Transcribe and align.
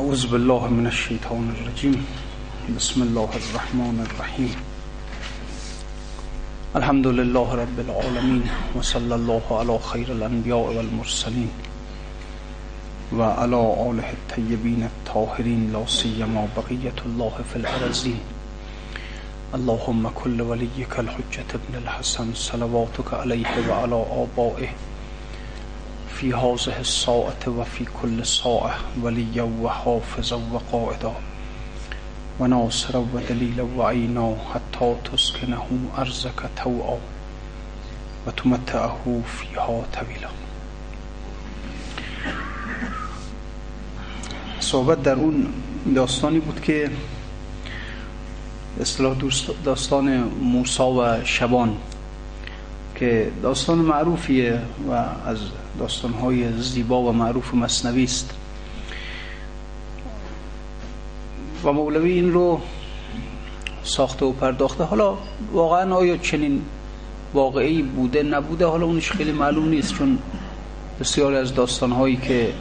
أعوذ 0.00 0.26
بالله 0.32 0.62
من 0.68 0.86
الشيطان 0.86 1.44
الرجيم. 1.54 1.96
بسم 2.76 3.02
الله 3.02 3.30
الرحمن 3.40 3.98
الرحيم. 4.08 4.52
الحمد 6.76 7.06
لله 7.06 7.48
رب 7.54 7.78
العالمين 7.86 8.44
وصلى 8.76 9.14
الله 9.14 9.44
على 9.60 9.78
خير 9.78 10.08
الأنبياء 10.12 10.66
والمرسلين 10.76 11.50
وعلى 13.12 13.60
آله 13.88 14.08
الطيبين 14.18 14.82
الطاهرين 14.92 15.72
لا 15.72 15.84
سيما 15.86 16.48
بقية 16.56 16.98
الله 17.06 17.34
في 17.52 17.56
الأرضين 17.56 18.20
اللهم 19.54 20.02
كل 20.08 20.42
وليك 20.42 20.92
الحجة 21.04 21.50
ابن 21.60 21.74
الحسن 21.84 22.34
صلواتك 22.34 23.14
عليه 23.14 23.52
وعلى 23.68 23.98
آبائه 24.24 24.70
في 26.20 26.34
هذه 26.34 26.80
الساعة 26.80 27.48
وفي 27.48 27.84
كل 28.02 28.26
ساعة 28.26 28.76
وليا 29.02 29.42
وحافظا 29.42 30.40
وقائدا. 30.52 31.12
وناصرا 32.40 33.06
ودليلا 33.14 33.62
وعينا 33.76 34.36
حتى 34.54 34.96
تسكنه 35.12 35.66
أرزك 35.98 36.50
توعا 36.64 36.98
وتمتعه 38.26 39.22
فيها 39.38 39.82
طويلا 39.92 40.30
صحبت 44.60 45.02
در 45.02 45.12
اون 45.14 45.46
داستانی 45.94 46.40
بود 46.40 46.60
که 46.60 46.90
اصلاح 48.80 49.16
داستان 49.64 50.22
موسا 50.42 50.90
و 50.90 51.24
شبان. 51.24 51.76
که 53.00 53.30
داستان 53.42 53.78
معروفیه 53.78 54.60
و 54.88 54.92
از 55.26 55.38
داستانهای 55.78 56.52
زیبا 56.52 57.02
و 57.02 57.12
معروف 57.12 57.54
مصنوی 57.54 58.04
است. 58.04 58.30
و 61.64 61.72
مولوی 61.72 62.12
این 62.12 62.32
رو 62.32 62.60
ساخته 63.82 64.24
و 64.24 64.32
پرداخته. 64.32 64.84
حالا 64.84 65.16
واقعا 65.52 65.94
آیا 65.94 66.16
چنین 66.16 66.62
واقعی 67.34 67.82
بوده 67.82 68.22
نبوده؟ 68.22 68.66
حالا 68.66 68.86
اونش 68.86 69.12
خیلی 69.12 69.32
معلوم 69.32 69.68
نیست 69.68 69.94
چون 69.94 70.18
بسیاری 71.00 71.36
از 71.36 71.54
داستانهایی 71.54 72.16
که 72.16 72.52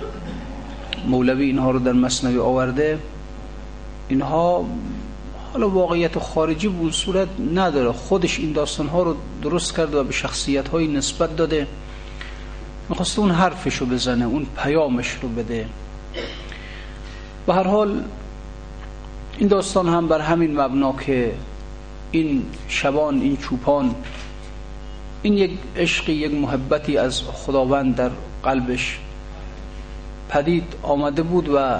مولوی 1.08 1.45
اینها 1.45 1.72
رو 1.72 1.80
در 1.80 1.94
مصنوی 1.94 2.38
آورده 2.38 3.00
اینها 4.09 4.66
حالا 5.53 5.69
واقعیت 5.69 6.19
خارجی 6.19 6.67
بود 6.67 6.94
صورت 6.94 7.28
نداره. 7.53 7.92
خودش 7.92 8.39
این 8.39 8.52
داستان 8.52 8.88
ها 8.88 9.03
رو 9.03 9.16
درست 9.42 9.75
کرده 9.75 9.97
و 9.97 10.03
به 10.03 10.14
شخصیت 10.14 10.67
های 10.67 10.88
نسبت 10.88 11.36
داده. 11.36 11.67
می‌خواسته 12.89 13.19
اون 13.19 13.31
حرفش 13.31 13.75
رو 13.75 13.86
بزنه 13.86 14.25
اون 14.25 14.45
پیامش 14.58 15.17
رو 15.22 15.30
بده. 15.30 15.66
به 17.47 17.53
هر 17.53 17.67
حال 17.67 18.03
این 19.38 19.47
داستان 19.47 19.89
هم 19.89 20.08
بر 20.08 20.22
همین 20.22 20.59
مبنا 20.59 20.94
که 20.94 21.33
این 22.11 22.45
شبان 22.67 23.22
این 23.22 23.38
چوپان 23.38 23.95
این 25.22 25.34
یک 25.34 25.52
عشقی 25.75 26.13
یک 26.13 26.34
محبتی 26.34 26.97
از 26.97 27.22
خداوند 27.22 27.95
در 27.95 28.09
قلبش 28.44 29.00
پدید 30.30 30.73
آمده 30.84 31.23
بود 31.23 31.50
و 31.50 31.80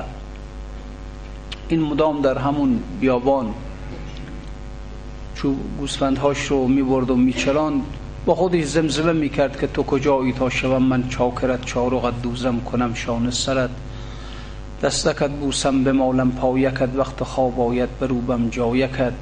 این 1.70 1.82
مدام 1.82 2.22
در 2.22 2.38
همون 2.38 2.80
بیابان 3.00 3.54
چو 5.36 5.54
گوسفندهاش 5.80 6.46
رو 6.46 6.68
می‌برد 6.68 7.10
و 7.10 7.16
میچراند. 7.16 7.84
با 8.26 8.36
خودش 8.36 8.64
زمزمه 8.64 9.14
می‌کرد 9.14 9.60
که 9.60 9.68
تو 9.68 9.84
کجایی 9.84 10.34
تا 10.34 10.50
شوم؟ 10.50 10.84
من 10.84 11.10
چاکرت 11.10 11.66
چارقت 11.66 12.22
دوزم 12.22 12.60
کنم 12.60 12.94
شان 12.94 13.32
سرت. 13.32 13.70
دستکت 14.82 15.30
بوسم 15.30 15.84
به 15.84 15.92
مالم 15.92 16.32
پایکت 16.32 16.90
وقت 16.96 17.24
خواب 17.24 17.62
آید 17.62 17.90
بروبم 18.00 18.50
جایکت. 18.50 19.14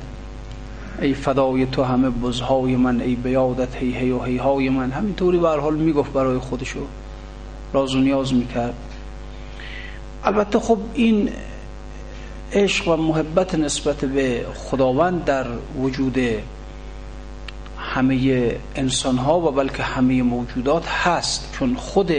ای 1.01 1.13
فدای 1.13 1.65
تو 1.65 1.83
همه 1.83 2.09
بزهای 2.09 2.75
من 2.75 3.01
ای 3.01 3.15
بیادت 3.15 3.75
هی 3.75 3.91
هی 3.91 4.11
و 4.11 4.23
هی 4.23 4.37
های 4.37 4.69
من. 4.69 4.91
همینطوری 4.91 5.37
به 5.37 5.49
حال 5.49 5.75
می‌گفت 5.75 6.13
برای 6.13 6.37
خودشو. 6.37 6.79
راز 7.73 7.95
و 7.95 7.99
نیاز 7.99 8.33
می‌کرد. 8.33 8.73
البته 10.23 10.59
خب 10.59 10.77
این 10.93 11.29
عشق 12.53 12.87
و 12.87 12.95
محبت 12.95 13.55
نسبت 13.55 14.05
به 14.05 14.45
خداوند 14.55 15.25
در 15.25 15.45
وجود 15.77 16.17
همه 17.77 18.55
انسان 18.75 19.17
ها 19.17 19.39
و 19.39 19.51
بلکه 19.51 19.83
همه 19.83 20.23
موجودات 20.23 20.87
هست. 20.87 21.49
چون 21.59 21.75
خود 21.75 22.11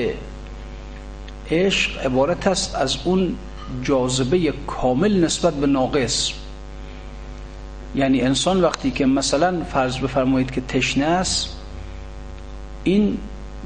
عشق 1.50 2.06
عبارت 2.06 2.46
است 2.46 2.74
از 2.74 2.96
اون 3.04 3.36
جاذبه 3.82 4.52
کامل 4.66 5.24
نسبت 5.24 5.54
به 5.54 5.66
ناقص. 5.66 6.32
یعنی 7.94 8.20
انسان 8.20 8.60
وقتی 8.60 8.90
که 8.90 9.06
مثلا 9.06 9.64
فرض 9.64 9.98
بفرمایید 9.98 10.50
که 10.50 10.60
تشنه 10.60 11.04
است 11.04 11.56
این 12.84 13.18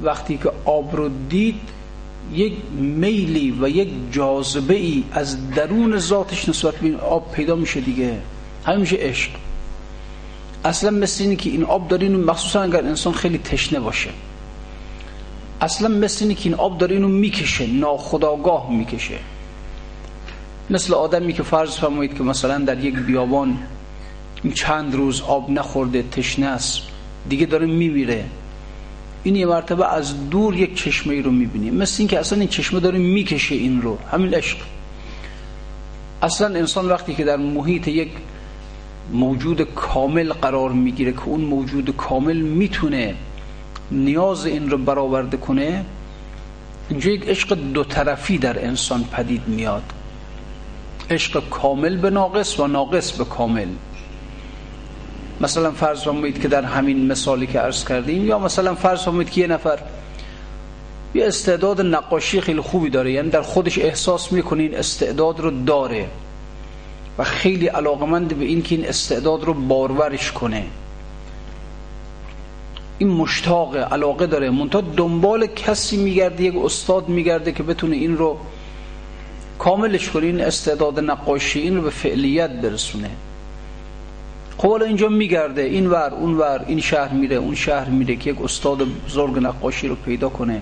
وقتی 0.03 0.37
که 0.37 0.51
آب 0.65 0.95
رو 0.95 1.09
دید 1.29 1.59
یک 2.33 2.53
میلی 2.77 3.57
و 3.61 3.69
یک 3.69 3.89
جاذبه 4.11 4.73
ای 4.73 5.03
از 5.11 5.51
درون 5.51 5.97
ذاتش 5.97 6.49
نسبت 6.49 6.75
به 6.75 6.85
این 6.85 6.95
آب 6.95 7.31
پیدا 7.31 7.55
میشه 7.55 7.81
دیگه. 7.81 8.17
همین 8.65 8.79
میشه 8.79 8.95
عشق. 8.95 9.31
اصلا 10.65 10.89
مثل 10.89 11.23
اینه 11.23 11.35
که 11.35 11.49
این 11.49 11.63
آب 11.63 11.87
داره 11.87 12.03
اینو 12.03 12.17
مخصوصا 12.17 12.61
اگر 12.61 12.83
انسان 12.83 13.13
خیلی 13.13 13.37
تشنه 13.37 13.79
باشه. 13.79 14.09
اصلا 15.61 15.87
مثل 15.87 16.25
اینه 16.25 16.35
که 16.35 16.49
این 16.49 16.53
آب 16.53 16.77
داره 16.77 16.95
اینو 16.95 17.07
می‌کشه 17.07 17.67
ناخداگاه 17.67 18.71
می‌کشه. 18.71 19.19
مثل 20.69 20.93
آدمی 20.93 21.33
که 21.33 21.43
فرض 21.43 21.77
فرمایید 21.77 22.17
که 22.17 22.23
مثلا 22.23 22.59
در 22.59 22.83
یک 22.83 22.95
بیابان 22.95 23.57
چند 24.53 24.95
روز 24.95 25.21
آب 25.21 25.49
نخورده 25.49 26.03
تشنه 26.11 26.45
است 26.45 26.81
دیگه 27.29 27.45
داره 27.45 27.65
میمیره. 27.65 28.25
این 29.23 29.35
یه 29.35 29.45
مرتبه 29.45 29.93
از 29.93 30.29
دور 30.29 30.55
یک 30.55 30.75
چشمه 30.75 31.13
ای 31.13 31.21
رو 31.21 31.31
می‌بینی. 31.31 31.71
مثل 31.71 31.95
این 31.99 32.07
که 32.07 32.19
اصلا 32.19 32.39
این 32.39 32.47
چشمه 32.47 32.79
داره 32.79 32.99
می‌کشه 32.99 33.55
این 33.55 33.81
رو. 33.81 33.97
همین 34.11 34.33
عشق. 34.33 34.57
اصلا 36.21 36.47
انسان 36.47 36.89
وقتی 36.89 37.13
که 37.13 37.23
در 37.23 37.37
محیط 37.37 37.87
یک 37.87 38.09
موجود 39.13 39.61
کامل 39.61 40.33
قرار 40.33 40.71
می‌گیره 40.71 41.11
که 41.11 41.25
اون 41.25 41.41
موجود 41.41 41.95
کامل 41.95 42.37
می‌تونه 42.37 43.15
نیاز 43.91 44.45
این 44.45 44.69
رو 44.69 44.77
برآورده 44.77 45.37
کنه 45.37 45.85
اینجا 46.89 47.11
یک 47.11 47.27
عشق 47.27 47.53
دو 47.53 47.83
طرفی 47.83 48.37
در 48.37 48.65
انسان 48.65 49.03
پدید 49.03 49.47
میاد. 49.47 49.83
عشق 51.09 51.49
کامل 51.49 51.97
به 51.97 52.09
ناقص 52.09 52.59
و 52.59 52.67
ناقص 52.67 53.11
به 53.11 53.25
کامل. 53.25 53.67
مثلا 55.41 55.71
فرض 55.71 56.01
فرمایید 56.01 56.41
که 56.41 56.47
در 56.47 56.61
همین 56.61 57.07
مثالی 57.07 57.47
که 57.47 57.59
عرض 57.59 57.85
کردیم 57.85 58.27
یا 58.27 58.39
مثلا 58.39 58.75
فرض 58.75 58.99
فرمایید 58.99 59.29
که 59.29 59.41
یه 59.41 59.47
نفر 59.47 59.79
یه 61.15 61.27
استعداد 61.27 61.81
نقاشی 61.81 62.41
خیلی 62.41 62.61
خوبی 62.61 62.89
داره 62.89 63.11
یعنی 63.11 63.29
در 63.29 63.41
خودش 63.41 63.79
احساس 63.79 64.31
می‌کنه 64.31 64.63
این 64.63 64.75
استعداد 64.75 65.39
رو 65.39 65.51
داره 65.65 66.07
و 67.17 67.23
خیلی 67.23 67.67
علاقمند 67.67 68.37
به 68.37 68.45
این 68.45 68.61
که 68.61 68.75
این 68.75 68.85
استعداد 68.85 69.43
رو 69.43 69.53
بارورش 69.53 70.31
کنه. 70.31 70.65
این 72.97 73.09
مشتاق 73.09 73.75
علاقه 73.93 74.27
داره. 74.27 74.49
منتها 74.49 74.81
دنبال 74.81 75.47
کسی 75.47 75.97
میگرده 75.97 76.43
یک 76.43 76.55
استاد 76.55 77.09
میگرده 77.09 77.51
که 77.51 77.63
بتونه 77.63 77.95
این 77.95 78.17
رو 78.17 78.37
کاملش 79.59 80.09
کنه 80.09 80.25
این 80.25 80.41
استعداد 80.41 80.99
نقاشی 80.99 81.59
این 81.59 81.75
رو 81.75 81.81
به 81.81 81.89
فعلیت 81.89 82.49
برسونه. 82.49 83.09
خب 84.57 84.71
اینجا 84.71 85.07
میگرده 85.07 85.61
این 85.61 85.87
ور 85.87 86.13
اون 86.13 86.33
ور 86.33 86.65
این 86.67 86.79
شهر 86.79 87.13
میره 87.13 87.35
اون 87.35 87.55
شهر 87.55 87.89
میره 87.89 88.15
که 88.15 88.29
یک 88.29 88.41
استاد 88.41 88.77
بزرگ 89.05 89.39
نقاشی 89.39 89.87
رو 89.87 89.95
پیدا 89.95 90.29
کنه 90.29 90.61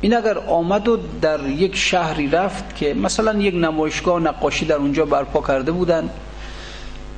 این 0.00 0.16
اگر 0.16 0.38
آمد 0.38 0.88
و 0.88 0.98
در 1.22 1.48
یک 1.48 1.76
شهری 1.76 2.28
رفت 2.28 2.76
که 2.76 2.94
مثلا 2.94 3.40
یک 3.40 3.54
نمایشگاه 3.54 4.20
نقاشی 4.20 4.64
در 4.64 4.76
اونجا 4.76 5.04
برپا 5.04 5.42
کرده 5.42 5.72
بودن 5.72 6.10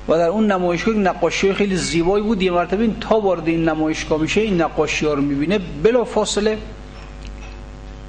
و 0.08 0.12
در 0.12 0.28
اون 0.28 0.52
نمایشگاه 0.52 0.94
نقاشی 0.94 1.52
خیلی 1.52 1.76
زیبایی 1.76 2.24
بود 2.24 2.42
یه 2.42 2.50
مرتبه 2.50 2.82
این 2.82 2.96
تا 3.00 3.20
وارد 3.20 3.48
این 3.48 3.68
نمایشگاه 3.68 4.20
میشه 4.20 4.40
این 4.40 4.60
نقاشی 4.60 5.06
ها 5.06 5.14
رو 5.14 5.22
می‌بینه 5.22 5.58
بلا 5.82 6.04
فاصله 6.04 6.58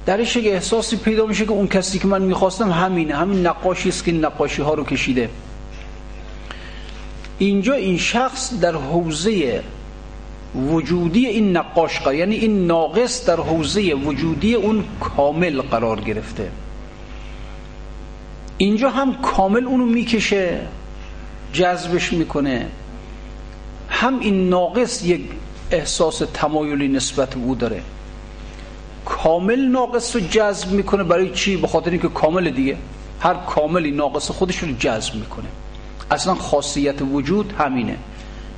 درش 0.06 0.36
یک 0.36 0.46
احساسی 0.46 0.96
پیدا 0.96 1.26
میشه 1.26 1.44
که 1.44 1.50
اون 1.50 1.68
کسی 1.68 1.98
که 1.98 2.06
من 2.06 2.22
می‌خواستم 2.22 2.70
همینه 2.70 3.14
همین 3.14 3.46
نقاشی 3.46 3.88
است 3.88 4.04
که 4.04 4.10
این 4.10 4.24
نقاشی 4.24 4.62
ها 4.62 4.74
رو 4.74 4.84
کشیده 4.84 5.30
اینجا 7.44 7.74
این 7.74 7.98
شخص 7.98 8.60
در 8.60 8.74
حوزه 8.76 9.62
وجودی 10.54 11.26
این 11.26 11.56
نقاش 11.56 12.00
قرار 12.00 12.14
یعنی 12.14 12.34
این 12.34 12.66
ناقص 12.66 13.26
در 13.26 13.36
حوزه 13.36 13.94
وجودی 13.94 14.54
اون 14.54 14.84
کامل 15.00 15.60
قرار 15.60 16.00
گرفته. 16.00 16.50
اینجا 18.58 18.90
هم 18.90 19.14
کامل 19.14 19.64
اونو 19.64 19.86
می‌کشه 19.86 20.60
جذبش 21.52 22.12
می‌کنه. 22.12 22.66
هم 23.88 24.20
این 24.20 24.48
ناقص 24.48 25.04
یک 25.04 25.20
احساس 25.70 26.22
تمایلی 26.34 26.88
نسبت 26.88 27.34
به 27.34 27.40
او 27.40 27.54
داره. 27.54 27.82
کامل 29.04 29.60
ناقص 29.60 30.16
رو 30.16 30.22
جذب 30.30 30.72
می‌کنه 30.72 31.04
برای 31.04 31.30
چی؟ 31.30 31.56
به 31.56 31.66
خاطر 31.66 31.90
اینکه 31.90 32.08
کامل 32.08 32.50
دیگه. 32.50 32.76
هر 33.20 33.34
کاملی 33.34 33.90
ناقص 33.90 34.30
خودش 34.30 34.58
رو 34.58 34.72
جذب 34.78 35.14
می‌کنه. 35.14 35.48
اصلا 36.10 36.34
خاصیت 36.34 37.02
وجود 37.12 37.52
همینه. 37.58 37.96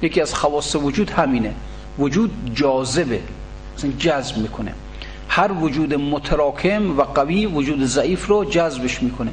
یکی 0.02 0.20
از 0.20 0.34
خواص 0.34 0.76
وجود 0.76 1.10
همینه. 1.10 1.54
وجود 1.98 2.30
جاذبه. 2.54 3.20
اصلا 3.76 3.90
جذب 3.98 4.36
می‌کنه. 4.36 4.74
هر 5.28 5.52
وجود 5.52 5.94
متراکم 5.94 6.98
و 6.98 7.02
قوی 7.02 7.46
وجود 7.46 7.84
ضعیف 7.84 8.26
رو 8.26 8.44
جذبش 8.44 9.02
می‌کنه. 9.02 9.30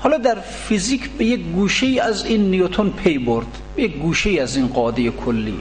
حالا 0.00 0.18
در 0.18 0.40
فیزیک 0.40 1.10
به 1.10 1.24
یک 1.24 1.40
گوشه 1.40 2.02
از 2.02 2.26
این 2.26 2.50
نیوتن 2.50 2.88
پی 2.88 3.18
برد. 3.18 3.46
به 3.76 3.82
یک 3.82 3.96
گوشه 3.96 4.40
از 4.40 4.56
این 4.56 4.68
قاعده 4.68 5.10
کلی. 5.10 5.54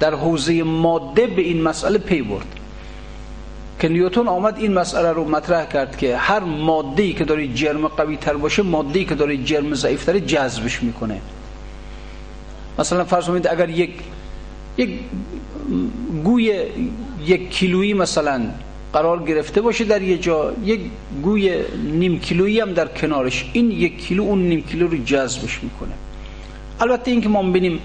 در 0.00 0.14
حوزه 0.14 0.62
ماده 0.62 1.26
به 1.26 1.42
این 1.42 1.62
مسئله 1.62 1.98
پی 1.98 2.22
برد. 2.22 2.46
که 3.80 3.88
نیوتن 3.88 4.28
آمد 4.28 4.58
این 4.58 4.74
مسئله 4.74 5.12
رو 5.12 5.24
مطرح 5.24 5.64
کرد 5.66 5.96
که 5.96 6.16
هر 6.16 6.40
ماده 6.40 7.02
ای 7.02 7.12
که 7.12 7.24
داره 7.24 7.48
جرم 7.48 7.88
قوی 7.88 8.16
تر 8.16 8.36
باشه 8.36 8.62
ماده 8.62 8.98
ای 8.98 9.04
که 9.04 9.14
داره 9.14 9.36
جرم 9.36 9.74
ضعیف 9.74 10.04
تر 10.04 10.18
جذبش 10.18 10.82
می‌کنه. 10.82 11.20
مثلا 12.78 13.04
فرض 13.04 13.26
کنید 13.26 13.46
اگر 13.46 13.68
یک 13.68 13.90
یک 14.76 14.90
گوی 16.24 16.62
یک 17.26 17.50
کیلویی 17.50 17.94
مثلا 17.94 18.42
قرار 18.92 19.22
گرفته 19.24 19.60
باشه 19.60 19.84
در 19.84 20.02
یه 20.02 20.18
جا 20.18 20.52
یک 20.64 20.80
گوی 21.22 21.64
نیم 21.84 22.20
کیلویی 22.20 22.60
هم 22.60 22.72
در 22.72 22.86
کنارش 22.86 23.50
این 23.52 23.70
یک 23.70 23.98
کیلو 24.06 24.22
اون 24.22 24.42
نیم 24.42 24.62
کیلو 24.62 24.88
رو 24.88 24.96
جذبش 25.04 25.60
می‌کنه. 25.62 25.92
البته 26.80 27.10
اینکه 27.10 27.28
ما 27.28 27.42
ببینیم 27.42 27.80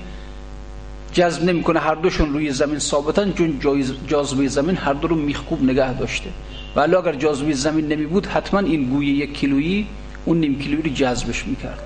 جذب 1.13 1.43
نمی‌کنه. 1.43 1.79
هر 1.79 1.95
دوشون 1.95 2.33
روی 2.33 2.51
زمین 2.51 2.79
ثابتن 2.79 3.33
چون 3.33 3.59
جاذبه 4.07 4.47
زمین 4.47 4.77
هر 4.77 4.93
دو 4.93 5.07
رو 5.07 5.15
میخکوب 5.15 5.63
نگه 5.63 5.93
داشته. 5.93 6.29
ولی 6.75 6.95
اگر 6.95 7.15
جاذبه 7.15 7.53
زمین 7.53 7.87
نمی 7.87 8.05
بود 8.05 8.25
حتما 8.25 8.59
این 8.59 8.89
گوی 8.89 9.07
یک 9.07 9.33
کیلویی 9.33 9.87
اون 10.25 10.37
نیم 10.37 10.59
کیلویی 10.59 10.83
رو 10.83 10.89
جذبش 10.89 11.45
می‌کرد. 11.47 11.79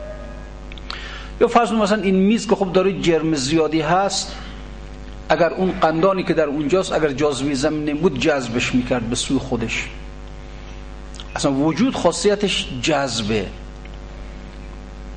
یا 1.41 1.47
فرض 1.47 1.71
مثلا 1.71 2.01
این 2.03 2.15
میز 2.15 2.47
که 2.47 2.55
خب 2.55 2.71
داره 2.73 3.01
جرم 3.01 3.35
زیادی 3.35 3.81
هست 3.81 4.35
اگر 5.29 5.53
اون 5.53 5.71
قندانی 5.71 6.23
که 6.23 6.33
در 6.33 6.45
اونجاست 6.45 6.93
اگر 6.93 7.11
جاذبه 7.11 7.53
زمین 7.53 7.85
نمی 7.85 7.99
بود 7.99 8.19
جذبش 8.19 8.75
می‌کرد 8.75 9.09
به 9.09 9.15
سوی 9.15 9.37
خودش. 9.37 9.87
اصلا 11.35 11.51
وجود 11.51 11.95
خاصیتش 11.95 12.67
جذبه. 12.81 13.45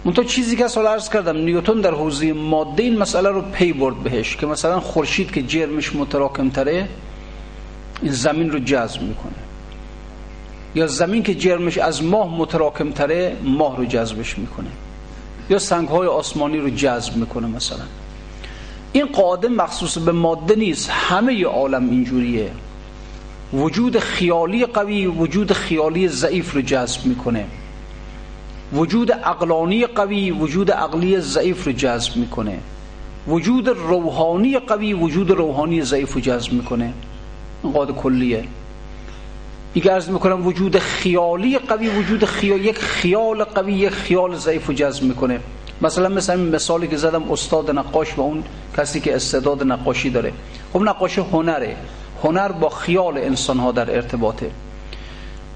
منتها 0.05 0.25
چیزی 0.25 0.57
که 0.57 0.69
سال 0.69 0.87
عرض 0.87 1.09
کردم 1.09 1.37
نیوتن 1.37 1.81
در 1.81 1.91
حوزه 1.91 2.33
ماده 2.33 2.83
این 2.83 2.99
مسئله 2.99 3.29
رو 3.29 3.43
پی 3.43 3.73
برد 3.73 3.97
بهش 3.97 4.37
که 4.37 4.47
مثلا 4.47 4.81
خورشید 4.81 5.31
که 5.31 5.43
جرمش 5.43 5.97
متراکم 5.97 6.51
تره 6.51 6.89
این 8.03 8.13
زمین 8.13 8.51
رو 8.51 8.59
جذب 8.59 9.03
می‌کنه. 9.03 9.33
یا 10.75 10.87
زمین 10.87 11.23
که 11.23 11.35
جرمش 11.35 11.79
از 11.79 12.05
ماه 12.05 12.37
متراکم 12.37 12.91
تره 12.91 13.37
ماه 13.43 13.77
رو 13.77 13.85
جذبش 13.85 14.39
می‌کنه. 14.39 14.69
یا 15.51 15.59
سنگ 15.59 15.89
های 15.89 16.09
آسمانی 16.09 16.59
رو 16.59 16.71
جذب 16.71 17.17
می‌کنه 17.17 17.47
مثلا. 17.47 17.85
این 18.93 19.07
قاعده 19.07 19.49
مخصوص 19.49 19.99
به 19.99 20.13
ماده 20.13 20.55
نیست 20.55 20.91
همه 20.91 21.45
عالم 21.45 21.91
اینجوریه. 21.91 22.51
وجود 23.53 23.99
خیالی 23.99 24.67
قوی 24.67 25.07
وجود 25.07 25.53
خیالی 25.53 26.09
ضعیف 26.09 26.55
رو 26.55 26.63
جذب 26.63 27.07
می‌کنه. 27.07 27.47
وجود 28.73 29.13
عقلانی 29.13 29.87
قوی 29.87 30.31
وجود 30.31 30.71
عقلی 30.71 31.21
ضعیف 31.21 31.65
رو 31.67 31.73
جذب 31.73 32.17
می‌کنه. 32.17 32.59
وجود 33.29 33.69
روحانی 33.69 34.59
قوی 34.59 34.93
وجود 34.93 35.31
روحانی 35.31 35.83
ضعیف 35.83 36.13
رو 36.13 36.21
جذب 36.21 36.53
می‌کنه. 36.53 36.93
قاعده 37.75 37.93
کلیه. 37.93 38.45
دیگه 39.75 39.93
ارز 39.93 40.11
می‌کنم 40.11 40.47
وجود 40.47 40.79
خیالی 40.79 41.59
قوی 41.59 41.89
وجود 41.89 42.25
خیال 42.25 42.65
یک 42.65 42.79
خیال 42.79 43.45
قوی 43.45 43.73
یک 43.73 43.91
خیال 43.91 44.37
ضعیف 44.37 44.67
رو 44.67 44.75
جذب 44.75 45.03
می‌کنه. 45.03 45.41
مثلا 45.83 46.09
مثلا 46.09 46.37
مثالی 46.37 46.89
که 46.89 46.97
زدم 46.97 47.33
استاد 47.33 47.71
نقاش 47.71 48.19
و 48.19 48.21
اون 48.21 48.45
کسی 48.77 49.01
که 49.01 49.17
استعداد 49.17 49.63
نقاشی 49.63 50.11
داره. 50.11 50.33
خب 50.73 50.83
نقاشی 50.83 51.21
هنره. 51.21 51.77
هنر 52.25 52.53
با 52.53 52.69
خیال 52.69 53.19
انسان 53.19 53.59
ها 53.59 53.73
در 53.73 53.95
ارتباطه. 53.95 54.51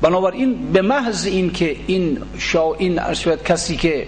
بنابراین 0.04 0.72
به 0.72 0.82
محض 0.82 1.26
این 1.26 1.52
که 1.52 1.76
این 1.86 2.18
شا 2.38 2.74
این 2.74 3.00
کسی 3.44 3.76
که 3.76 4.06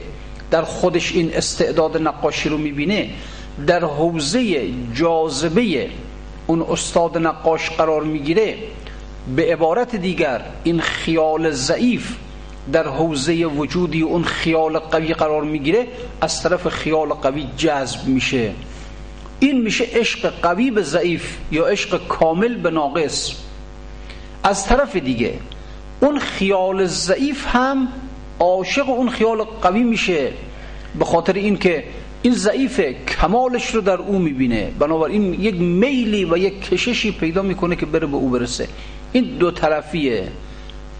در 0.50 0.62
خودش 0.62 1.12
این 1.12 1.34
استعداد 1.34 2.02
نقاشی 2.02 2.48
رو 2.48 2.58
می‌بینه 2.58 3.10
در 3.66 3.84
حوزه 3.84 4.68
جاذبه 4.94 5.88
اون 6.46 6.62
استاد 6.62 7.18
نقاش 7.18 7.70
قرار 7.70 8.02
می‌گیره 8.02 8.54
به 9.36 9.52
عبارت 9.52 9.96
دیگر 9.96 10.42
این 10.64 10.80
خیال 10.80 11.50
ضعیف 11.50 12.16
در 12.72 12.88
حوزه 12.88 13.46
وجودی 13.46 14.02
اون 14.02 14.24
خیال 14.24 14.78
قوی 14.78 15.14
قرار 15.14 15.44
می‌گیره 15.44 15.86
از 16.20 16.42
طرف 16.42 16.68
خیال 16.68 17.08
قوی 17.08 17.46
جذب 17.56 18.06
میشه. 18.06 18.52
این 19.40 19.60
میشه 19.60 19.84
عشق 19.92 20.32
قوی 20.42 20.70
به 20.70 20.82
ضعیف 20.82 21.36
یا 21.52 21.66
عشق 21.66 22.06
کامل 22.06 22.54
به 22.54 22.70
ناقص. 22.70 23.32
از 24.44 24.66
طرف 24.66 24.96
دیگه 24.96 25.34
اون 26.00 26.18
خیال 26.18 26.86
ضعیف 26.86 27.46
هم 27.48 27.88
عاشق 28.40 28.88
اون 28.88 29.08
خیال 29.08 29.42
قوی 29.62 29.82
میشه. 29.82 30.32
به 30.98 31.04
خاطر 31.04 31.32
اینکه 31.32 31.84
این 32.22 32.34
ضعیف 32.34 32.80
کمالش 33.20 33.74
رو 33.74 33.80
در 33.80 33.98
او 33.98 34.18
می‌بینه. 34.18 34.70
بنابراین 34.78 35.34
یک 35.34 35.54
میلی 35.54 36.24
و 36.24 36.36
یک 36.36 36.70
کششی 36.70 37.12
پیدا 37.12 37.42
می‌کنه 37.42 37.76
که 37.76 37.86
بره 37.86 38.06
به 38.06 38.16
او 38.16 38.30
برسه. 38.30 38.68
این 39.12 39.24
دو 39.24 39.50
طرفیه. 39.50 40.28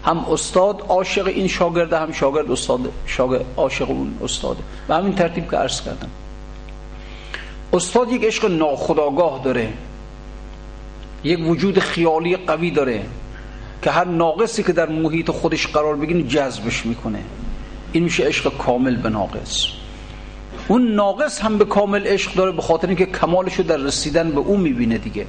هم 0.05 0.17
استاد 0.17 0.85
عاشق 0.89 1.27
این 1.27 1.47
شاگرده 1.47 1.99
هم 1.99 2.11
شاگرد 2.11 2.51
استاد 2.51 2.91
شاگرد 3.05 3.45
عاشق 3.57 3.89
اون 3.89 4.13
استاده 4.23 4.59
و 4.89 4.95
همین 4.95 5.15
ترتیب 5.15 5.51
که 5.51 5.57
عرض 5.57 5.81
کردم. 5.81 6.09
استاد 7.73 8.11
یک 8.11 8.23
عشق 8.23 8.45
ناخداگاه 8.45 9.41
داره. 9.43 9.73
یک 11.23 11.39
وجود 11.49 11.79
خیالی 11.79 12.35
قوی 12.35 12.71
داره. 12.71 13.05
که 13.81 13.91
هر 13.91 14.05
ناقصی 14.05 14.63
که 14.63 14.73
در 14.73 14.89
محیط 14.89 15.31
خودش 15.31 15.67
قرار 15.67 15.95
بگیره 15.95 16.23
جذبش 16.23 16.85
می‌کنه. 16.85 17.19
این 17.91 18.03
میشه 18.03 18.23
عشق 18.23 18.57
کامل 18.57 18.95
به 18.95 19.09
ناقص. 19.09 19.65
اون 20.67 20.95
ناقص 20.95 21.41
هم 21.41 21.57
به 21.57 21.65
کامل 21.65 22.07
عشق 22.07 22.33
داره 22.33 22.51
به 22.51 22.61
خاطر 22.61 22.87
اینکه 22.87 23.05
کمالشو 23.05 23.63
در 23.63 23.77
رسیدن 23.77 24.31
به 24.31 24.39
اون 24.39 24.59
می‌بینه 24.59 24.97
دیگه. 24.97 25.25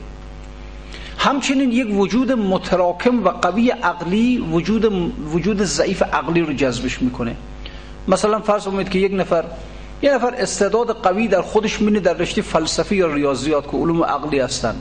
همچنین 1.19 1.73
یک 1.73 1.95
وجود 1.95 2.33
متراکم 2.33 3.25
و 3.25 3.29
قوی 3.29 3.71
عقلی 3.71 4.39
وجود 4.39 5.12
وجود 5.33 5.62
ضعیف 5.62 6.03
عقلی 6.03 6.41
رو 6.41 6.53
جذبش 6.53 7.03
می‌کنه. 7.03 7.37
مثلا 8.09 8.41
فرض 8.41 8.65
کنید 8.65 8.89
که 8.89 8.99
یک 8.99 9.12
نفر 9.15 9.45
یه 10.02 10.14
نفر 10.14 10.35
استعداد 10.35 11.02
قوی 11.02 11.28
در 11.28 11.43
خودش 11.43 11.81
مینه 11.81 12.00
در 12.00 12.14
رشته 12.14 12.43
فلسفی 12.43 12.97
یا 12.97 13.07
ریاضیات 13.07 13.71
که 13.71 13.76
علوم 13.76 14.05
عقلی 14.05 14.38
هستن. 14.38 14.75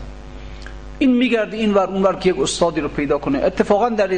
این 0.99 1.15
میگرده 1.15 1.57
این 1.57 1.73
ور 1.73 1.89
اون 1.89 2.03
ور 2.03 2.15
که 2.15 2.29
یک 2.29 2.39
استادی 2.39 2.81
رو 2.81 2.87
پیدا 2.87 3.17
کنه. 3.17 3.39
اتفاقا 3.43 3.89
در 3.89 4.09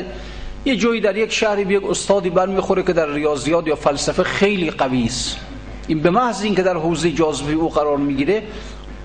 یه 0.65 0.75
جایی 0.75 1.01
در 1.01 1.17
یک 1.17 1.33
شهری 1.33 1.65
به 1.65 1.74
یک 1.74 1.83
استادی 1.83 2.29
برمیخوره 2.29 2.83
که 2.83 2.93
در 2.93 3.13
ریاضیات 3.13 3.67
یا 3.67 3.75
فلسفه 3.75 4.24
خیلی 4.24 4.71
قوی 4.71 5.05
است. 5.05 5.38
این 5.88 6.00
به 6.00 6.09
محض 6.09 6.43
اینکه 6.43 6.63
در 6.63 6.77
حوزه 6.77 7.12
جاذبه 7.12 7.53
او 7.53 7.69
قرار 7.69 7.98
می‌گیره 7.98 8.43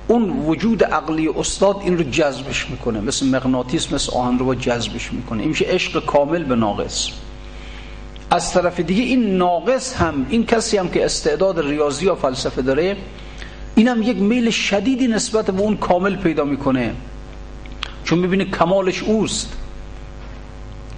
اون 0.09 0.31
وجود 0.31 0.85
عقلی 0.85 1.29
استاد 1.29 1.77
این 1.85 1.99
رو 1.99 2.05
جذبش 2.05 2.71
می‌کنه. 2.71 3.01
مثل 3.01 3.27
مغناطیس 3.27 3.93
مثل 3.93 4.13
آهن 4.13 4.39
رو 4.39 4.55
جذبش 4.55 5.13
می‌کنه. 5.13 5.41
این 5.41 5.49
میشه 5.49 5.65
عشق 5.65 6.05
کامل 6.05 6.45
به 6.45 6.55
ناقص. 6.55 7.09
از 8.31 8.53
طرف 8.53 8.81
دیگه 8.81 9.03
این 9.03 9.37
ناقص 9.37 9.97
هم 9.97 10.27
این 10.31 10.47
کسی 10.47 10.77
هم 10.77 10.89
که 10.89 11.05
استعداد 11.05 11.61
ریاضی 11.61 12.07
و 12.07 12.15
فلسفه 12.15 12.63
داره 12.63 12.97
این 13.75 13.89
هم 13.89 14.03
یک 14.03 14.17
میل 14.17 14.51
شدیدی 14.51 15.09
نسبت 15.09 15.51
به 15.51 15.63
اون 15.63 15.77
کامل 15.77 16.17
پیدا 16.17 16.45
می‌کنه. 16.45 16.95
چون 18.05 18.19
می‌بینه 18.19 18.45
کمالش 18.45 19.03
اوست. 19.03 19.53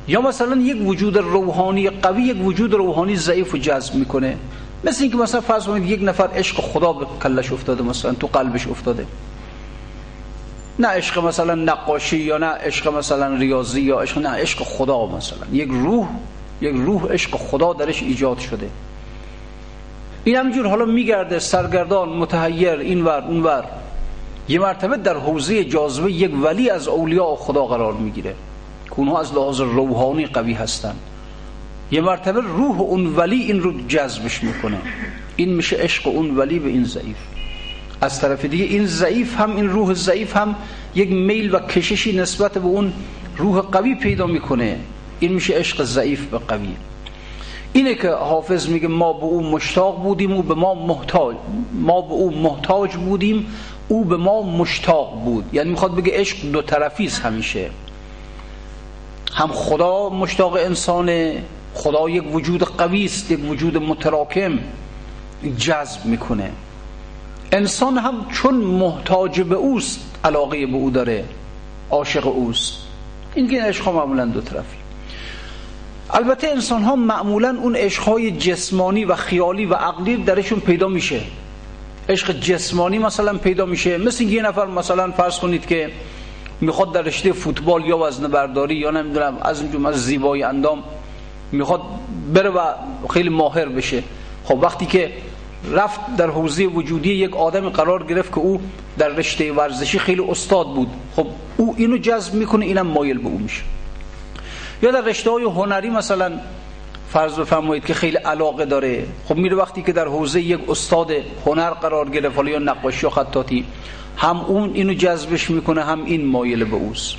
یا 0.09 0.21
مثلا 0.21 0.57
یک 0.57 0.87
وجود 0.87 1.17
روحانی 1.17 1.91
قوی 1.91 2.23
یک 2.23 2.45
وجود 2.45 2.75
روحانی 2.75 3.17
ضعیف 3.17 3.55
و 3.55 3.59
جذب 3.59 3.95
می‌کنه. 3.95 4.37
مثل 4.85 5.03
اینکه 5.03 5.17
مثلا 5.17 5.41
فرض 5.41 5.65
کنید 5.67 5.91
یک 5.91 6.01
نفر 6.03 6.29
عشق 6.35 6.61
خدا 6.61 6.93
به 6.93 7.07
کلش 7.23 7.53
افتاده 7.53 7.83
مثلا 7.83 8.13
تو 8.13 8.27
قلبش 8.27 8.67
افتاده. 8.67 9.07
نه 10.79 10.89
عشق 10.89 11.25
مثلا 11.25 11.55
نقاشی 11.55 12.17
یا 12.17 12.39
نه 12.39 12.47
عشق 12.47 12.95
مثلا 12.95 13.35
ریاضی 13.35 13.81
یا 13.81 14.01
عشق 14.01 14.19
نه 14.19 14.29
عشق 14.29 14.63
خدا 14.63 15.07
مثلا. 15.07 15.47
یک 15.53 15.69
روح 15.69 16.09
یک 16.61 16.75
روح 16.75 17.07
عشق 17.13 17.31
خدا 17.31 17.73
درش 17.73 18.03
ایجاد 18.03 18.39
شده. 18.39 18.71
این 20.25 20.37
همینجور 20.37 20.67
حالا 20.67 20.85
میگرده 20.85 21.39
سرگردان 21.39 22.09
متحیر 22.09 22.71
اینور 22.71 23.25
اونور. 23.29 23.65
یه 24.49 24.59
مرتبه 24.59 24.97
در 24.97 25.17
حوزه 25.17 25.65
جاذبه 25.65 26.13
یک 26.13 26.31
ولی 26.43 26.71
از 26.71 26.89
اولیاء 26.89 27.37
خدا 27.37 27.67
قرار 27.67 27.93
می‌گیره. 27.93 28.35
که 28.97 29.19
از 29.19 29.35
لحاظ 29.35 29.61
روحانی 29.61 30.27
قوی 30.27 30.53
هستن 30.53 30.95
یه 31.91 32.01
مرتبه 32.01 32.41
روح 32.41 32.81
اون 32.81 33.07
ولی 33.07 33.37
این 33.37 33.61
رو 33.61 33.87
جذبش 33.89 34.45
می‌کنه. 34.45 34.79
این 35.37 35.55
میشه 35.55 35.77
عشق 35.77 36.07
اون 36.09 36.37
ولی 36.37 36.59
به 36.59 36.69
این 36.69 36.85
ضعیف. 36.85 37.17
از 38.01 38.21
طرف 38.21 38.45
دیگه 38.45 38.65
این 38.65 38.87
ضعیف 38.87 39.41
هم 39.41 39.57
این 39.57 39.69
روح 39.69 39.95
ضعیف 39.95 40.37
هم 40.37 40.55
یک 40.95 41.13
میل 41.13 41.55
و 41.55 41.59
کششی 41.59 42.17
نسبت 42.17 42.53
به 42.53 42.67
اون 42.67 42.93
روح 43.37 43.61
قوی 43.61 43.95
پیدا 43.95 44.27
می‌کنه. 44.27 44.79
این 45.21 45.33
میشه 45.33 45.55
عشق 45.55 45.83
ضعیف 45.85 46.25
به 46.25 46.39
قوی. 46.39 46.77
اینه 47.77 47.95
که 47.95 48.11
حافظ 48.11 48.69
میگه 48.69 48.89
ما 48.89 49.13
به 49.13 49.25
او 49.25 49.43
مشتاق 49.43 50.03
بودیم 50.03 50.33
او 50.33 50.43
به 50.43 50.55
ما 50.55 50.75
محتاج 50.75 51.37
ما 51.73 52.01
به 52.01 52.13
او 52.13 52.31
محتاج 52.31 52.97
بودیم 52.97 53.47
او 53.89 54.05
به 54.05 54.17
ما 54.17 54.43
مشتاق 54.43 55.25
بود. 55.25 55.45
یعنی 55.53 55.71
می‌خواد 55.71 55.95
بگه 55.95 56.13
عشق 56.15 56.51
دو 56.53 56.63
طرفی 56.63 57.07
است 57.07 57.21
همیشه. 57.21 57.71
هم 59.33 59.49
خدا 59.49 60.09
مشتاق 60.09 60.55
انسانه 60.55 61.43
خدا 61.75 62.09
یک 62.09 62.35
وجود 62.35 62.63
قوی 62.63 63.05
است 63.05 63.31
یک 63.31 63.51
وجود 63.51 63.77
متراکم 63.77 64.59
جذب 65.59 66.05
می‌کنه. 66.05 66.51
انسان 67.53 67.99
هم 67.99 68.27
چون 68.33 68.55
محتاج 68.55 69.41
به 69.41 69.55
اوست 69.55 70.01
علاقه 70.25 70.67
به 70.67 70.77
او 70.77 70.91
داره 70.91 71.25
عاشق 71.91 72.27
اوست. 72.27 72.73
این 73.35 73.49
که 73.49 73.63
عشق 73.63 73.89
معمولا 73.89 74.25
دو 74.25 74.41
طرفی. 74.41 74.86
البته 76.11 76.49
انسان 76.49 76.83
ها 76.83 76.97
معمولا 76.97 77.57
اون 77.63 77.77
عشق 77.77 78.03
های 78.03 78.31
جسمانی 78.31 79.05
و 79.05 79.15
خیالی 79.15 79.65
و 79.65 79.75
عقلی 79.75 80.17
درشون 80.17 80.61
پیدا 80.61 80.89
میشه. 80.89 81.21
عشق 82.09 82.33
جسمانی 82.33 82.99
مثلا 82.99 83.39
پیدا 83.39 83.67
میشه. 83.67 83.99
مثل 83.99 84.25
یه 84.25 84.43
نفر 84.43 84.67
مثلا 84.67 85.11
فرض 85.11 85.39
کنید 85.39 85.67
که 85.67 85.91
می‌خواد 86.61 86.93
در 86.93 87.03
رشته 87.03 87.33
فوتبال 87.33 87.85
یا 87.85 87.99
وزن 87.99 88.27
برداری 88.27 88.75
یا 88.75 88.91
نمی‌دونم 88.91 89.39
از 89.43 89.63
اینجور 89.63 89.87
از 89.89 90.05
زیبایی 90.05 90.43
اندام 90.43 90.83
می‌خواد 91.53 91.81
بره 92.35 92.51
و 92.51 92.61
خیلی 93.11 93.29
ماهر 93.29 93.67
بشه. 93.67 94.03
خب 94.45 94.59
وقتی 94.63 94.87
که 94.87 95.13
رفت 95.73 96.17
در 96.17 96.31
حوزه 96.31 96.67
وجودی 96.67 97.15
یک 97.15 97.37
آدم 97.37 97.69
قرار 97.69 98.03
گرفت 98.03 98.33
که 98.33 98.39
او 98.39 98.61
در 98.99 99.09
رشته 99.09 99.53
ورزشی 99.53 99.99
خیلی 99.99 100.23
استاد 100.31 100.75
بود 100.75 100.89
خب 101.17 101.27
او 101.57 101.75
اینو 101.79 101.99
جذب 101.99 102.35
می‌کنه 102.35 102.65
اینم 102.67 102.87
مایل 102.87 103.19
به 103.19 103.29
او 103.29 103.39
میشه. 103.39 103.63
در 104.93 105.01
رشته 105.01 105.31
های 105.31 105.45
هنری 105.45 105.91
مثلا 105.91 106.33
فرض 107.09 107.39
بفرمایید 107.39 107.85
که 107.85 107.95
خیلی 107.95 108.17
علاقه 108.17 108.65
داره. 108.65 109.07
خب 109.29 109.37
میره 109.37 109.57
وقتی 109.57 109.83
که 109.83 109.93
در 109.93 110.07
حوزه 110.07 110.41
یک 110.41 110.71
استاد 110.71 111.11
هنر 111.47 111.71
قرار 111.71 112.09
گرفت 112.09 112.39
یا 112.39 112.59
نقاشی 112.59 113.07
و 113.07 113.11
خطاطی 113.11 113.65
هم 114.17 114.41
اون 114.41 114.75
اینو 114.75 114.95
جذبش 114.95 115.51
می‌کنه 115.51 115.85
هم 115.85 116.05
این 116.05 116.27
مایل 116.27 116.65
به 116.65 116.77
اوست. 116.77 117.15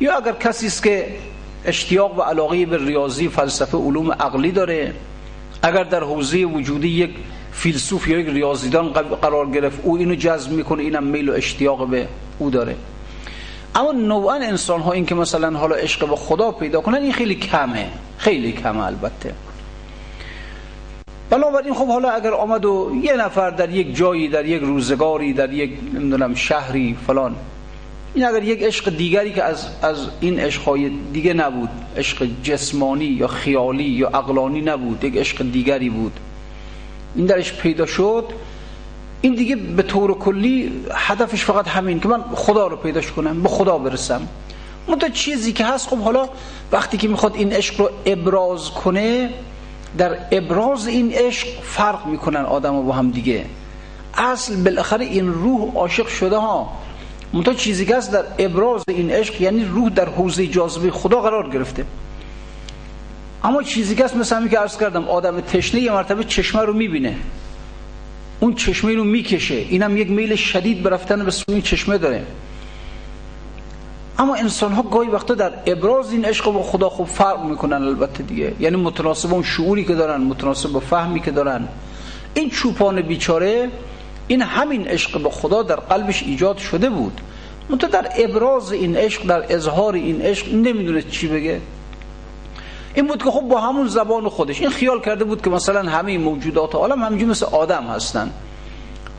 یا 0.00 0.16
اگر 0.16 0.32
کسی 0.32 0.66
است 0.66 0.82
که 0.82 1.06
اشتیاق 1.64 2.18
و 2.18 2.22
علاقه 2.22 2.66
به 2.66 2.78
ریاضی 2.86 3.28
فلسفه 3.28 3.78
علوم 3.78 4.12
عقلی 4.12 4.52
داره 4.52 4.94
اگر 5.62 5.84
در 5.84 6.00
حوزه 6.00 6.44
وجودی 6.44 6.88
یک 6.88 7.10
فیلسوف 7.52 8.08
یا 8.08 8.18
یک 8.18 8.28
ریاضیدان 8.28 8.88
قرار 9.22 9.50
گرفت 9.50 9.80
او 9.82 9.96
اینو 9.96 10.14
جذب 10.14 10.52
می‌کنه 10.52 10.82
اینم 10.82 11.04
میل 11.04 11.28
و 11.28 11.32
اشتیاق 11.32 11.88
به 11.88 12.08
او 12.38 12.50
داره. 12.50 12.76
اما 13.78 13.92
نوعا 13.92 14.34
انسان 14.34 14.80
ها 14.80 14.92
این 14.92 15.06
که 15.06 15.14
مثلا 15.14 15.58
حالا 15.58 15.74
عشق 15.74 16.08
به 16.08 16.16
خدا 16.16 16.52
پیدا 16.52 16.80
کنن 16.80 17.02
این 17.02 17.12
خیلی 17.12 17.34
کمه. 17.34 17.86
خیلی 18.16 18.52
کمه 18.52 18.84
البته. 18.84 19.34
بنابراین 21.30 21.74
خب 21.74 21.86
حالا 21.86 22.10
اگر 22.10 22.32
آمد 22.32 22.64
و 22.64 23.00
یه 23.02 23.16
نفر 23.16 23.50
در 23.50 23.70
یک 23.70 23.96
جایی 23.96 24.28
در 24.28 24.46
یک 24.46 24.62
روزگاری 24.62 25.32
در 25.32 25.52
یک 25.52 25.78
نمی‌دونم 25.94 26.34
شهری 26.34 26.96
فلان 27.06 27.34
این 28.14 28.24
اگر 28.24 28.42
یک 28.42 28.62
عشق 28.62 28.96
دیگری 28.96 29.32
که 29.32 29.44
از, 29.44 29.66
از 29.82 29.96
این 30.20 30.40
عشقهای 30.40 30.90
دیگه 31.12 31.34
نبود 31.34 31.68
عشق 31.96 32.28
جسمانی 32.42 33.04
یا 33.04 33.26
خیالی 33.26 33.84
یا 33.84 34.08
عقلانی 34.08 34.60
نبود 34.60 35.04
یک 35.04 35.16
عشق 35.16 35.42
دیگری 35.52 35.90
بود 35.90 36.12
این 37.16 37.26
درش 37.26 37.52
پیدا 37.52 37.86
شد 37.86 38.24
این 39.20 39.34
دیگه 39.34 39.56
به 39.56 39.82
طور 39.82 40.18
کلی 40.18 40.72
هدفش 40.94 41.44
فقط 41.44 41.68
همین 41.68 42.00
که 42.00 42.08
من 42.08 42.22
خدا 42.34 42.66
رو 42.66 42.76
پیداش 42.76 43.12
کنم 43.12 43.42
به 43.42 43.48
خدا 43.48 43.78
برسم. 43.78 44.28
منتها 44.88 45.08
چیزی 45.08 45.52
که 45.52 45.64
هست 45.66 45.88
خب 45.88 45.98
حالا 45.98 46.28
وقتی 46.72 46.96
که 46.96 47.08
می‌خواد 47.08 47.34
این 47.34 47.52
عشق 47.52 47.80
رو 47.80 47.90
ابراز 48.06 48.70
کنه 48.70 49.30
در 49.98 50.18
ابراز 50.32 50.86
این 50.86 51.12
عشق 51.12 51.48
فرق 51.62 52.06
می‌کنن 52.06 52.40
آدم 52.40 52.82
با 52.82 52.92
هم 52.92 53.10
دیگه. 53.10 53.44
اصل 54.14 54.56
بالاخره 54.56 55.04
این 55.04 55.32
روح 55.32 55.74
عاشق 55.74 56.06
شده 56.06 56.36
ها. 56.36 56.72
منتها 57.32 57.54
چیزی 57.54 57.86
که 57.86 57.96
هست 57.96 58.12
در 58.12 58.24
ابراز 58.38 58.84
این 58.88 59.10
عشق 59.10 59.40
یعنی 59.40 59.64
روح 59.64 59.90
در 59.90 60.08
حوزه 60.08 60.46
جاذبه 60.46 60.90
خدا 60.90 61.20
قرار 61.20 61.50
گرفته. 61.50 61.84
اما 63.44 63.62
چیزی 63.62 63.94
که 63.94 64.04
هست 64.04 64.16
مثل 64.16 64.36
همین 64.36 64.48
که 64.48 64.58
عرض 64.58 64.78
کردم 64.78 65.08
آدم 65.08 65.40
تشنه 65.40 65.80
یه 65.80 65.92
مرتبه 65.92 66.24
چشمه 66.24 66.62
رو 66.62 66.72
می‌بینه. 66.72 67.16
اون 68.40 68.54
چشمه 68.54 68.94
رو 68.94 69.04
می‌کشه. 69.04 69.54
اینم 69.54 69.96
یک 69.96 70.10
میل 70.10 70.34
شدید 70.36 70.82
برفتن 70.82 71.24
به 71.24 71.30
سوی 71.30 71.62
چشمه 71.62 71.98
داره. 71.98 72.26
اما 74.18 74.34
انسان 74.34 74.72
ها 74.72 74.82
گاهی 74.82 75.08
وقتا 75.08 75.34
در 75.34 75.52
ابراز 75.66 76.12
این 76.12 76.24
عشق 76.24 76.52
با 76.52 76.62
خدا 76.62 76.88
خوب 76.88 77.06
فرق 77.06 77.44
می‌کنن 77.44 77.82
البته 77.82 78.22
دیگه. 78.22 78.52
یعنی 78.60 78.76
متناسب 78.76 79.34
اون 79.34 79.42
شعوری 79.42 79.84
که 79.84 79.94
دارن 79.94 80.20
متناسب 80.20 80.70
با 80.70 80.80
فهمی 80.80 81.20
که 81.20 81.30
دارن. 81.30 81.68
این 82.34 82.50
چوپان 82.50 83.00
بیچاره 83.02 83.68
این 84.28 84.42
همین 84.42 84.86
عشق 84.86 85.22
به 85.22 85.30
خدا 85.30 85.62
در 85.62 85.76
قلبش 85.76 86.22
ایجاد 86.22 86.58
شده 86.58 86.90
بود. 86.90 87.20
منتها 87.68 87.90
در 87.90 88.08
ابراز 88.16 88.72
این 88.72 88.96
عشق 88.96 89.26
در 89.26 89.54
اظهار 89.54 89.94
این 89.94 90.22
عشق 90.22 90.54
نمی‌دونه 90.54 91.02
چی 91.02 91.28
بگه. 91.28 91.60
این 92.98 93.06
بود 93.06 93.22
که 93.22 93.30
خب 93.30 93.40
با 93.40 93.60
همون 93.60 93.88
زبان 93.88 94.28
خودش. 94.28 94.60
این 94.60 94.70
خیال 94.70 95.00
کرده 95.00 95.24
بود 95.24 95.42
که 95.42 95.50
مثلا 95.50 95.90
همه 95.90 96.18
موجودات 96.18 96.74
عالم 96.74 97.02
همینجور 97.02 97.28
مثل 97.28 97.46
آدم 97.46 97.84
هستن. 97.84 98.30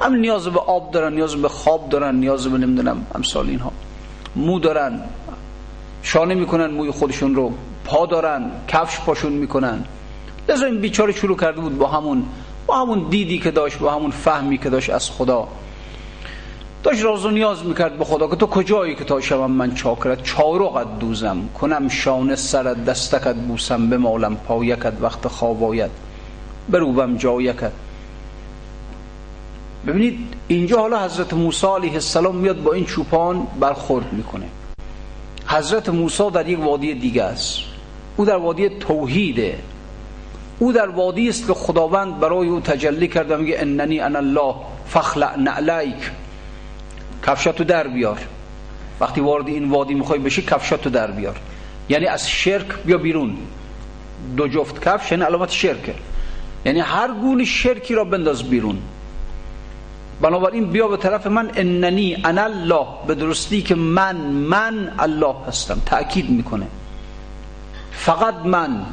هم 0.02 0.16
نیاز 0.16 0.48
به 0.48 0.60
آب 0.60 0.92
دارن 0.92 1.14
نیاز 1.14 1.36
به 1.36 1.50
خواب 1.50 1.90
دارن 1.90 2.16
نیاز 2.16 2.48
به 2.48 2.58
نمی‌دونم 2.58 3.06
امثال 3.16 3.50
اینها. 3.50 3.72
مو 4.36 4.60
دارن 4.60 5.02
شانه 6.04 6.36
می‌کنن 6.36 6.72
موی 6.72 6.92
خودشون 6.92 7.36
رو 7.36 7.52
پا 7.86 8.06
دارن 8.06 8.52
کفش 8.68 9.00
پاشون 9.00 9.34
می‌کنن. 9.34 9.84
لذا 10.50 10.66
این 10.66 10.82
بیچاره 10.82 11.14
شروع 11.14 11.38
کرده 11.38 11.62
بود 11.62 11.78
با 11.78 11.88
همون 11.88 12.24
با 12.68 12.82
همون 12.82 13.10
دیدی 13.10 13.40
که 13.40 13.52
داشت 13.52 13.80
با 13.80 13.92
همون 13.92 14.12
فهمی 14.12 14.58
که 14.58 14.70
داشت 14.70 14.90
از 14.90 15.12
خدا. 15.12 15.48
داشت 16.84 17.04
راز 17.04 17.26
و 17.26 17.30
نیاز 17.30 17.66
می‌کرد 17.66 17.98
به 17.98 18.06
خدا 18.06 18.28
که 18.28 18.36
تو 18.36 18.48
کجایی 18.48 18.96
که 18.96 19.04
تا 19.04 19.22
شوم 19.22 19.52
من 19.52 19.76
چاکرت 19.76 20.24
چارقت 20.24 21.00
دوزم. 21.00 21.50
کنم 21.62 21.88
شانه 21.88 22.36
سرت 22.36 22.86
دستکت 22.86 23.36
بوسم 23.36 23.98
مالم 23.98 24.36
پایکت 24.36 24.94
وقت 25.02 25.28
خواب 25.28 25.64
آید 25.64 25.92
بروبم 26.70 27.18
جایکت. 27.18 27.72
ببینید 29.88 30.20
اینجا 30.48 30.80
حالا 30.80 31.06
حضرت 31.06 31.34
موسی 31.34 31.68
علیه 31.68 31.94
السلام 31.94 32.36
میاد 32.36 32.64
با 32.64 32.74
این 32.74 32.86
چوپان 32.86 33.48
برخورد 33.60 34.14
می‌کنه. 34.14 34.46
حضرت 35.48 35.90
موسی 35.90 36.30
در 36.30 36.50
یک 36.50 36.60
وادی 36.60 36.94
دیگه 36.94 37.24
است. 37.24 37.60
او 38.18 38.26
در 38.26 38.38
وادی 38.38 38.70
توحیده. 38.70 39.60
او 40.60 40.74
در 40.74 40.90
وادی 40.90 41.30
است 41.30 41.48
که 41.48 41.54
خداوند 41.54 42.20
برای 42.20 42.48
او 42.48 42.60
تجلی 42.60 43.08
کرده 43.08 43.38
میگه 43.38 43.56
اننی 43.60 44.00
انا 44.00 44.20
الله 44.20 44.56
فخلع 44.88 45.40
نعلیک 45.40 46.12
کفشاتو 47.28 47.64
در 47.64 47.88
بیار. 47.88 48.20
وقتی 49.00 49.22
وارد 49.22 49.48
این 49.48 49.70
وادی 49.70 49.94
می‌خوای 49.94 50.20
بشی 50.20 50.42
کفشاتو 50.42 50.90
در 50.90 51.12
بیار. 51.12 51.40
یعنی 51.90 52.06
از 52.06 52.30
شرک 52.30 52.68
بیا 52.86 52.98
بیرون. 52.98 53.38
دو 54.38 54.48
جفت 54.48 54.84
کفش 54.84 55.12
یعنی 55.12 55.24
علامت 55.24 55.50
شرکه 55.50 55.96
یعنی 56.66 56.80
هر 56.80 57.08
گونه 57.08 57.46
شرکی 57.46 57.96
را 57.96 58.04
بنداز 58.04 58.44
بیرون. 58.44 58.78
بنابراین 60.22 60.66
بیا 60.66 60.88
به 60.88 60.98
طرف 60.98 61.28
من 61.28 61.52
اننی 61.56 62.18
انا 62.26 62.44
الله. 62.44 62.86
به 63.08 63.16
درستی 63.16 63.62
که 63.62 63.76
من 63.76 64.16
من 64.16 64.94
الله 65.00 65.36
هستم. 65.48 65.82
تأکید 65.86 66.30
می‌کنه. 66.30 66.68
فقط 67.92 68.36
من. 68.46 68.86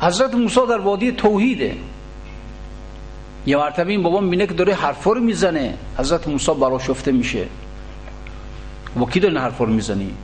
حضرت 0.00 0.34
موسی 0.34 0.60
در 0.68 0.78
وادی 0.78 1.12
توحیده. 1.12 1.76
یه 3.46 3.56
مرتبه 3.56 3.90
این 3.90 4.02
بابا 4.02 4.20
می‌بینه 4.20 4.46
که 4.46 4.54
داره 4.54 4.74
حرفا 4.74 5.12
رو 5.12 5.20
می‌زنه. 5.20 5.74
حضرت 5.98 6.28
موسی 6.28 6.54
براشفته 6.54 7.12
میشه. 7.12 7.46
با 8.96 9.06
کی 9.06 9.20
داره 9.20 9.40
حرفا 9.40 9.64
رو 9.64 9.72
می‌زنی 9.72 10.14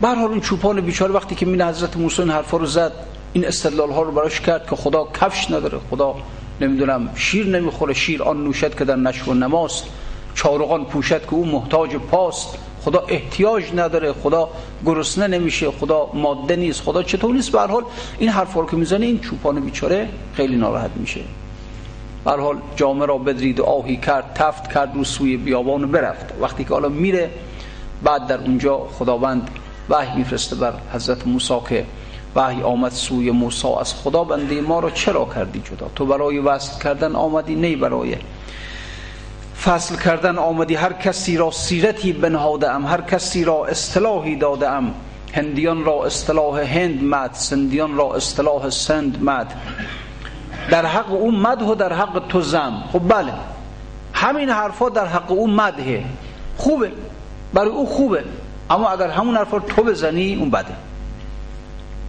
برحال 0.00 0.30
اون 0.30 0.40
چوپان 0.40 0.80
بیچاره 0.80 1.12
وقتی 1.12 1.34
که 1.34 1.46
مینه 1.46 1.66
حضرت 1.66 1.96
موسی 1.96 2.22
این 2.22 2.30
حرفا 2.30 2.56
رو 2.56 2.66
زد 2.66 2.92
این 3.32 3.46
استدلال 3.46 3.90
ها 3.90 4.02
رو 4.02 4.12
براش 4.12 4.40
کرد 4.40 4.70
که 4.70 4.76
خدا 4.76 5.08
کفش 5.20 5.50
نداره. 5.50 5.78
خدا 5.90 6.14
نمی‌دونم 6.60 7.10
شیر 7.14 7.46
نمی‌خوره. 7.46 7.94
شیر 7.94 8.22
آن 8.22 8.44
نوشد 8.44 8.78
که 8.78 8.84
در 8.84 8.96
نشو 8.96 9.34
نماست. 9.34 9.84
چارقان 10.34 10.84
پوشد 10.84 11.22
که 11.22 11.34
او 11.34 11.46
محتاج 11.46 11.96
پاست. 11.96 12.58
خدا 12.80 13.04
احتیاج 13.08 13.64
نداره 13.74 14.12
خدا 14.12 14.48
گرسنه 14.86 15.26
نمیشه 15.38 15.70
خدا 15.70 16.10
ماده 16.14 16.56
نیست 16.56 16.82
خدا 16.82 17.02
چطور 17.02 17.34
نیست؟ 17.34 17.52
به 17.52 17.60
حال 17.60 17.84
این 18.18 18.28
حرفا 18.28 18.60
رو 18.60 18.66
که 18.66 18.76
می‌زنه 18.76 19.06
این 19.06 19.20
چوپان 19.20 19.60
بیچاره 19.60 20.08
خیلی 20.34 20.56
ناراحت 20.56 20.90
میشه. 20.96 21.20
به 22.24 22.30
حال 22.30 22.56
جامعه 22.76 23.06
را 23.06 23.18
بدرید 23.18 23.60
و 23.60 23.64
آهی 23.64 23.96
کرد 23.96 24.32
تفت 24.34 24.72
کرد 24.72 24.94
رو 24.94 25.04
سوی 25.04 25.36
بیابان 25.36 25.90
برفت. 25.90 26.26
وقتی 26.40 26.64
که 26.64 26.70
حالا 26.70 26.88
میره 26.88 27.30
بعد 28.02 28.26
در 28.26 28.38
اونجا 28.38 28.78
خداوند 28.98 29.50
وحی 29.88 30.18
میفرسته 30.18 30.56
بر 30.56 30.72
حضرت 30.92 31.26
موسی 31.26 31.54
که 31.68 31.86
وحی 32.36 32.62
آمد 32.62 32.92
سوی 32.92 33.30
موسی. 33.30 33.68
از 33.80 33.94
خدا 33.94 34.24
بنده 34.24 34.60
ما 34.60 34.80
را 34.80 34.90
چرا 34.90 35.28
کردی 35.34 35.60
جدا؟ 35.60 35.90
تو 35.96 36.06
برای 36.06 36.38
وصل 36.38 36.82
کردن 36.82 37.14
آمدی 37.14 37.54
نه 37.54 37.76
برای 37.76 38.16
فصل 39.64 39.96
کردن 39.96 40.38
آمدی 40.38 40.74
هر 40.74 40.92
کسی 40.92 41.36
را 41.36 41.50
سیرتی 41.50 42.12
بنهاده 42.12 42.70
ام 42.70 42.86
هر 42.86 43.00
کسی 43.00 43.44
را 43.44 43.66
اصطلاحی 43.66 44.36
داده 44.36 44.68
ام 44.68 44.94
هندیان 45.32 45.84
را 45.84 46.04
اصطلاح 46.06 46.60
هند 46.60 47.02
مد 47.02 47.30
سندیان 47.32 47.96
را 47.96 48.14
اصطلاح 48.14 48.70
سند 48.70 49.22
مد 49.22 49.52
در 50.70 50.86
حق 50.86 51.12
اون 51.12 51.34
مد 51.34 51.62
و 51.62 51.74
در 51.74 51.92
حق 51.92 52.22
تو 52.28 52.40
زم. 52.40 52.84
خب 52.92 53.08
بله 53.08 53.32
همین 54.12 54.50
حرفا 54.50 54.88
در 54.88 55.06
حق 55.06 55.30
اون 55.30 55.50
مدهه 55.50 56.04
خوبه 56.56 56.92
برای 57.54 57.70
او 57.70 57.86
خوبه. 57.86 58.24
اما 58.70 58.90
اگر 58.90 59.08
همون 59.08 59.36
حرفا 59.36 59.58
تو 59.58 59.82
بزنی 59.82 60.34
اون 60.34 60.50
بده. 60.50 60.74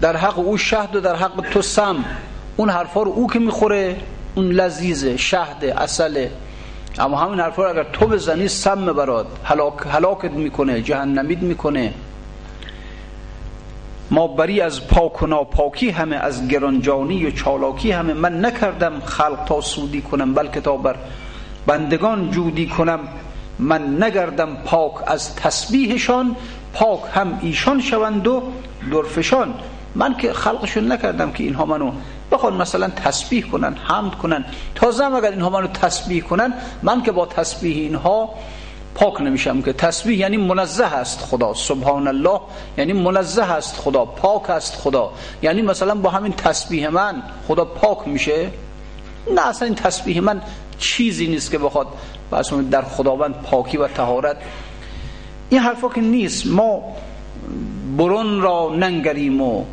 در 0.01 0.17
حق 0.17 0.39
او 0.39 0.57
شهد 0.57 0.95
و 0.95 0.99
در 0.99 1.15
حق 1.15 1.41
تو 1.51 1.61
سم. 1.61 2.05
اون 2.57 2.69
حرفا 2.69 3.03
رو 3.03 3.11
او 3.11 3.27
که 3.27 3.39
می‌خوره 3.39 3.97
اون 4.35 4.51
لذیذه 4.51 5.17
شهد 5.17 5.65
اصله. 5.65 6.31
اما 6.99 7.17
همین 7.17 7.39
حرفا 7.39 7.65
اگر 7.65 7.83
تو 7.83 8.07
بزنی 8.07 8.47
سم 8.47 8.85
برات. 8.93 9.25
هلاک 9.43 9.73
هلاکت 9.89 10.31
می‌کنه 10.31 10.81
جهنمید 10.81 11.41
می‌کنه. 11.41 11.93
ما 14.11 14.27
بری 14.27 14.61
از 14.61 14.87
پاک 14.87 15.23
و 15.23 15.27
ناپاکی 15.27 15.89
همه 15.89 16.15
از 16.15 16.47
گرانجانی 16.47 17.25
و 17.25 17.31
چالاکی 17.31 17.91
همه 17.91 18.13
من 18.13 18.45
نکردم 18.45 18.99
خلق 18.99 19.45
تا 19.45 19.61
سودی 19.61 20.01
کنم 20.01 20.33
بلکه 20.33 20.61
تا 20.61 20.77
بر 20.77 20.95
بندگان 21.67 22.31
جودی 22.31 22.67
کنم. 22.67 22.99
من 23.59 24.03
نگردم 24.03 24.55
پاک 24.65 24.91
از 25.07 25.35
تسبیحشان 25.35 26.35
پاک 26.73 26.99
هم 27.13 27.39
ایشان 27.41 27.81
شوند 27.81 28.27
و 28.27 28.43
درفشان. 28.91 29.53
من 29.95 30.17
که 30.17 30.33
خلقشون 30.33 30.91
نکردم 30.91 31.31
که 31.31 31.43
اینها 31.43 31.65
منو 31.65 31.91
بخوان 32.31 32.53
مثلا 32.53 32.89
تسبیح 32.89 33.45
کنن 33.51 33.73
حمد 33.73 34.15
کنن. 34.15 34.45
تازه 34.75 35.05
هم 35.05 35.15
اگر 35.15 35.31
اینها 35.31 35.49
منو 35.49 35.67
تسبیح 35.67 36.23
کنن 36.23 36.53
من 36.83 37.03
که 37.03 37.11
با 37.11 37.25
تسبیح 37.25 37.77
اینها 37.77 38.29
پاک 38.95 39.21
نمیشم 39.21 39.61
که 39.61 39.73
تسبیح 39.73 40.17
یعنی 40.17 40.37
منزه 40.37 40.85
است 40.85 41.19
خدا 41.19 41.53
سبحان 41.53 42.07
الله 42.07 42.39
یعنی 42.77 42.93
منزه 42.93 43.51
است 43.51 43.77
خدا 43.77 44.05
پاک 44.05 44.49
است 44.49 44.75
خدا. 44.75 45.11
یعنی 45.41 45.61
مثلا 45.61 45.95
با 45.95 46.09
همین 46.09 46.33
تسبیح 46.33 46.89
من 46.89 47.23
خدا 47.47 47.65
پاک 47.65 48.07
میشه؟ 48.07 48.49
نه 49.35 49.47
اصلا 49.47 49.65
این 49.65 49.75
تسبیح 49.75 50.21
من 50.21 50.41
چیزی 50.79 51.27
نیست 51.27 51.51
که 51.51 51.57
بخواد 51.57 51.87
در 52.71 52.81
خداوند 52.81 53.33
پاکی 53.33 53.77
و 53.77 53.87
تهارت 53.87 54.37
این 55.49 55.61
حرفا 55.61 55.89
که 55.89 56.01
نیست 56.01 56.47
ما 56.47 56.83
برون 57.97 58.41
را 58.41 58.75
ننگریم 58.75 59.41
و 59.41 59.65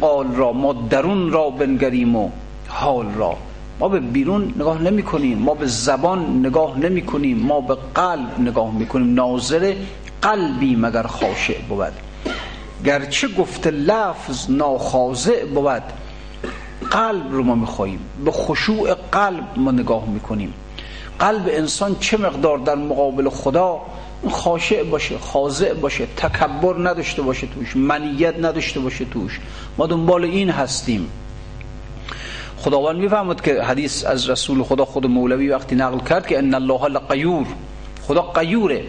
قال 0.00 0.34
را 0.34 0.52
ما 0.52 0.72
درون 0.72 1.32
را 1.32 1.50
بنگریم 1.50 2.16
و 2.16 2.28
حال 2.68 3.06
را. 3.14 3.36
ما 3.80 3.88
به 3.88 4.00
بیرون 4.00 4.54
نگاه 4.56 4.82
نمی 4.82 5.02
کنیم 5.02 5.38
ما 5.38 5.54
به 5.54 5.66
زبان 5.66 6.46
نگاه 6.46 6.78
نمی 6.78 7.02
کنیم 7.02 7.38
ما 7.38 7.60
به 7.60 7.76
قلب 7.94 8.40
نگاه 8.40 8.74
می 8.74 8.86
کنیم. 8.86 9.14
ناظر 9.14 9.74
قلبی 10.22 10.76
مگر 10.76 11.02
خاشع 11.02 11.60
بود. 11.68 11.92
گرچه 12.84 13.28
گفته 13.28 13.70
لفظ 13.70 14.50
ناخاضع 14.50 15.44
بود 15.44 15.82
قلب 16.90 17.32
رو 17.32 17.42
ما 17.42 17.54
می‌خواهیم 17.54 18.00
به 18.24 18.30
خشوع 18.30 18.94
قلب 18.94 19.44
ما 19.56 19.70
نگاه 19.70 20.08
می‌کنیم 20.08 20.54
قلب 21.18 21.48
انسان 21.48 21.96
چه 22.00 22.16
مقدار 22.16 22.58
در 22.58 22.74
مقابل 22.74 23.28
خدا 23.28 23.80
خاشع 24.30 24.82
باشه 24.82 25.18
خاضع 25.18 25.72
باشه 25.72 26.06
تکبر 26.16 26.88
نداشته 26.88 27.22
باشه 27.22 27.46
توش 27.46 27.76
منیت 27.76 28.34
نداشته 28.38 28.80
باشه 28.80 29.04
توش. 29.04 29.40
ما 29.78 29.86
دنبال 29.86 30.24
این 30.24 30.50
هستیم. 30.50 31.08
خداوند 32.56 32.98
می‌فهمد 32.98 33.40
که 33.40 33.62
حدیث 33.62 34.04
از 34.04 34.30
رسول 34.30 34.62
خدا 34.62 34.84
خود 34.84 35.06
مولوی 35.06 35.48
وقتی 35.48 35.74
نقل 35.74 35.98
کرد 35.98 36.26
که 36.26 36.38
ان 36.38 36.54
الله 36.54 36.88
لقیور 36.88 37.46
خدا 38.02 38.22
قیوره. 38.22 38.84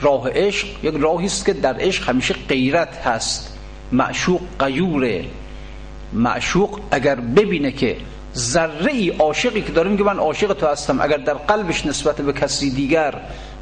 راه 0.00 0.30
عشق 0.30 0.66
یک 0.82 0.94
راهی 0.98 1.26
است 1.26 1.46
که 1.46 1.52
در 1.52 1.76
عشق 1.80 2.08
همیشه 2.08 2.34
غیرت 2.48 2.96
هست. 3.06 3.58
معشوق 3.92 4.40
قیوره. 4.58 5.24
معشوق 6.12 6.80
اگر 6.90 7.14
ببینه 7.14 7.72
که 7.72 7.96
ذره 8.36 8.92
ای 8.92 9.10
عاشقی 9.10 9.62
که 9.62 9.72
داره 9.72 9.90
میگه 9.90 10.04
من 10.04 10.16
عاشق 10.18 10.52
تو 10.52 10.66
هستم 10.66 11.00
اگر 11.00 11.16
در 11.16 11.34
قلبش 11.34 11.86
نسبت 11.86 12.20
به 12.20 12.32
کسی 12.32 12.70
دیگر 12.70 13.14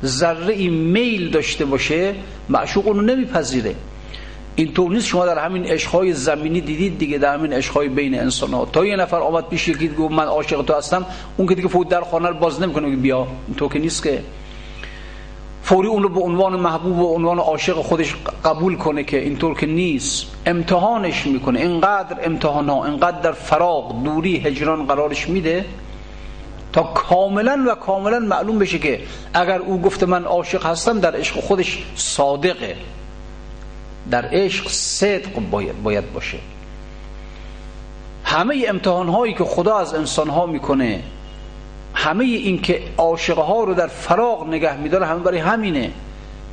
ذره 0.05 0.55
ای 0.55 0.69
میل 0.69 1.31
داشته 1.31 1.65
باشه 1.65 2.15
معشوق 2.49 2.87
اونو 2.87 3.03
نمیپذیره. 3.03 3.75
اینطور 4.57 4.91
نیست. 4.91 5.07
شما 5.07 5.27
در 5.27 5.39
همین 5.39 5.65
عشقهای 5.65 6.13
زمینی 6.13 6.61
دیدید 6.61 6.99
دیگه 6.99 7.19
در 7.19 7.35
همین 7.35 7.53
عشقهای 7.53 7.89
بین 7.89 8.21
انسان 8.21 8.51
ها 8.51 8.65
تا 8.65 8.87
یه 8.87 8.97
نفر 8.97 9.17
آمد 9.17 9.49
پیش 9.49 9.69
یکی 9.69 9.89
گفت 9.89 10.13
من 10.13 10.25
عاشق 10.25 10.63
تو 10.63 10.75
هستم. 10.75 11.07
اون 11.37 11.49
که 11.49 11.55
دیگه 11.55 11.69
فوت 11.69 11.89
در 11.89 12.01
خانه 12.01 12.29
رو 12.29 12.35
باز 12.35 12.63
نمی‌کنه 12.63 12.97
بیا. 12.97 13.27
تو 13.57 13.69
که 13.69 13.79
نیست 13.79 14.03
که. 14.03 14.23
فوری 15.63 15.89
اون 15.89 16.03
رو 16.03 16.09
به 16.09 16.21
عنوان 16.21 16.61
محبوب 16.61 16.99
و 16.99 17.15
عنوان 17.15 17.39
عاشق 17.39 17.75
خودش 17.75 18.15
قبول 18.45 18.77
کنه 18.77 19.05
که 19.05 19.19
اینطور 19.19 19.55
که 19.59 19.67
نیست. 19.67 20.27
امتحانش 20.47 21.27
می‌کنه. 21.27 21.61
اینقدر 21.61 22.17
امتحان 22.25 22.69
ها 22.69 22.85
اینقدر 22.85 23.21
در 23.21 23.33
فراغ 23.33 24.03
دوری 24.05 24.37
هجران 24.37 24.87
قرارش 24.87 25.29
میده 25.29 25.65
تا 26.73 26.83
کاملا 26.83 27.65
و 27.69 27.75
کاملا 27.75 28.19
معلوم 28.19 28.59
بشه 28.59 28.79
که 28.79 29.01
اگر 29.35 29.59
او 29.59 29.81
گفته 29.81 30.07
من 30.07 30.25
عاشق 30.25 30.67
هستم 30.67 31.01
در 31.01 31.17
عشق 31.17 31.41
خودش 31.41 31.85
صادقه. 31.97 32.77
در 34.11 34.29
عشق 34.33 34.69
صدق 34.69 35.41
باید, 35.51 35.83
باید 35.83 36.13
باشه. 36.13 36.39
همه 38.25 38.65
امتحان 38.69 39.09
هایی 39.09 39.35
که 39.35 39.45
خدا 39.45 39.79
از 39.79 39.95
انسان 39.95 40.29
ها 40.29 40.47
می‌کنه 40.47 41.03
همه 41.95 42.25
این 42.25 42.63
که 42.63 42.83
عاشقه 42.99 43.43
ها 43.43 43.65
رو 43.65 43.75
در 43.75 43.87
فراغ 43.87 44.49
نگه 44.49 44.77
میداره 44.77 45.07
همه 45.07 45.21
برای 45.21 45.39
همینه 45.39 45.91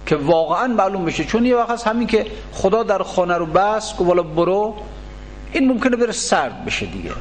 که 0.05 0.15
واقعا 0.15 0.67
معلوم 0.67 1.05
بشه. 1.05 1.23
چون 1.23 1.45
یه 1.45 1.55
وقت 1.55 1.69
هست 1.69 1.87
همین 1.87 2.07
که 2.07 2.25
خدا 2.51 2.83
در 2.83 3.03
خانه 3.03 3.33
رو 3.33 3.45
بس 3.45 3.97
که 3.97 4.03
والا 4.03 4.23
برو 4.23 4.75
این 5.53 5.67
ممکنه 5.67 5.95
بره 5.97 6.11
سرد 6.11 6.65
بشه 6.65 6.85
دیگه. 6.85 7.11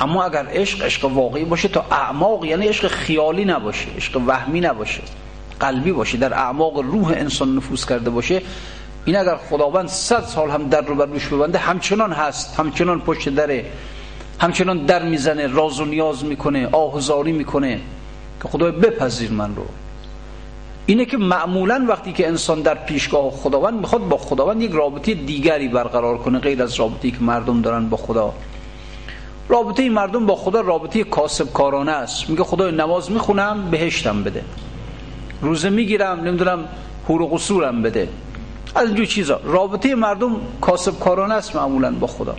اما 0.00 0.24
اگر 0.24 0.46
عشق 0.50 0.84
عشق 0.84 1.04
واقعی 1.04 1.44
باشه 1.44 1.68
تا 1.68 1.84
اعماق 1.90 2.44
یعنی 2.44 2.66
عشق 2.66 2.88
خیالی 2.88 3.44
نباشه 3.44 3.86
عشق 3.96 4.20
وهمی 4.26 4.60
نباشه 4.60 5.02
قلبی 5.60 5.92
باشه 5.92 6.18
در 6.18 6.34
اعماق 6.34 6.78
روح 6.78 7.08
انسان 7.08 7.56
نفوذ 7.56 7.84
کرده 7.86 8.10
باشه 8.10 8.42
این 9.04 9.16
اگر 9.16 9.36
خداوند 9.36 9.88
صد 9.88 10.24
سال 10.24 10.50
هم 10.50 10.68
در 10.68 10.80
رو 10.80 10.94
بر 10.94 11.06
روش 11.06 11.26
ببنده 11.28 11.58
همچنان 11.58 12.12
هست 12.12 12.60
همچنان 12.60 13.00
پشت 13.00 13.28
دره 13.28 13.64
همچنان 14.40 14.86
در 14.86 15.02
می‌زنه 15.02 15.46
راز 15.46 15.80
و 15.80 15.84
نیاز 15.84 16.24
می‌کنه 16.24 16.68
آهزاری 16.72 17.32
می‌کنه 17.32 17.80
که 18.42 18.48
خدای 18.48 18.72
بپذیر 18.72 19.30
من 19.30 19.56
رو. 19.56 19.64
اینه 20.86 21.04
که 21.04 21.16
معمولا 21.16 21.84
وقتی 21.88 22.12
که 22.12 22.28
انسان 22.28 22.62
در 22.62 22.74
پیشگاه 22.74 23.30
خداوند 23.30 23.74
می‌خواد 23.74 24.08
با 24.08 24.16
خداوند 24.16 24.62
یک 24.62 24.70
رابطه 24.72 25.14
دیگری 25.14 25.68
برقرار 25.68 26.18
کنه 26.18 26.38
غیر 26.38 26.62
از 26.62 26.74
رابطه‌ای 26.74 27.10
که 27.10 27.20
مردم 27.20 27.60
دارن 27.62 27.88
با 27.88 27.96
خدا. 27.96 28.34
رابطه 29.52 29.88
مردم 29.88 30.26
با 30.26 30.36
خدا 30.36 30.60
رابطه 30.60 31.04
کاسب 31.04 31.52
کارانه 31.52 31.92
است. 31.92 32.30
میگه 32.30 32.44
خدای 32.44 32.72
نماز 32.72 33.10
می‌خونم 33.10 33.70
بهشتم 33.70 34.22
بده. 34.22 34.44
روزه 35.42 35.70
می‌گیرم 35.70 36.20
نمی‌دونم 36.20 36.64
حور 37.08 37.22
و 37.22 37.28
قصورم 37.28 37.82
بده. 37.82 38.08
از 38.74 38.86
اینجور 38.86 39.06
چیزا. 39.06 39.40
رابطه 39.44 39.94
مردم 39.94 40.36
کاسب 40.60 41.00
کارانه 41.00 41.34
است 41.34 41.56
معمولا 41.56 41.90
با 41.90 42.06
خدا. 42.06 42.36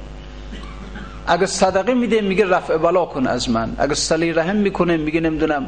اگر 1.28 1.46
صدقه 1.46 1.94
میده 1.94 2.22
میگه 2.22 2.46
رفع 2.46 2.78
بلا 2.78 3.06
کن 3.06 3.28
از 3.28 3.50
من. 3.50 3.76
اگر 3.78 3.94
صلی 3.94 4.34
رحم 4.34 4.56
می‌کنه 4.56 4.98
میگه 4.98 5.20
نمی‌دونم 5.20 5.66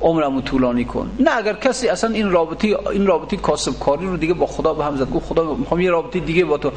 عمرمو 0.00 0.40
طولانی 0.40 0.84
کن. 0.84 1.10
نه 1.20 1.36
اگر 1.36 1.52
کسی 1.52 1.88
اصلا 1.88 2.14
این 2.14 2.30
رابطه 2.30 2.78
این 2.90 3.06
رابطه 3.06 3.36
کاسب 3.36 3.78
کاری 3.80 4.06
رو 4.06 4.16
دیگه 4.16 4.34
با 4.34 4.46
خدا 4.46 4.74
به 4.74 4.84
هم 4.84 4.96
زد. 4.96 5.10
گفت 5.10 5.26
خدا 5.26 5.54
می‌خوام 5.54 5.80
یه 5.80 5.90
رابطه 5.90 6.20
دیگه 6.20 6.44
با 6.44 6.58
تو. 6.58 6.70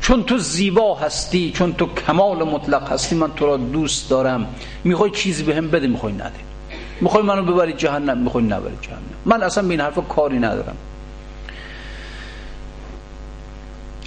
چون 0.00 0.24
تو 0.24 0.38
زیبا 0.38 0.94
هستی 0.94 1.52
چون 1.54 1.72
تو 1.72 1.86
کمال 1.86 2.42
مطلق 2.42 2.92
هستی 2.92 3.16
من 3.16 3.30
تو 3.36 3.46
را 3.46 3.56
دوست 3.56 4.10
دارم. 4.10 4.46
می‌خوای 4.84 5.10
چیزی 5.10 5.42
بهم 5.42 5.68
به 5.68 5.78
بده 5.78 5.86
می‌خوای 5.86 6.12
نده. 6.12 6.32
می‌خوای 7.00 7.22
منو 7.22 7.42
ببری 7.42 7.72
جهنم 7.72 8.18
می‌خوای 8.18 8.44
نبری 8.44 8.76
جهنم. 8.80 9.02
من 9.24 9.42
اصلا 9.42 9.62
به 9.62 9.70
این 9.70 9.80
حرف 9.80 9.98
کاری 10.08 10.38
ندارم. 10.38 10.76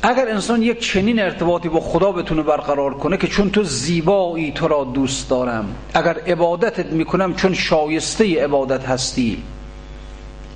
اگر 0.08 0.30
انسان 0.30 0.62
یک 0.62 0.80
چنین 0.80 1.20
ارتباطی 1.20 1.70
با 1.70 1.80
خدا 1.80 2.12
بتونه 2.12 2.42
برقرار 2.42 2.94
کنه 2.94 3.18
که 3.18 3.28
چون 3.28 3.50
تو 3.50 3.64
زیبایی 3.64 4.52
تو 4.52 4.68
را 4.68 4.84
دوست 4.84 5.30
دارم 5.30 5.76
اگر 5.94 6.18
عبادتت 6.28 6.86
می‌کنم 6.86 7.36
چون 7.36 7.54
شایسته 7.54 8.44
عبادت 8.44 8.86
هستی. 8.86 9.44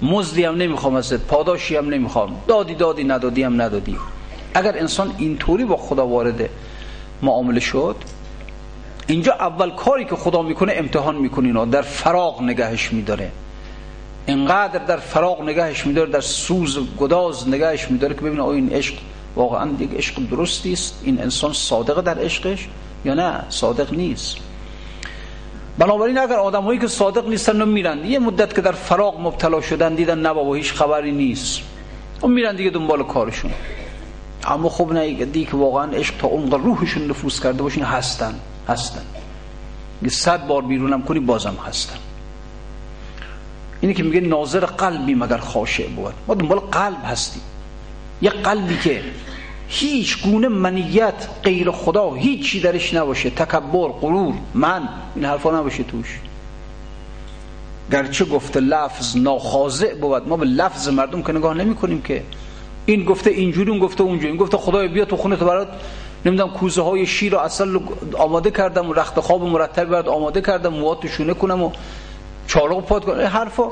مزدی 0.01 0.43
هم 0.43 0.55
نمی‌خوام 0.55 0.95
ازت 0.95 1.27
پاداشی 1.27 1.75
هم 1.75 1.89
نمی‌خوام 1.89 2.35
دادی 2.47 2.75
دادی 2.75 3.03
ندادی 3.03 3.43
هم 3.43 3.61
ندادی. 3.61 3.97
اگر 4.53 4.77
انسان 4.77 5.15
اینطوری 5.17 5.65
با 5.65 5.77
خدا 5.77 6.07
وارد 6.07 6.49
معامله 7.21 7.59
شد 7.59 7.95
اینجا 9.07 9.33
اول 9.33 9.69
کاری 9.69 10.05
که 10.05 10.15
خدا 10.15 10.41
می‌کنه 10.41 10.73
امتحان 10.75 11.15
می‌کنه 11.15 11.65
در 11.65 11.81
فراغ 11.81 12.41
نگهش 12.41 12.93
میداره. 12.93 13.31
اینقدر 14.25 14.85
در 14.85 14.97
فراغ 14.97 15.41
نگهش 15.41 15.85
میداره 15.85 16.11
در 16.11 16.21
سوز 16.21 16.79
گداز 16.99 17.47
نگهش 17.47 17.91
میداره 17.91 18.13
که 18.13 18.21
ببینه 18.21 18.45
این 18.45 18.73
عشق 18.73 18.93
واقعا 19.35 19.69
یک 19.79 19.89
عشق 19.93 20.29
درستی 20.29 20.73
است. 20.73 21.01
این 21.03 21.21
انسان 21.21 21.53
صادق 21.53 22.01
در 22.01 22.19
عشقش 22.19 22.67
یا 23.05 23.13
نه؟ 23.13 23.43
صادق 23.49 23.93
نیست. 23.93 24.37
بنابراین 25.77 26.17
اگر 26.17 26.35
آدم 26.35 26.63
هایی 26.63 26.79
که 26.79 26.87
صادق 26.87 27.27
نیستن 27.27 27.61
و 27.61 27.65
میرن 27.65 28.05
یه 28.05 28.19
مدت 28.19 28.55
که 28.55 28.61
در 28.61 28.71
فراغ 28.71 29.19
مبتلا 29.19 29.61
شدن 29.61 29.95
دیدن 29.95 30.19
نه 30.19 30.33
بابا 30.33 30.53
هیچ 30.53 30.73
خبری 30.73 31.11
نیست. 31.11 31.59
و 32.23 32.27
میرن 32.27 32.55
دیگه 32.55 32.69
دنبال 32.69 33.03
کارشون. 33.03 33.51
اما 34.47 34.69
خب 34.69 34.91
نه 34.91 35.25
دی 35.25 35.45
که 35.45 35.57
واقعا 35.57 35.91
عشق 35.91 36.17
تا 36.17 36.27
عمق 36.27 36.53
روحشون 36.53 37.07
نفوذ 37.07 37.39
کرده 37.39 37.63
باشین 37.63 37.83
هستن 37.83 38.35
هستن. 38.67 39.01
صد 40.09 40.47
بار 40.47 40.61
بیرونم 40.61 41.01
کنی 41.01 41.19
بازم 41.19 41.55
هستن. 41.67 41.97
اینی 43.81 43.93
که 43.93 44.03
میگه 44.03 44.21
ناظر 44.21 44.65
قلبی 44.65 45.15
مگر 45.15 45.37
خاشع 45.37 45.87
بود. 45.87 46.13
ما 46.27 46.33
دنبال 46.33 46.59
قلب 46.59 47.05
هستیم. 47.05 47.41
یه 48.21 48.29
قلبی 48.29 48.77
که 48.77 49.01
هیچ 49.67 50.23
گونه 50.23 50.47
منیت 50.47 51.27
غیر 51.43 51.71
خدا 51.71 52.13
هیچی 52.13 52.59
درش 52.59 52.93
نباشه. 52.93 53.29
تکبر 53.29 53.87
غرور 53.87 54.33
من 54.53 54.89
این 55.15 55.25
حرفا 55.25 55.59
نباشه 55.59 55.83
توش. 55.83 56.19
گرچه 57.91 58.25
گفته 58.25 58.59
لفظ 58.59 59.17
ناخاضع 59.17 59.93
بود. 59.95 60.27
ما 60.27 60.37
به 60.37 60.45
لفظ 60.45 60.87
مردم 60.87 61.23
که 61.23 61.33
نگاه 61.33 61.53
نمی 61.53 61.75
کنیم 61.75 62.01
که. 62.01 62.23
این 62.85 63.05
گفته 63.05 63.29
اینجوری 63.29 63.71
اون 63.71 63.79
گفته 63.79 64.03
اونجوری. 64.03 64.27
این 64.27 64.37
گفته 64.37 64.57
خدای 64.57 64.87
بیا 64.87 65.05
تو 65.05 65.17
خونه 65.17 65.35
تو 65.35 65.45
برات 65.45 65.67
نمی‌دونم 66.25 66.49
کوزه 66.49 66.81
های 66.81 67.05
شیر 67.05 67.35
و 67.35 67.37
اصل 67.37 67.79
آماده 68.17 68.51
کردم 68.51 68.89
و 68.89 68.93
رخت 68.93 69.19
خواب 69.19 69.43
مرتب 69.43 69.85
برات 69.85 70.07
آماده 70.07 70.41
کردم 70.41 70.73
موات 70.73 71.07
شونه 71.07 71.33
کنم 71.33 71.63
و 71.63 71.71
چارق 72.47 72.85
پاد 72.85 73.05
کنم. 73.05 73.25
حرفا 73.25 73.71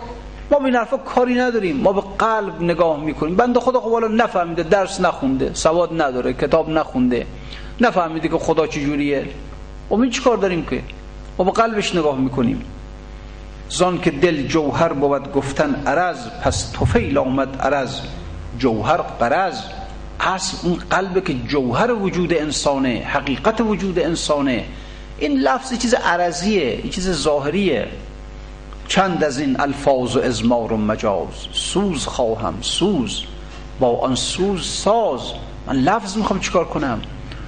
ما 0.51 0.59
به 0.59 0.65
این 0.65 0.75
حرفا 0.75 0.97
کاری 0.97 1.35
نداریم. 1.35 1.77
ما 1.77 1.93
به 1.93 2.01
قلب 2.19 2.61
نگاه 2.61 2.99
می‌کنیم. 2.99 3.35
بنده 3.35 3.59
خدا 3.59 3.79
خب 3.79 3.91
حالا 3.91 4.07
نفهمیده 4.07 4.63
درس 4.63 5.01
نخونده 5.01 5.53
سواد 5.53 6.01
نداره 6.01 6.33
کتاب 6.33 6.69
نخونده. 6.69 7.25
نفهمیده 7.81 8.27
که 8.27 8.37
خدا 8.37 8.67
چجوریه. 8.67 9.25
و 9.91 9.95
ما 9.95 10.05
کار 10.23 10.37
داریم 10.37 10.65
که؟ 10.65 10.81
ما 11.37 11.45
به 11.45 11.51
قلبش 11.51 11.95
نگاه 11.95 12.17
می‌کنیم. 12.17 12.63
زان 13.69 14.01
که 14.01 14.11
دل 14.11 14.47
جوهر 14.47 14.93
بود 14.93 15.31
گفتن 15.31 15.83
عرض 15.85 16.17
پس 16.43 16.71
توفیل 16.71 17.17
آمد 17.17 17.61
عرض. 17.61 17.99
جوهر 18.59 18.97
قرض 18.97 19.61
اصل 20.19 20.67
اون 20.67 20.79
قلب 20.89 21.23
که 21.23 21.33
جوهر 21.33 21.91
وجود 21.91 22.33
انسانه 22.33 23.03
حقیقت 23.07 23.61
وجود 23.61 23.99
انسانه. 23.99 24.65
این 25.19 25.39
لفظ 25.39 25.77
چیز 25.77 25.93
عرضیه 25.93 26.89
چیز 26.89 27.11
ظاهریه. 27.11 27.87
چند 28.87 29.23
از 29.23 29.39
این 29.39 29.59
الفاظ 29.59 30.15
و 30.15 30.19
ازمار 30.19 30.73
و 30.73 30.77
مجاز؟ 30.77 31.27
سوز 31.51 32.05
خواهم 32.05 32.53
سوز. 32.61 33.23
با 33.79 33.99
آن 33.99 34.15
سوز 34.15 34.65
ساز. 34.65 35.21
من 35.67 35.75
لفظ 35.75 36.17
می‌خوام 36.17 36.39
چیکار 36.39 36.65
کنم؟ 36.65 37.01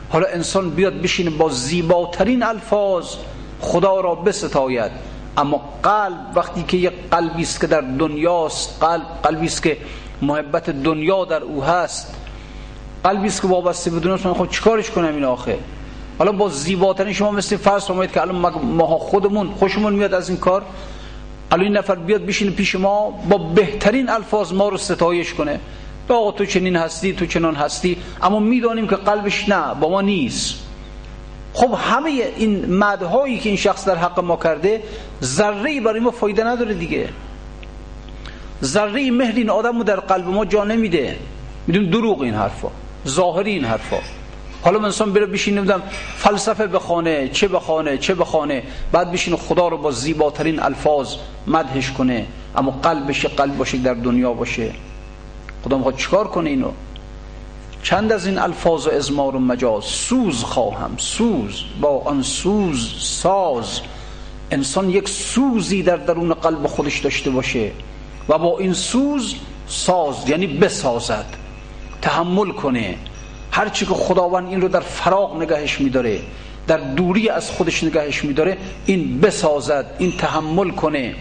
حالا 0.09 0.27
انسان 0.27 0.69
بیاد 0.69 1.01
بشینه 1.01 1.29
با 1.29 1.49
زیباترین 1.49 2.43
الفاظ 2.43 3.15
خدا 3.61 3.99
را 3.99 4.15
بستاید. 4.15 4.91
اما 5.37 5.61
قلب 5.83 6.31
وقتی 6.35 6.63
که 6.63 6.77
یک 6.77 6.93
قلبی 7.11 7.41
است 7.41 7.61
که 7.61 7.67
در 7.67 7.81
دنیاست 7.81 8.83
قلب 8.83 9.05
قلبی 9.23 9.45
است 9.45 9.63
که 9.63 9.77
محبت 10.21 10.69
دنیا 10.69 11.25
در 11.25 11.43
او 11.43 11.63
هست. 11.63 12.15
قلبی 13.03 13.27
است 13.27 13.41
که 13.41 13.47
وابسته 13.47 13.91
به 13.91 13.99
دنیاست 13.99 14.25
من 14.25 14.33
خب 14.33 14.49
چیکارش 14.49 14.89
کنم 14.91 15.15
این 15.15 15.23
آخه؟ 15.23 15.59
حالا 16.17 16.31
با 16.31 16.49
زیباترین 16.49 17.13
شما 17.13 17.31
مثل 17.31 17.57
فرض 17.57 17.85
فرمایید 17.85 18.11
که 18.11 18.21
الان 18.21 18.35
ما 18.61 18.85
خودمون 18.85 19.49
خوشمون 19.49 19.93
میاد 19.93 20.13
از 20.13 20.29
این 20.29 20.37
کار؟ 20.37 20.63
الان 21.51 21.65
این 21.65 21.77
نفر 21.77 21.95
بیاد 21.95 22.25
بشینه 22.25 22.51
پیش 22.51 22.75
ما 22.75 23.09
با 23.29 23.37
بهترین 23.37 24.09
الفاظ 24.09 24.53
ما 24.53 24.69
رو 24.69 24.77
ستایش 24.77 25.33
کنه. 25.33 25.59
آقا 26.09 26.31
تو 26.31 26.45
چنین 26.45 26.75
هستی 26.75 27.13
تو 27.13 27.25
چنان 27.25 27.55
هستی 27.55 27.97
اما 28.21 28.39
می‌دانیم 28.39 28.87
که 28.87 28.95
قلبش 28.95 29.49
نه 29.49 29.73
با 29.79 29.89
ما 29.89 30.01
نیست. 30.01 30.55
خب 31.53 31.77
همه 31.81 32.09
این 32.09 32.73
مدهایی 32.75 33.39
که 33.39 33.49
این 33.49 33.57
شخص 33.57 33.85
در 33.85 33.95
حق 33.95 34.19
ما 34.19 34.37
کرده 34.37 34.83
ذره 35.23 35.81
برای 35.81 35.99
ما 35.99 36.11
فایده 36.11 36.43
نداره 36.43 36.73
دیگه. 36.73 37.09
ذره 38.63 39.11
مهر 39.11 39.35
این 39.35 39.49
آدم 39.49 39.77
رو 39.77 39.83
در 39.83 39.99
قلب 39.99 40.27
ما 40.27 40.45
جا 40.45 40.63
نمیده. 40.63 41.17
میدون 41.67 41.89
دروغ 41.89 42.21
این 42.21 42.33
حرفا 42.33 42.71
ظاهری 43.07 43.51
این 43.51 43.65
حرفا. 43.65 43.97
حالا 44.61 44.85
انسان 44.85 45.13
بره 45.13 45.25
بشین 45.25 45.57
نمی‌دونم 45.57 45.81
فلسفه 46.17 46.67
بخونه 46.67 47.27
چه 47.27 47.47
بخونه 47.47 47.97
چه 47.97 48.15
بخونه 48.15 48.63
بعد 48.91 49.11
بشین 49.11 49.35
خدا 49.35 49.67
رو 49.67 49.77
با 49.77 49.91
زیباترین 49.91 50.59
الفاظ 50.59 51.15
مدهش 51.47 51.91
کنه. 51.91 52.25
اما 52.55 52.71
قلبش 52.71 53.25
قلب 53.25 53.57
باشه 53.57 53.77
در 53.77 53.93
دنیا 53.93 54.33
باشه. 54.33 54.71
خدا 55.63 55.77
می‌خواد 55.77 55.95
چیکار 55.95 56.27
کنه 56.27 56.49
اینو؟ 56.49 56.71
چند 57.83 58.11
از 58.11 58.25
این 58.25 58.37
الفاظ 58.37 58.87
و 58.87 58.89
ازمار 58.89 59.35
و 59.35 59.39
مجاز؟ 59.39 59.83
سوز 59.83 60.43
خواهم 60.43 60.91
سوز. 60.97 61.63
با 61.81 62.01
آن 62.05 62.21
سوز 62.21 62.93
ساز. 62.99 63.81
انسان 64.51 64.89
یک 64.89 65.09
سوزی 65.09 65.83
در 65.83 65.97
درون 65.97 66.33
قلب 66.33 66.67
خودش 66.67 66.99
داشته 66.99 67.29
باشه 67.29 67.71
و 68.29 68.37
با 68.37 68.59
این 68.59 68.73
سوز 68.73 69.35
ساز 69.67 70.29
یعنی 70.29 70.47
بسازد 70.47 71.25
تحمل 72.01 72.51
کنه. 72.51 72.95
هرچی 73.59 73.85
که 73.85 73.93
خداوند 73.93 74.47
این 74.47 74.61
رو 74.61 74.67
در 74.67 74.79
فراغ 74.79 75.41
نگهش 75.41 75.81
میداره 75.81 76.19
در 76.67 76.77
دوری 76.77 77.29
از 77.29 77.51
خودش 77.51 77.83
نگهش 77.83 78.23
میداره 78.23 78.57
این 78.85 79.21
بسازد 79.21 79.85
این 79.97 80.11
تحمل 80.17 80.69
کنه. 80.69 81.15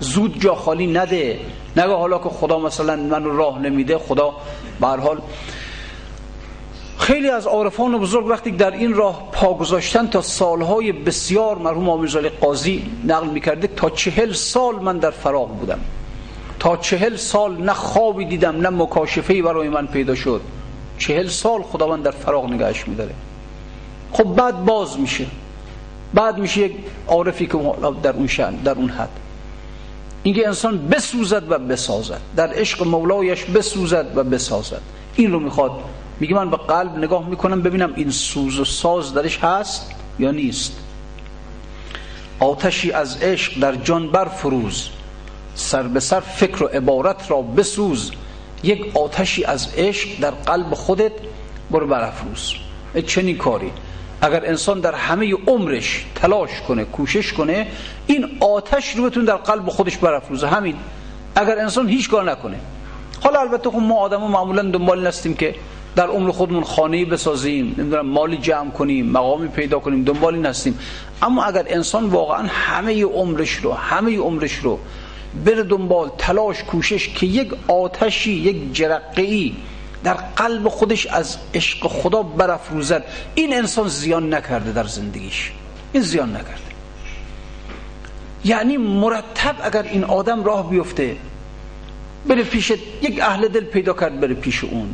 زود 0.00 0.40
جا 0.40 0.54
خالی 0.54 0.86
نده. 0.86 1.38
نگه 1.76 1.94
حالا 1.94 2.18
که 2.18 2.28
خدا 2.28 2.58
مثلا 2.58 2.96
من 2.96 3.24
راه 3.24 3.58
نمیده 3.58 3.98
خدا 3.98 4.32
به 4.80 4.86
حال 4.86 5.20
خیلی 6.98 7.28
از 7.28 7.46
عارفان 7.46 7.98
بزرگ 7.98 8.26
وقتی 8.26 8.50
در 8.50 8.70
این 8.70 8.94
راه 8.94 9.28
پا 9.32 9.54
گذاشتن 9.54 10.06
تا 10.06 10.20
سالهای 10.20 10.92
بسیار 10.92 11.58
مرحوم 11.58 11.88
آمیرزالی 11.88 12.28
قاضی 12.28 12.90
نقل 13.04 13.26
می‌کرده 13.28 13.66
تا 13.66 13.90
چهل 13.90 14.32
سال 14.32 14.74
من 14.74 14.98
در 14.98 15.10
فراغ 15.10 15.48
بودم. 15.48 15.78
تا 16.58 16.76
چهل 16.76 17.16
سال 17.16 17.62
نه 17.62 17.72
خوابی 17.72 18.24
دیدم 18.24 18.56
نه 18.56 18.68
مکاشفه 18.68 19.42
برای 19.42 19.68
من 19.68 19.86
پیدا 19.86 20.14
شد. 20.14 20.40
چهل 20.98 21.28
سال 21.28 21.62
خداوند 21.62 22.02
در 22.02 22.10
فراغ 22.10 22.50
نگهش 22.50 22.88
میداره. 22.88 23.14
خب 24.12 24.24
بعد 24.24 24.64
باز 24.64 25.00
میشه. 25.00 25.26
بعد 26.14 26.38
میشه 26.38 26.60
یک 26.60 26.72
عارفی 27.08 27.46
که 27.46 27.58
در 28.02 28.12
اون 28.12 28.26
شن 28.26 28.54
در 28.54 28.72
اون 28.72 28.90
حد. 28.90 29.08
اینکه 30.22 30.46
انسان 30.46 30.88
بسوزد 30.88 31.50
و 31.50 31.58
بسازد. 31.58 32.20
در 32.36 32.52
عشق 32.52 32.86
مولایش 32.86 33.44
بسوزد 33.44 34.06
و 34.14 34.24
بسازد. 34.24 34.80
این 35.14 35.32
رو 35.32 35.40
می‌خواد. 35.40 35.70
میگه 36.20 36.34
من 36.34 36.50
به 36.50 36.56
قلب 36.56 36.98
نگاه 36.98 37.28
می‌کنم 37.28 37.62
ببینم 37.62 37.92
این 37.96 38.10
سوز 38.10 38.58
و 38.60 38.64
ساز 38.64 39.14
درش 39.14 39.38
هست 39.38 39.90
یا 40.18 40.30
نیست. 40.30 40.72
آتشی 42.40 42.92
از 42.92 43.16
عشق 43.22 43.60
در 43.60 43.74
جان 43.74 44.10
بر 44.10 44.24
فروز 44.24 44.88
سر 45.54 45.82
به 45.82 46.00
سر 46.00 46.20
فکر 46.20 46.62
و 46.62 46.66
عبارت 46.66 47.30
را 47.30 47.42
بسوز. 47.42 48.12
یک 48.62 48.96
آتشی 48.96 49.44
از 49.44 49.68
عشق 49.76 50.08
در 50.20 50.30
قلب 50.30 50.74
خودت 50.74 51.12
برو 51.70 51.86
برافروز. 51.86 52.54
چنین 53.06 53.36
کاری. 53.36 53.70
اگر 54.20 54.46
انسان 54.46 54.80
در 54.80 54.94
همه 54.94 55.34
عمرش 55.46 56.04
تلاش 56.14 56.50
کنه 56.68 56.84
کوشش 56.84 57.32
کنه 57.32 57.66
این 58.06 58.26
آتش 58.40 58.96
رو 58.96 59.04
بتون 59.04 59.24
در 59.24 59.36
قلب 59.36 59.68
خودش 59.68 59.96
برافروزه. 59.96 60.48
همین. 60.48 60.76
اگر 61.34 61.58
انسان 61.58 61.88
هیچ 61.88 62.10
کار 62.10 62.30
نکنه. 62.30 62.56
حالا 63.22 63.40
البته 63.40 63.70
خب 63.70 63.76
ما 63.76 63.94
آدم 63.94 64.20
معمولا 64.20 64.62
دنبال 64.62 65.06
نستیم 65.06 65.34
که 65.34 65.54
در 65.96 66.06
عمر 66.06 66.30
خودمون 66.30 66.64
خانه 66.64 67.04
بسازیم 67.04 67.74
نمی‌دونم 67.78 68.06
مالی 68.06 68.36
جمع 68.36 68.70
کنیم 68.70 69.06
مقامی 69.06 69.48
پیدا 69.48 69.78
کنیم 69.78 70.04
دنبالی 70.04 70.38
نستیم 70.38 70.78
اما 71.22 71.44
اگر 71.44 71.64
انسان 71.68 72.06
واقعا 72.06 72.46
همه 72.48 73.04
عمرش 73.04 73.52
رو 73.52 73.72
همه 73.72 74.18
عمرش 74.18 74.54
رو 74.54 74.78
بره 75.44 75.62
دنبال 75.62 76.10
تلاش 76.18 76.62
کوشش 76.62 77.08
که 77.08 77.26
یک 77.26 77.52
آتشی 77.68 78.32
یک 78.32 78.72
جرقه 78.72 79.52
در 80.04 80.14
قلب 80.14 80.68
خودش 80.68 81.06
از 81.06 81.36
عشق 81.54 81.86
خدا 81.86 82.22
برافروزد. 82.22 83.04
این 83.34 83.54
انسان 83.54 83.88
زیان 83.88 84.34
نکرده 84.34 84.72
در 84.72 84.84
زندگیش. 84.84 85.52
این 85.92 86.02
زیان 86.02 86.30
نکرده. 86.30 86.66
یعنی 88.44 88.76
مرتب 88.76 89.56
اگر 89.62 89.82
این 89.82 90.04
آدم 90.04 90.44
راه 90.44 90.70
بیفته 90.70 91.16
بره 92.26 92.42
پیش 92.42 92.70
یک 93.02 93.20
اهل 93.22 93.48
دل 93.48 93.64
پیدا 93.64 93.92
کرد 93.92 94.20
بره 94.20 94.34
پیش 94.34 94.64
اون. 94.64 94.88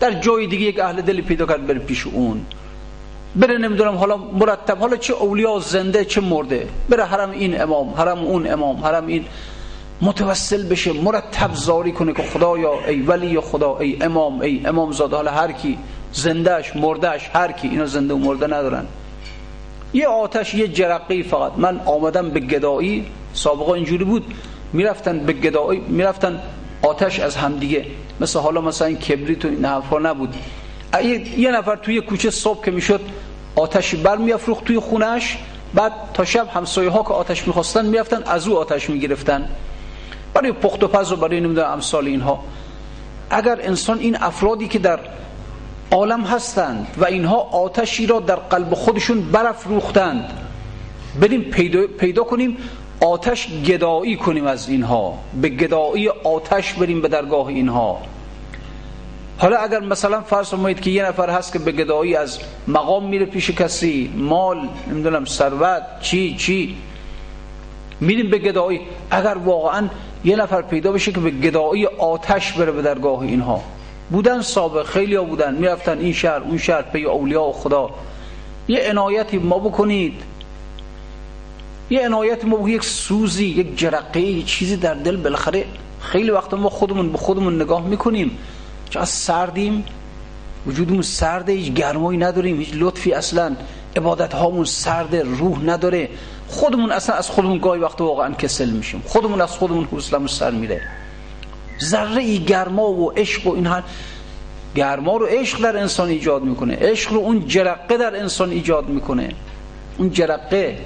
در 0.00 0.20
جای 0.20 0.46
دیگه 0.46 0.66
یک 0.66 0.78
اهل 0.80 1.00
دل 1.00 1.20
پیدا 1.20 1.46
کرد 1.46 1.66
بره 1.66 1.78
پیش 1.78 2.06
اون. 2.06 2.46
بره 3.36 3.58
نمی‌دونم 3.58 3.94
حالا 3.94 4.16
مرتب 4.16 4.78
حالا 4.78 4.96
چه 4.96 5.14
اولیا 5.14 5.58
زنده 5.58 6.04
چه 6.04 6.20
مرده. 6.20 6.68
بره 6.88 7.04
حرم 7.04 7.30
این 7.30 7.60
امام 7.60 7.94
حرم 7.94 8.18
اون 8.18 8.52
امام 8.52 8.76
حرم 8.76 9.06
این. 9.06 9.24
متوسل 10.02 10.62
بشه 10.62 10.92
مرتب 10.92 11.54
زاری 11.54 11.92
کنه 11.92 12.12
که 12.12 12.22
خدایا 12.22 12.72
ای 12.86 13.02
ولی 13.02 13.40
خدا 13.40 13.78
ای 13.78 14.02
امام 14.02 14.40
ای 14.40 14.66
امام 14.66 14.92
زاده 14.92 15.16
حالا 15.16 15.30
هر 15.30 15.52
کی 15.52 15.78
زندهش 16.12 16.76
مردهش 16.76 17.30
هر 17.32 17.52
کی 17.52 17.68
اینا 17.68 17.86
زنده 17.86 18.14
و 18.14 18.18
مرده 18.18 18.46
ندارن. 18.46 18.86
یه 19.94 20.08
آتش 20.08 20.54
یه 20.54 20.68
جرقی 20.68 21.22
فقط. 21.22 21.52
من 21.56 21.80
آمدم 21.86 22.30
به 22.30 22.40
گدایی 22.40 23.06
سابقا 23.32 23.74
اینجوری 23.74 24.04
بود. 24.04 24.34
می‌رفتن 24.72 25.18
به 25.18 25.32
گدایی 25.32 25.80
می‌رفتن 25.80 26.40
آتش 26.82 27.20
از 27.20 27.36
همدیگه. 27.36 27.86
مثل 28.20 28.38
حالا 28.38 28.60
مثلا 28.60 28.92
کبریت 28.92 29.44
و 29.44 29.48
این 29.48 29.64
حرفا 29.64 29.98
نبود. 29.98 30.34
یه 31.36 31.50
نفر 31.50 31.76
توی 31.76 32.00
کوچه 32.00 32.30
صبح 32.30 32.64
که 32.64 32.70
می‌شد 32.70 33.00
بر 34.02 34.16
میافروخت 34.16 34.64
توی 34.64 34.78
خونش 34.78 35.38
بعد 35.74 35.92
تا 36.14 36.24
شب 36.24 36.48
همسایه 36.48 36.90
ها 36.90 37.02
که 37.02 37.08
آتش 37.08 37.46
می‌خواستن 37.46 37.86
می‌رفتن 37.86 38.22
از 38.22 38.48
او 38.48 38.58
آتش 38.58 38.90
می‌گرفتن. 38.90 39.48
برای 40.34 40.52
پخت 40.52 40.84
و 40.84 40.88
پز 40.88 41.12
و 41.12 41.16
برای 41.16 41.40
نمی‌دونم 41.40 41.70
امثال 41.70 42.06
اینها. 42.06 42.44
اگر 43.30 43.58
انسان 43.62 43.98
این 43.98 44.16
افرادی 44.16 44.68
که 44.68 44.78
در 44.78 45.00
عالم 45.90 46.20
هستند 46.20 46.86
و 46.96 47.04
اینها 47.04 47.36
آتشی 47.36 48.06
را 48.06 48.20
در 48.20 48.36
قلب 48.36 48.74
خودشون 48.74 49.20
برافروختند 49.20 50.32
بریم 51.20 51.40
پیدا, 51.40 51.86
پیدا 51.86 52.22
کنیم 52.22 52.56
آتش 53.00 53.48
گدایی 53.66 54.16
کنیم 54.16 54.46
از 54.46 54.68
اینها. 54.68 55.18
به 55.42 55.48
گدایی 55.48 56.08
آتش 56.08 56.72
بریم 56.74 57.02
به 57.02 57.08
درگاه 57.08 57.46
اینها. 57.46 57.98
حالا 59.38 59.56
اگر 59.56 59.80
مثلا 59.80 60.20
فرض 60.20 60.48
فرمایید 60.48 60.80
که 60.80 60.90
یه 60.90 61.04
نفر 61.04 61.30
هست 61.30 61.52
که 61.52 61.58
به 61.58 61.72
گدایی 61.72 62.16
از 62.16 62.38
مقام 62.68 63.08
میره 63.08 63.26
پیش 63.26 63.50
کسی 63.50 64.12
مال 64.16 64.68
نمی‌دونم 64.90 65.24
ثروت 65.24 65.82
چی 66.00 66.36
چی 66.36 66.76
میریم 68.00 68.30
به 68.30 68.38
گدایی. 68.38 68.80
اگر 69.10 69.36
واقعا 69.44 69.88
یه 70.24 70.36
نفر 70.36 70.62
پیدا 70.62 70.92
بشه 70.92 71.12
که 71.12 71.20
به 71.20 71.30
گدایی 71.30 71.86
آتش 71.86 72.52
بره 72.52 72.72
به 72.72 72.82
درگاه 72.82 73.20
اینها. 73.20 73.62
بودن 74.10 74.42
سابق 74.42 74.86
خیلی 74.86 75.14
ها 75.14 75.24
بودن. 75.24 75.54
می‌رفتن 75.54 75.98
این 75.98 76.12
شهر 76.12 76.40
اون 76.40 76.58
شهر 76.58 76.82
پی 76.82 77.04
اولیا 77.04 77.42
و 77.42 77.52
خدا. 77.52 77.90
یه 78.68 78.90
عنایتی 78.90 79.38
ما 79.38 79.58
بکنید. 79.58 80.22
یه 81.90 82.04
عنایت 82.04 82.44
ما 82.44 82.56
بکنید 82.56 82.74
یک 82.74 82.84
سوزی 82.84 83.46
یک 83.46 83.78
جرقه 83.78 84.20
یه 84.20 84.42
چیزی 84.42 84.76
در 84.76 84.94
دل 84.94 85.16
بالاخره 85.16 85.64
خیلی 86.00 86.30
وقت 86.30 86.54
ما 86.54 86.68
خودمون 86.68 87.12
به 87.12 87.18
خودمون 87.18 87.62
نگاه 87.62 87.86
می‌کنیم. 87.86 88.38
چه 88.90 89.04
سردیم. 89.04 89.84
وجودمون 90.66 91.02
سرده 91.02 91.52
هیچ 91.52 91.72
گرمایی 91.72 92.18
نداریم 92.18 92.58
هیچ 92.58 92.70
لطفی 92.74 93.12
اصلا. 93.12 93.56
عبادت 93.96 94.34
هامون 94.34 94.64
سرده 94.64 95.22
روح 95.22 95.64
نداره. 95.64 96.08
خودمون 96.48 96.92
اصلا 96.92 97.16
از 97.16 97.30
خودمون 97.30 97.58
گاهی 97.58 97.80
وقت 97.80 98.00
واقعا 98.00 98.34
کسل 98.34 98.70
میشیم. 98.70 99.02
خودمون 99.06 99.40
از 99.40 99.50
خودمون 99.50 99.84
حوصلمون 99.84 100.26
سر 100.26 100.50
میره 100.50 100.80
ذره 101.82 102.22
ای 102.22 102.38
گرما 102.38 102.90
و 102.90 103.12
عشق 103.12 103.46
و 103.46 103.54
این 103.54 103.68
گرما 104.74 105.16
رو 105.16 105.26
عشق 105.26 105.62
در 105.62 105.76
انسان 105.76 106.08
ایجاد 106.08 106.42
می‌کنه. 106.42 106.76
عشق 106.80 107.12
رو 107.12 107.18
اون 107.18 107.46
جرقه 107.46 107.96
در 107.96 108.16
انسان 108.16 108.50
ایجاد 108.50 108.88
می‌کنه. 108.88 109.34
اون 109.98 110.10
جرقه 110.10 110.78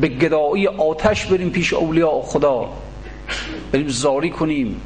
به 0.00 0.08
گدایی 0.08 0.68
آتش 0.68 1.26
بریم 1.26 1.50
پیش 1.50 1.72
اولیاء 1.72 2.22
خدا. 2.22 2.68
بریم 3.72 3.88
زاری 3.88 4.30
کنیم. 4.30 4.80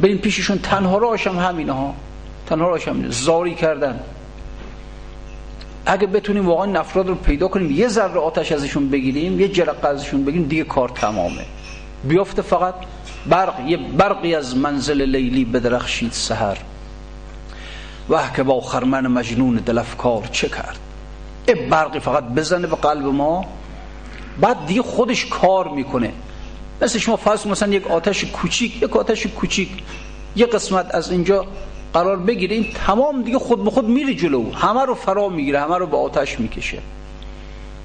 بریم 0.00 0.18
پیششون. 0.18 0.58
تنها 0.58 0.98
راش 0.98 1.26
هم 1.26 1.38
همینه 1.38 1.72
ها. 1.72 1.94
تنها 2.46 2.68
راش 2.68 2.88
زاری 3.08 3.54
کردن. 3.54 4.00
اگه 5.86 6.06
بتونیم 6.06 6.46
واقعا 6.46 6.80
افراد 6.80 7.08
رو 7.08 7.14
پیدا 7.14 7.48
کنیم 7.48 7.70
یه 7.70 7.88
ذره 7.88 8.20
آتش 8.20 8.52
ازشون 8.52 8.90
بگیریم 8.90 9.40
یه 9.40 9.48
جرقه 9.48 9.88
ازشون 9.88 10.24
بگیریم 10.24 10.48
دیگه 10.48 10.64
کار 10.64 10.88
تمامه. 10.88 11.44
بیافته 12.04 12.42
فقط 12.42 12.74
برق 13.26 13.60
یه 13.66 13.76
برقی 13.76 14.34
از 14.34 14.56
منزل 14.56 15.02
لیلی 15.02 15.44
بدرخشید 15.44 16.12
سهر 16.12 16.58
وح 18.10 18.36
که 18.36 18.42
با 18.42 18.60
خرمن 18.60 19.06
مجنون 19.06 19.54
دلفکار 19.56 20.28
چه 20.32 20.48
کرد؟ 20.48 20.78
ای 21.48 21.54
برقی 21.54 22.00
فقط 22.00 22.24
بزنه 22.24 22.66
به 22.66 22.76
قلب 22.76 23.06
ما. 23.06 23.44
بعد 24.40 24.66
دیگه 24.66 24.82
خودش 24.82 25.26
کار 25.26 25.68
می‌کنه. 25.68 26.12
مثل 26.82 26.98
شما 26.98 27.16
فرض 27.16 27.46
مثلا 27.46 27.72
یک 27.72 27.90
آتش 27.90 28.24
کوچیک 28.24 28.82
یک 28.82 28.96
آتش 28.96 29.26
کوچیک. 29.26 29.68
یه 30.36 30.46
قسمت 30.46 30.94
از 30.94 31.10
اینجا 31.10 31.46
قرار 31.94 32.16
بگیره 32.16 32.56
این 32.56 32.66
تمام 32.86 33.22
دیگه 33.22 33.38
خود 33.38 33.64
به 33.64 33.70
خود 33.70 33.88
میره 33.88 34.14
جلو. 34.14 34.52
همه 34.52 34.84
رو 34.84 34.94
فرا 34.94 35.28
می‌گیره 35.28 35.60
همه 35.60 35.76
رو 35.78 35.86
به 35.86 35.96
آتش 35.96 36.40
می‌کشه. 36.40 36.78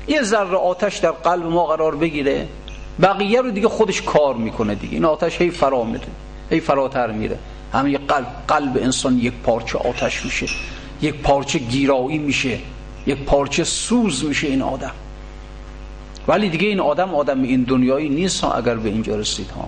یه 0.07 0.23
ذره 0.23 0.55
آتش 0.55 0.97
در 0.97 1.11
قلب 1.11 1.45
ما 1.45 1.65
قرار 1.65 1.95
بگیره 1.95 2.47
بقیه 3.01 3.41
رو 3.41 3.51
دیگه 3.51 3.67
خودش 3.67 4.01
کار 4.01 4.35
می‌کنه 4.35 4.75
دیگه. 4.75 4.93
این 4.93 5.05
آتش 5.05 5.41
هی 5.41 5.49
فرا 5.51 5.83
میره 5.83 6.07
هی 6.49 6.59
فراتر 6.59 7.11
میره. 7.11 7.37
همه 7.73 7.97
قلب 7.97 8.27
قلب 8.47 8.77
انسان 8.81 9.17
یک 9.17 9.33
پارچه 9.33 9.77
آتش 9.77 10.25
میشه 10.25 10.47
یک 11.01 11.15
پارچه 11.15 11.59
گیرایی 11.59 12.17
میشه 12.17 12.59
یک 13.07 13.17
پارچه 13.17 13.63
سوز 13.63 14.25
میشه 14.25 14.47
این 14.47 14.61
آدم. 14.61 14.91
ولی 16.27 16.49
دیگه 16.49 16.67
این 16.67 16.79
آدم 16.79 17.15
آدم 17.15 17.43
این 17.43 17.63
دنیایی 17.63 18.09
نیست 18.09 18.43
اگر 18.43 18.75
به 18.75 18.89
اینجا 18.89 19.15
رسید 19.15 19.49
ها. 19.49 19.67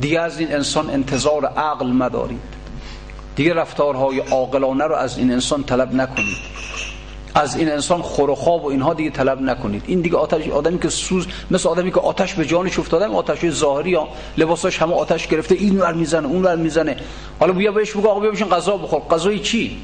دیگه 0.00 0.20
از 0.20 0.40
این 0.40 0.52
انسان 0.52 0.90
انتظار 0.90 1.46
عقل 1.46 1.86
مدارید 1.86 2.55
دیگه 3.36 3.54
رفتارهای 3.54 4.18
عاقلانه 4.18 4.84
رو 4.84 4.94
از 4.94 5.18
این 5.18 5.32
انسان 5.32 5.64
طلب 5.64 5.94
نکنید. 5.94 6.36
از 7.34 7.56
این 7.56 7.72
انسان 7.72 8.02
خور 8.02 8.30
و 8.30 8.34
خواب 8.34 8.64
و 8.64 8.68
اینها 8.68 8.94
دیگه 8.94 9.10
طلب 9.10 9.40
نکنید. 9.40 9.82
این 9.86 10.00
دیگه 10.00 10.16
آتش 10.16 10.48
آدمی 10.48 10.78
که 10.78 10.88
سوز 10.88 11.26
مثل 11.50 11.68
آدمی 11.68 11.92
که 11.92 12.00
آتش 12.00 12.34
به 12.34 12.44
جانش 12.44 12.78
افتاده 12.78 13.06
آتش 13.06 13.50
ظاهری 13.50 13.94
ها 13.94 14.08
لباساش 14.38 14.82
همه 14.82 14.94
آتش 14.94 15.26
گرفته 15.26 15.54
این 15.54 15.78
ور 15.80 15.92
می‌زنه 15.92 16.28
اون 16.28 16.42
ور 16.42 16.56
می‌زنه. 16.56 16.96
حالا 17.40 17.52
بیا 17.52 17.72
بهش 17.72 17.92
بگو 17.92 18.08
آقا 18.08 18.20
بیا 18.20 18.30
بشین 18.30 18.48
غذا 18.48 18.76
بخور. 18.76 19.00
غذای 19.10 19.38
چی؟ 19.38 19.76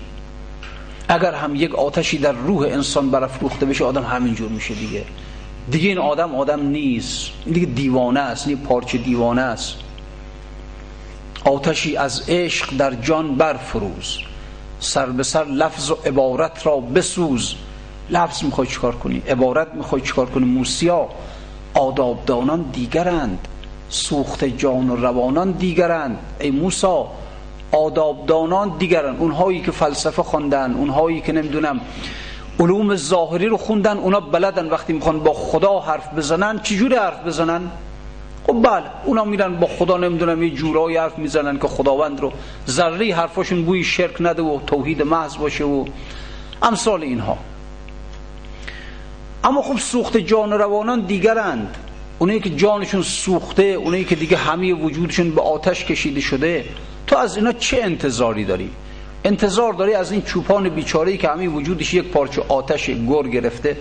اگر 1.09 1.35
هم 1.35 1.55
یک 1.55 1.75
آتشی 1.75 2.19
در 2.19 2.33
روح 2.33 2.67
انسان 2.67 3.11
برافروخته 3.11 3.67
بشه 3.67 3.85
آدم 3.85 4.03
همینجور 4.03 4.49
میشه 4.49 4.75
دیگه. 4.75 5.05
دیگه 5.71 5.89
این 5.89 5.99
آدم 5.99 6.35
آدم 6.35 6.61
نیست. 6.61 7.31
این 7.45 7.55
دیگه 7.55 7.67
دیوانه 7.67 8.21
است 8.21 8.49
این 8.49 8.59
پارچه 8.59 8.99
دیوانه 8.99 9.41
است. 9.41 9.77
آتشی 11.45 11.97
از 11.97 12.23
عشق 12.29 12.77
در 12.77 12.95
جان 12.95 13.35
برفروز. 13.35 14.19
سر 14.81 15.07
به 15.07 15.23
سر 15.23 15.45
لفظ 15.45 15.91
و 15.91 15.99
عبارت 16.07 16.67
را 16.67 16.77
بسوز. 16.77 17.55
لفظ 18.11 18.45
می‌خوای 18.45 18.67
چیکار 18.67 18.95
کنی؟ 18.95 19.23
عبارت 19.29 19.75
می‌خوای 19.75 20.03
چیکار 20.03 20.27
کنی؟ 20.27 20.45
موسیا 20.45 21.09
آدابدانان 21.75 22.63
دیگرند. 22.63 23.49
سوخت 23.89 24.45
جان 24.45 24.91
و 24.91 24.97
روانان 24.97 25.51
دیگرند. 25.51 26.19
ای 26.41 26.51
موسا 26.51 27.09
آدابدانان 27.73 28.73
دیگرند. 28.79 29.17
اونهایی 29.19 29.61
که 29.61 29.71
فلسفه 29.71 30.23
خوندن 30.23 30.75
اونهایی 30.75 31.21
که 31.21 31.33
نمی‌دونم 31.33 31.81
علوم 32.61 32.97
ظاهری 32.97 33.47
رو 33.47 33.57
خوندن 33.57 33.97
اونا 33.99 34.21
بلدن 34.21 34.69
وقتی 34.69 34.93
می‌خوان 34.93 35.21
با 35.21 35.33
خدا 35.33 35.81
حرف 35.81 36.15
بزنن 36.15 36.61
چجوری 36.61 36.95
حرف 36.95 37.27
بزنن؟ 37.27 37.71
خب 38.47 38.63
بله 38.63 38.85
اونا 39.05 39.25
میرن 39.25 39.57
با 39.57 39.67
خدا 39.67 39.97
نمی‌دونم 39.97 40.43
یه 40.43 40.51
جورایی 40.51 40.97
حرف 40.97 41.19
می‌زنن 41.19 41.59
که 41.59 41.69
خداوند 41.69 42.21
رو 42.21 42.33
ذره 42.69 43.15
حرفاشون 43.15 43.65
بوی 43.65 43.85
شرک 43.85 44.17
نده 44.21 44.43
و 44.43 44.61
توحید 44.67 45.03
محض 45.03 45.37
باشه 45.37 45.65
و 45.65 45.85
امثال 46.63 47.03
اینها. 47.03 47.39
اما 49.45 49.63
خب 49.63 49.79
سوخت 49.79 50.17
جان 50.17 50.53
روانان 50.53 51.01
دیگرند. 51.01 51.77
اونایی 52.19 52.41
که 52.41 52.51
جانشون 52.51 53.03
سوخته 53.03 53.63
اونایی 53.63 54.05
که 54.05 54.15
دیگه 54.15 54.37
همه 54.37 54.73
وجودشون 54.75 55.31
به 55.31 55.41
آتش 55.41 55.85
کشیده 55.85 56.21
شده 56.21 56.65
تو 57.07 57.17
از 57.17 57.37
اینا 57.37 57.53
چه 57.53 57.79
انتظاری 57.83 58.45
داری؟ 58.45 58.71
انتظار 59.25 59.73
داری 59.73 59.95
از 59.95 60.13
این 60.13 60.23
چوپان 60.23 60.69
بیچاره‌ای 60.69 61.19
که 61.19 61.29
همه 61.29 61.49
وجودش 61.49 61.95
یک 61.95 62.05
پارچه 62.05 62.43
آتش 62.49 62.91
گر 62.91 63.23
گرفته؟ 63.23 63.77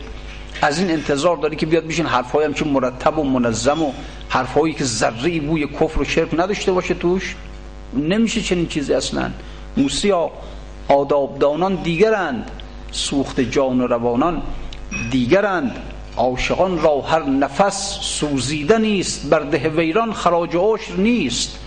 از 0.61 0.79
این 0.79 0.91
انتظار 0.91 1.37
داری 1.37 1.55
که 1.55 1.65
بیاد 1.65 1.85
بیشین 1.85 2.05
حرفایی 2.05 2.45
هم 2.45 2.53
چه 2.53 2.65
مرتب 2.65 3.17
و 3.17 3.23
منظم 3.23 3.83
و 3.83 3.91
حرفایی 4.29 4.73
که 4.73 4.83
ذره 4.83 5.39
بوی 5.39 5.67
کفر 5.67 6.01
و 6.01 6.03
شرک 6.03 6.33
نداشته 6.33 6.71
باشه 6.71 6.93
توش. 6.93 7.35
نمیشه 7.93 8.41
چنین 8.41 8.67
چیزی 8.67 8.93
اصلا. 8.93 9.31
موسیا 9.77 10.31
آدابدانان 10.87 11.75
دیگرند 11.75 12.51
سوخت 12.91 13.39
جان 13.39 13.81
و 13.81 13.87
روانان 13.87 14.41
دیگرند. 15.11 15.75
عاشقان 16.17 16.81
را 16.81 17.01
هر 17.01 17.23
نفس 17.23 17.99
سوزیده 18.01 18.77
نیست 18.77 19.29
بر 19.29 19.39
ده 19.39 19.69
ویران 19.69 20.13
خراج 20.13 20.55
عشر 20.55 20.93
نیست. 20.93 21.57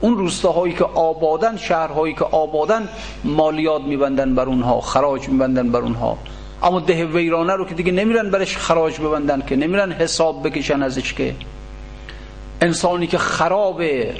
اون 0.00 0.18
روستاهایی 0.18 0.74
که 0.74 0.84
آبادن 0.84 1.56
شهرهایی 1.56 2.14
که 2.14 2.24
آبادن 2.24 2.88
مالیات 3.24 3.82
میبندن 3.82 4.34
بر 4.34 4.46
اونها 4.46 4.80
خراج 4.80 5.28
میبندن 5.28 5.70
بر 5.70 5.80
اونها. 5.80 6.18
اما 6.62 6.80
ده 6.80 7.04
ویرانه 7.04 7.52
رو 7.52 7.64
که 7.64 7.74
دیگه 7.74 7.92
نمیرن 7.92 8.30
برش 8.30 8.56
خراج 8.56 9.00
ببندن 9.00 9.42
که 9.46 9.56
نمیرن 9.56 9.92
حساب 9.92 10.48
بکشن 10.48 10.82
ازش 10.82 11.12
که 11.12 11.34
انسانی 12.60 13.06
که 13.06 13.18
خرابه 13.18 14.14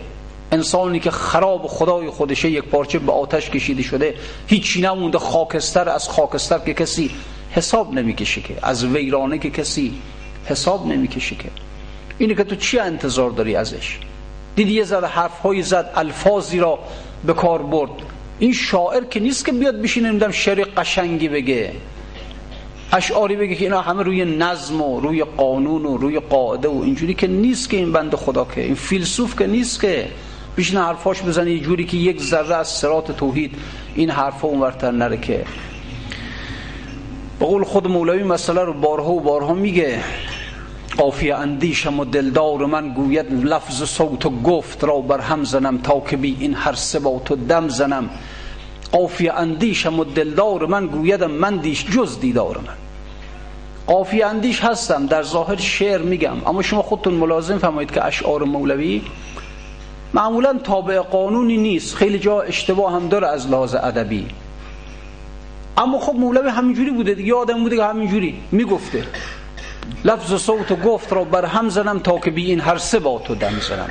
انسانی 0.53 1.01
که 1.01 1.11
خراب 1.11 1.67
خدای 1.67 2.11
خودشه 2.11 2.51
یک 2.51 2.65
پارچه 2.65 2.99
به 2.99 3.13
آتش 3.13 3.51
کشیده 3.51 3.83
شده 3.83 4.15
هیچی 4.47 4.81
نمونده 4.81 5.19
خاکستر 5.19 5.89
از 5.89 6.09
خاکستر 6.09 6.59
که 6.59 6.75
کسی 6.75 7.11
حساب 7.51 7.95
نمی‌کشه 7.95 8.41
که 8.41 8.55
از 8.63 8.85
ویرانه 8.85 9.39
که 9.39 9.51
کسی 9.51 9.93
حساب 10.45 10.87
نمی‌کشه 10.87 11.37
که. 11.37 11.49
اینه 12.19 12.35
که 12.35 12.45
تو 12.45 12.57
چی 12.57 12.79
انتظار 12.79 13.31
داری 13.31 13.57
ازش؟ 13.57 13.99
دیدی 14.57 14.73
یه 14.73 14.85
زد 14.85 15.05
حرف 15.05 15.41
های 15.41 15.63
زد 15.63 15.93
الفاظی 15.97 16.59
را 16.59 16.79
به 17.27 17.33
کار 17.33 17.63
برد. 17.63 17.91
این 18.39 18.53
شاعر 18.53 19.05
که 19.05 19.21
نیست 19.21 19.45
که 19.47 19.53
بیاد 19.53 19.83
بشینه 19.83 20.09
نمی‌دونم 20.09 20.33
شعر 20.33 20.65
قشنگی 20.77 21.29
بگه. 21.29 21.73
اشعاری 22.93 23.37
بگه 23.37 23.55
که 23.55 23.65
اینا 23.65 23.81
همه 23.81 24.03
روی 24.03 24.25
نظم 24.25 24.83
و 24.83 25.01
روی 25.01 25.25
قانون 25.25 25.87
و 25.87 25.97
روی 25.97 26.21
قاعده 26.21 26.69
و 26.69 26.81
اینجوری 26.83 27.15
که 27.15 27.27
نیست 27.27 27.71
که 27.71 27.77
این 27.77 27.93
بند 27.93 28.15
خدا 28.15 28.45
که 28.45 28.61
این 28.61 28.75
فیلسوف 28.75 29.39
که 29.39 29.47
نیست 29.47 29.81
که. 29.81 30.09
بیشن 30.57 30.79
حرفاش 30.79 31.23
بزنه 31.23 31.51
یه 31.51 31.61
جوری 31.61 31.85
که 31.85 31.97
یک 31.97 32.21
ذره 32.21 32.55
از 32.55 32.69
سرات 32.69 33.17
توحید 33.17 33.55
این 33.95 34.11
حرفا 34.11 34.49
اونورتر 34.49 34.91
نره 34.91 35.17
که. 35.17 35.45
به 37.39 37.47
قول 37.47 37.65
خود 37.65 37.89
مولوی 37.89 38.23
مسئله 38.23 38.61
رو 38.61 38.73
بارها 38.73 39.11
و 39.13 39.21
بارها 39.21 39.55
میگه. 39.55 40.01
قافیه 40.97 41.37
اندیشم 41.37 42.01
و 42.01 42.05
دلدار 42.05 42.67
من 42.67 42.89
گوید 42.89 43.45
لفظ 43.45 43.83
صوت 43.83 44.27
و 44.27 44.31
گفت 44.31 44.85
را 44.85 45.01
بر 45.01 45.21
هم 45.21 45.45
زنم 45.45 45.79
تا 45.79 46.01
که 46.01 46.17
بی 46.17 46.37
این 46.41 46.55
هر 46.55 46.73
سه 46.73 46.99
با 46.99 47.23
تو 47.25 47.37
دم 47.37 47.69
زنم. 47.69 48.11
قافیه 48.93 49.33
اندیشم 49.33 49.99
و 49.99 50.05
دلدار 50.05 50.67
من 50.67 50.87
گویدم 50.87 51.31
من 51.31 51.57
دیش 51.57 51.87
جز 51.87 52.21
دیدار 52.21 52.59
من. 52.59 52.75
قافیه 53.87 54.27
اندیش 54.27 54.61
هستم 54.65 55.07
در 55.07 55.23
ظاهر 55.23 55.57
شعر 55.57 56.03
میگم. 56.03 56.47
اما 56.47 56.63
شما 56.63 56.83
خودتون 56.83 57.15
ملازم 57.15 57.59
فهمید 57.59 57.91
که 57.91 58.05
اشعار 58.05 58.43
مولوی 58.45 59.03
معمولا 60.15 60.59
تابع 60.59 61.01
قانونی 61.01 61.57
نیست. 61.57 61.95
خیلی 61.95 62.19
جا 62.19 62.41
اشتباه 62.41 62.93
هم 62.93 63.09
داره 63.09 63.27
از 63.29 63.51
لحاظ 63.51 63.75
ادبی. 63.75 64.27
اما 65.77 65.99
خب 65.99 66.15
مولوی 66.15 66.49
همینجوری 66.49 66.91
بوده 66.91 67.15
دیگه 67.15 67.35
آدم 67.35 67.63
بوده 67.63 67.77
که 67.77 67.85
همینجوری 67.85 68.41
می‌گفته. 68.53 69.05
لفظ 70.05 70.35
صوت 70.35 70.71
و 70.71 70.77
گفت 70.77 71.13
را 71.13 71.25
بر 71.25 71.45
هم 71.45 71.69
زنم 71.69 71.99
تا 71.99 72.19
که 72.19 72.31
بی 72.31 72.47
این 72.47 72.61
هر 72.61 72.79
سه 72.79 72.99
با 72.99 73.19
تو 73.19 73.35
دم 73.35 73.61
زنم. 73.69 73.91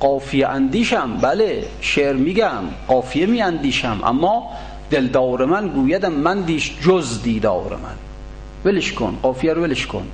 قافیه 0.00 0.48
اندیشم. 0.48 1.16
بله 1.22 1.64
شعر 1.80 2.16
میگم 2.16 2.62
قافیه 2.88 3.26
می 3.26 3.42
اندیشم 3.42 4.00
اما 4.04 4.50
دلدار 4.90 5.44
من 5.44 5.68
گویدم 5.68 6.12
من 6.12 6.40
دیش 6.40 6.72
جز 6.82 7.22
دیدار 7.22 7.78
من. 7.82 7.96
ولش 8.64 8.92
کن 8.92 9.18
قافیه 9.22 9.52
رو 9.52 9.62
ولش 9.62 9.86
کن. 9.86 10.06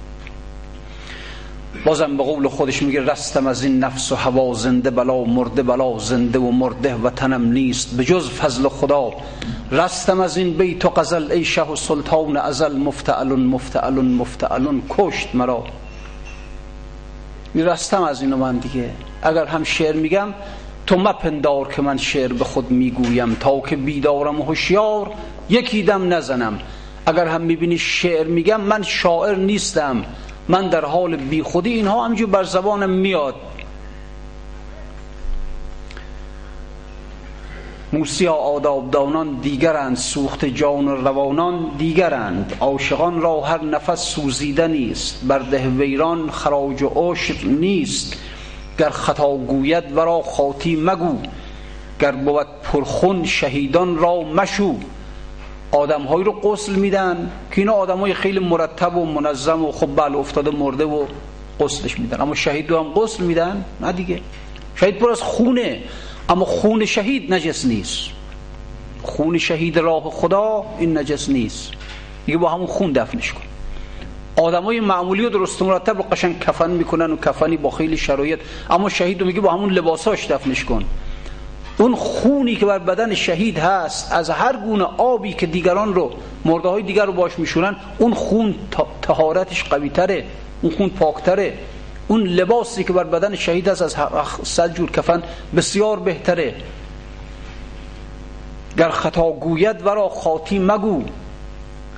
بازم 1.85 2.16
به 2.16 2.22
قول 2.22 2.49
خودش 2.49 2.83
میگه 2.83 3.01
رستم 3.12 3.46
از 3.46 3.64
این 3.64 3.79
نفس 3.79 4.12
و 4.12 4.14
هوا 4.14 4.55
زنده 4.55 4.90
بلا 4.90 5.25
مرده 5.25 5.62
بلا 5.62 5.99
زنده 5.99 6.38
و 6.38 6.51
مرده 6.51 6.94
و 6.94 7.11
تنم 7.11 7.53
نیست. 7.53 7.96
به 7.96 8.05
جز 8.05 8.31
فضل 8.31 8.68
خدا 8.68 9.11
رستم 9.72 10.20
از 10.20 10.37
این 10.37 10.57
بیت 10.57 10.85
و 10.85 10.88
غزل 10.88 11.33
ای 11.33 11.44
شه 11.44 11.62
و 11.62 11.77
سلطان 11.77 12.37
ازل 12.37 12.77
مفتعلون 12.77 13.40
مفتعلون 13.40 14.09
مفتعلون. 14.09 14.83
کشت 14.88 15.35
مرا. 15.35 15.64
میرستم 17.55 18.03
از 18.03 18.22
اینو 18.22 18.37
من 18.37 18.57
دیگه. 18.59 18.90
اگر 19.27 19.45
هم 19.45 19.65
شعر 19.65 19.97
میگم 19.97 20.29
تو 20.87 20.97
مپندار 20.99 21.73
که 21.73 21.83
من 21.83 21.97
شعر 21.97 22.33
به 22.33 22.45
خود 22.45 22.71
می‌گویم. 22.71 23.35
تا 23.35 23.61
که 23.61 23.77
بیدارم 23.77 24.41
و 24.41 24.45
هوشیار 24.45 25.11
یکی 25.49 25.83
دم 25.83 26.15
نزنم. 26.15 26.59
اگر 27.07 27.27
هم 27.27 27.41
می‌بینی 27.41 27.79
شعر 27.79 28.27
میگم 28.27 28.61
من 28.61 28.83
شاعر 28.83 29.35
نیستم. 29.35 30.05
من 30.49 30.69
در 30.69 30.85
حال 30.85 31.17
بی 31.17 31.43
خودی 31.43 31.73
اینها 31.73 32.05
همجور 32.05 32.31
بر 32.31 32.45
زبانم 32.45 32.91
میاد. 32.91 33.35
موسی 37.93 38.27
آدابدانان 38.29 39.39
دیگرند 39.43 39.97
سوخت 39.97 40.45
جان 40.45 40.89
و 40.89 40.97
روانان 40.97 41.71
دیگرند. 41.79 42.57
عاشقان 42.61 43.21
را 43.21 43.41
هر 43.41 43.65
نفس 43.65 44.15
سوزیده 44.15 44.67
نیست. 44.67 45.21
بر 45.25 45.39
ده 45.39 45.69
ویران 45.69 46.31
خراج 46.31 46.83
و 46.83 46.89
عشق 46.89 47.45
نیست. 47.45 48.17
گر 48.79 48.91
خطا 48.91 49.37
گوید 49.37 49.97
ورا 49.97 50.23
خاطی 50.23 50.77
مگو. 50.77 51.19
گر 52.01 52.12
بود 52.12 52.47
پرخون 52.62 53.25
شهیدان 53.25 53.99
را 53.99 54.21
مشو. 54.21 54.75
آدمهایی 55.73 56.25
رو 56.25 56.33
قسل 56.33 56.75
میدن 56.75 57.31
که 57.53 57.61
اینا 57.61 57.85
های 57.85 58.15
خیلی 58.15 58.39
مرتب 58.39 58.97
و 58.97 59.05
منظم 59.05 59.65
و 59.65 59.73
خب 59.73 59.97
بله 59.97 60.17
افتاده 60.17 60.51
مرده 60.51 60.85
و 60.85 61.05
قسلش 61.61 61.99
میدن. 61.99 62.21
اما 62.21 62.35
شهید 62.35 62.71
رو 62.71 62.79
هم 62.79 63.03
قسل 63.03 63.25
میدن؟ 63.25 63.65
نه 63.81 63.93
دیگه. 63.93 64.21
شهید 64.75 64.99
پر 64.99 65.11
از 65.11 65.23
خونه. 65.23 65.83
اما 66.29 66.45
خون 66.45 66.85
شهید 66.85 67.35
نجس 67.35 67.65
نیست. 67.65 68.01
خون 69.03 69.39
شهید 69.39 69.79
راه 69.79 70.11
خدا 70.11 70.65
این 70.79 70.99
نجس 70.99 71.29
نیست. 71.29 71.71
دیگه 72.27 72.39
با 72.39 72.49
همون 72.49 72.67
خون 72.67 72.93
دفنش 72.93 73.33
کن. 73.33 73.45
های 74.38 74.81
معمولی 74.81 75.27
و 75.27 75.31
درست 75.31 75.62
مرتب 75.62 75.96
رو 75.96 76.03
قشنگ 76.03 76.40
کفن 76.40 76.70
می‌کنن 76.70 77.11
و 77.11 77.16
کفنی 77.16 77.57
با 77.57 77.70
خیلی 77.70 77.96
شرایط. 77.96 78.40
اما 78.70 78.88
شهید 78.88 79.20
رو 79.20 79.27
میگه 79.27 79.40
با 79.40 79.53
همون 79.53 79.70
لباساش 79.70 80.31
دفنش 80.31 80.64
کن. 80.64 80.85
اون 81.79 81.94
خونی 81.94 82.57
که 82.57 82.66
بر 82.66 82.79
بدن 82.79 83.14
شهید 83.14 83.59
هست 83.59 84.12
از 84.12 84.31
هر 84.31 84.57
گونه 84.57 84.85
آبی 84.85 85.33
که 85.33 85.46
دیگران 85.46 85.94
رو 85.94 86.11
مرده 86.44 86.68
های 86.68 86.83
دیگر 86.83 87.05
رو 87.05 87.12
باش 87.12 87.38
میشونن 87.38 87.77
اون 87.99 88.14
خون 88.14 88.55
تهارتش 89.03 89.64
قوی 89.64 89.88
تره 89.88 90.25
اون 90.62 90.72
خون 90.72 90.88
پاکتره. 90.88 91.59
اون 92.09 92.22
لباسی 92.22 92.85
که 92.85 92.92
بر 92.92 93.05
بدن 93.05 93.37
شهید 93.37 93.68
هست 93.68 93.83
از 93.83 93.96
صد 94.42 94.75
جور 94.75 94.90
کفن 94.90 95.22
بسیار 95.57 95.99
بهتره. 95.99 96.55
گر 98.79 98.90
خطا 98.90 99.31
گوید 99.31 99.87
ورا 99.87 100.09
خاطی 100.09 100.59
مگو. 100.59 101.03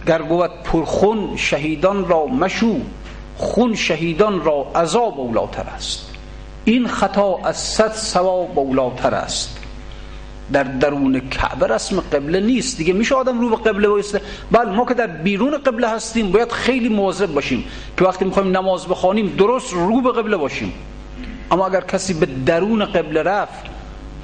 گر 0.09 0.23
بود 0.23 0.51
پرخون 0.65 1.37
شهیدان 1.37 2.09
را 2.09 2.27
مشو 2.27 2.81
خون 3.37 3.75
شهیدان 3.75 4.45
را 4.45 4.67
عذاب 4.75 5.21
اولاتر 5.21 5.63
است. 5.63 6.11
این 6.65 6.89
خطا 6.89 7.39
از 7.45 7.57
صد 7.57 7.93
ثواب 7.93 8.59
اولاتر 8.59 9.15
است. 9.15 9.59
در 10.53 10.63
درون 10.63 11.21
کعبه 11.21 11.67
رسم 11.67 12.01
قبله 12.01 12.41
نیست. 12.41 12.79
دیگه 12.79 12.93
میشه 12.93 13.15
آدم 13.15 13.41
رو 13.41 13.57
به 13.57 13.57
قبله 13.57 13.89
بایسته 13.89 14.21
بله 14.51 14.71
ما 14.71 14.85
که 14.85 14.95
در 14.95 15.07
بیرون 15.07 15.59
قبله 15.59 15.89
هستیم 15.89 16.33
باید 16.33 16.53
خیلی 16.53 16.89
مواظب 16.89 17.35
باشیم 17.35 17.65
که 17.99 18.05
وقتی 18.05 18.25
می‌خوایم 18.25 18.57
نماز 18.57 18.87
بخوانیم 18.87 19.35
درست 19.39 19.73
رو 19.73 20.01
به 20.01 20.13
قبله 20.13 20.37
باشیم. 20.37 20.73
اما 21.51 21.67
اگر 21.67 21.81
کسی 21.81 22.15
به 22.15 22.27
درون 22.47 22.85
قبله 22.85 23.23
رفت 23.23 23.65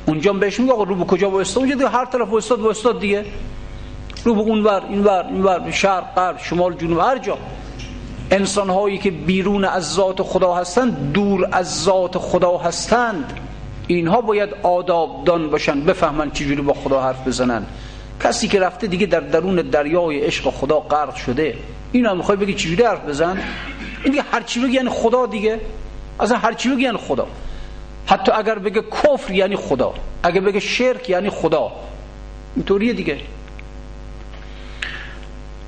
اونجا 0.06 0.32
بهش 0.32 0.60
میگه 0.60 0.72
آقا 0.72 0.82
رو 0.82 0.94
به 0.94 1.04
کجا 1.04 1.30
بایسته 1.30 1.58
اونجا 1.58 1.74
دیگه 1.74 1.88
هر 1.88 2.04
طرف 2.04 2.28
بایستاد 2.28 2.60
بایستاد 2.60 3.00
دیگه. 3.00 3.24
رو 4.24 4.34
به 4.34 4.40
اون 4.40 4.62
ور 4.62 4.82
این 4.88 5.04
ور 5.04 5.26
این 5.28 5.42
ور 5.42 5.70
شرق 5.70 6.14
غرب 6.14 6.38
شمال 6.38 6.74
جنوب 6.74 6.98
هر 6.98 7.18
جا. 7.18 7.38
انسان 8.30 8.70
هایی 8.70 8.98
که 8.98 9.10
بیرون 9.10 9.64
از 9.64 9.94
ذات 9.94 10.22
خدا 10.22 10.54
هستند 10.54 11.12
دور 11.12 11.48
از 11.52 11.82
ذات 11.82 12.18
خدا 12.18 12.58
هستند. 12.58 13.40
اینها 13.86 14.20
باید 14.20 14.50
آداب 14.62 15.24
دان 15.24 15.50
باشن 15.50 15.80
بفهمن 15.80 16.30
چجوری 16.30 16.62
با 16.62 16.72
خدا 16.72 17.00
حرف 17.00 17.28
بزنن. 17.28 17.66
کسی 18.22 18.48
که 18.48 18.60
رفته 18.60 18.86
دیگه 18.86 19.06
در 19.06 19.20
درون 19.20 19.56
دریای 19.56 20.20
عشق 20.20 20.50
خدا 20.50 20.80
غرق 20.80 21.14
شده. 21.14 21.54
اینا 21.92 22.14
می‌خوای 22.14 22.36
بگی 22.36 22.54
چجوری 22.54 22.82
حرف 22.82 23.04
بزن؟ 23.04 23.38
این 24.04 24.12
دیگه 24.12 24.24
هر 24.32 24.42
چی 24.42 24.60
یعنی 24.60 24.88
خدا 24.88 25.26
دیگه. 25.26 25.60
اصلا 26.20 26.38
هر 26.38 26.52
چی 26.52 26.68
یعنی 26.68 26.98
خدا. 26.98 27.26
حتی 28.06 28.32
اگر 28.32 28.58
بگه 28.58 28.82
کفر 28.82 29.34
یعنی 29.34 29.56
خدا. 29.56 29.94
اگر 30.22 30.40
بگه 30.40 30.60
شرک 30.60 31.10
یعنی 31.10 31.30
خدا. 31.30 31.72
اینطوریه 32.56 32.92
دیگه. 32.92 33.18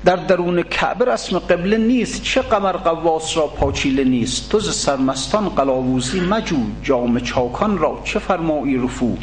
در 0.05 0.15
درون 0.15 0.63
کعبه 0.63 1.05
رسم 1.05 1.39
قبله 1.39 1.77
نیست 1.77 2.23
چه 2.23 2.41
قمر 2.41 2.71
قواس 2.71 3.37
را 3.37 3.47
پاچیله 3.47 4.03
نیست؟ 4.03 4.49
تو 4.49 4.59
ز 4.59 4.75
سرمستان 4.75 5.49
قلاووزی 5.49 6.19
مجو 6.19 6.57
جام 6.83 7.19
چاکان 7.19 7.77
را 7.77 8.01
چه 8.03 8.19
فرمایی 8.19 8.77
رفو؟ 8.77 9.17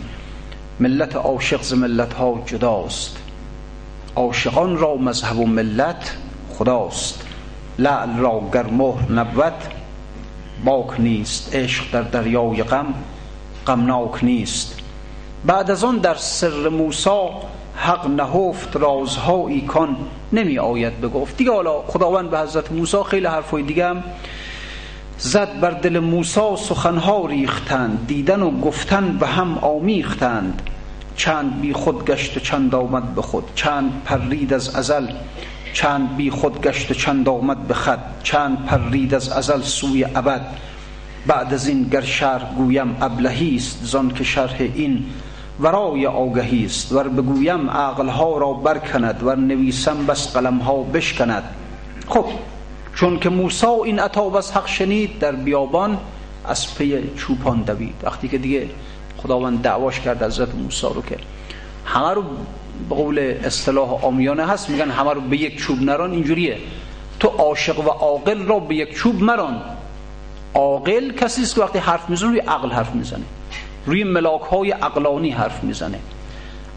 ملت 0.81 1.17
عاشق 1.17 1.63
ز 1.63 1.73
ملت 1.73 2.13
ها 2.13 2.43
جداست 2.47 3.17
عاشقان 4.17 4.79
را 4.79 4.97
مذهب 4.97 5.39
و 5.39 5.47
ملت 5.47 6.17
خداست. 6.59 7.27
لعل 7.79 8.17
را 8.19 8.43
گر 8.55 8.67
مهر 8.67 9.13
نبود 9.13 9.53
باک 10.65 11.01
نیست. 11.01 11.57
عشق 11.57 11.85
در 11.93 12.03
دریای 12.03 12.63
غم 12.63 12.95
غمناک 13.67 14.25
نیست. 14.25 14.79
بعد 15.47 15.71
از 15.71 15.85
آن 15.85 15.99
در 15.99 16.15
سر 16.15 16.69
موسی 16.69 17.11
حق 17.77 18.07
نهفت 18.07 18.77
رازهایی 18.77 19.61
کن 19.61 19.97
نمی 20.33 20.59
آید 20.59 21.01
بگفت. 21.01 21.37
دیگه 21.37 21.53
حالا 21.53 21.83
خداوند 21.87 22.31
به 22.31 22.39
حضرت 22.39 22.73
موسی 22.73 22.97
خیلی 23.07 23.27
حرفای 23.27 23.63
دیگه 23.63 23.89
هم 23.89 24.03
زد 25.19 25.61
بر 25.61 25.71
دل 25.71 25.99
موسی 25.99 26.57
سخنها 26.59 27.27
ریختند 27.27 28.07
دیدن 28.07 28.43
و 28.43 28.61
گفتن 28.61 29.19
به 29.19 29.27
هم 29.27 29.59
آمیختند. 29.59 30.63
چند 31.17 31.61
بی 31.61 31.73
خود 31.73 32.05
گشت 32.05 32.37
و 32.37 32.41
چند 32.41 32.75
آمد 32.75 33.15
به 33.15 33.23
خود 33.23 33.45
چند 33.55 34.03
پرید 34.05 34.55
از 34.55 34.77
ازل 34.77 35.07
چند 35.73 36.17
بی 36.17 36.31
خود 36.31 36.63
گشت 36.63 36.91
و 36.91 36.95
چند 36.95 37.29
آمد 37.29 37.59
به 37.59 37.75
خد 37.75 37.99
چند 38.23 38.65
پرید 38.67 39.15
از 39.15 39.29
ازل 39.29 39.63
سوی 39.63 40.05
ابد. 40.05 40.47
بعد 41.27 41.55
از 41.55 41.69
این 41.69 41.83
گر 41.83 42.01
شرح 42.01 42.55
گویم 42.55 42.97
ابلهی 43.01 43.57
است 43.57 43.79
زان 43.83 44.11
که 44.11 44.25
شرح 44.25 44.57
این 44.61 45.05
ورای 45.61 46.07
آگهی 46.07 46.65
است. 46.65 46.93
ور 46.93 47.09
بگویم 47.09 47.71
عقلها 47.71 48.39
را 48.39 48.53
برکند 48.53 49.23
ور 49.23 49.37
نویسم 49.37 50.07
بس 50.07 50.37
قلمها 50.37 50.83
بشکند. 50.83 51.45
خب 52.09 52.25
چون 52.95 53.19
که 53.19 53.29
موسی 53.29 53.67
این 53.67 53.99
عطا 53.99 54.39
از 54.39 54.53
حق 54.53 54.67
شنید 54.67 55.19
در 55.19 55.33
بیابان 55.33 55.99
از 56.45 56.75
پی 56.75 57.11
چوپان 57.17 57.63
دوید. 57.63 57.95
وقتی 58.03 58.29
که 58.29 58.39
دیگه 58.39 58.69
خداوند 59.17 59.63
دعواش 59.63 60.01
کرد 60.01 60.23
حضرت 60.23 60.55
موسی 60.55 60.87
رو 60.95 61.03
که 61.03 61.17
همه 61.85 62.11
رو 62.11 62.23
به 62.89 62.95
قول 62.95 63.35
اصطلاح 63.45 64.05
آمیانه 64.05 64.47
هست 64.47 64.71
میگن 64.71 64.91
همه 64.91 65.13
رو 65.13 65.21
به 65.21 65.37
یک 65.37 65.57
چوب 65.57 65.83
نران 65.83 66.11
اینجوریه. 66.11 66.59
تو 67.21 67.29
عاشق 67.29 67.79
و 67.79 67.89
عاقل 67.89 68.47
را 68.47 68.59
به 68.59 68.75
یک 68.75 68.95
چوب 68.95 69.23
مران. 69.23 69.61
عاقل 70.55 71.13
کسی 71.13 71.43
است 71.43 71.55
که 71.55 71.61
وقتی 71.61 71.79
حرف 71.79 72.11
می‌زنه 72.11 72.29
روی 72.29 72.39
عقل 72.39 72.71
حرف 72.71 72.95
می‌زنه. 72.95 73.25
روی 73.87 74.05
ملاک 74.05 74.41
های 74.43 74.71
عقلانی 74.71 75.31
حرف 75.31 75.65
می‌زنه. 75.65 75.99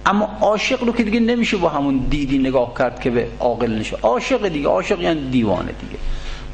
اما 0.06 0.38
عاشق 0.42 0.84
رو 0.84 0.94
که 0.94 1.04
دیگه 1.04 1.20
نمیشه 1.20 1.58
با 1.58 1.70
همون 1.70 1.98
دیدی 2.10 2.38
نگاه 2.38 2.74
کرد 2.80 3.00
که 3.00 3.10
به 3.10 3.28
عاقل 3.40 3.72
نشه. 3.80 3.98
عاشق 4.02 4.48
دیگه 4.48 4.68
عاشق 4.68 5.02
یعنی 5.02 5.30
دیوانه 5.30 5.72
دیگه. 5.82 6.00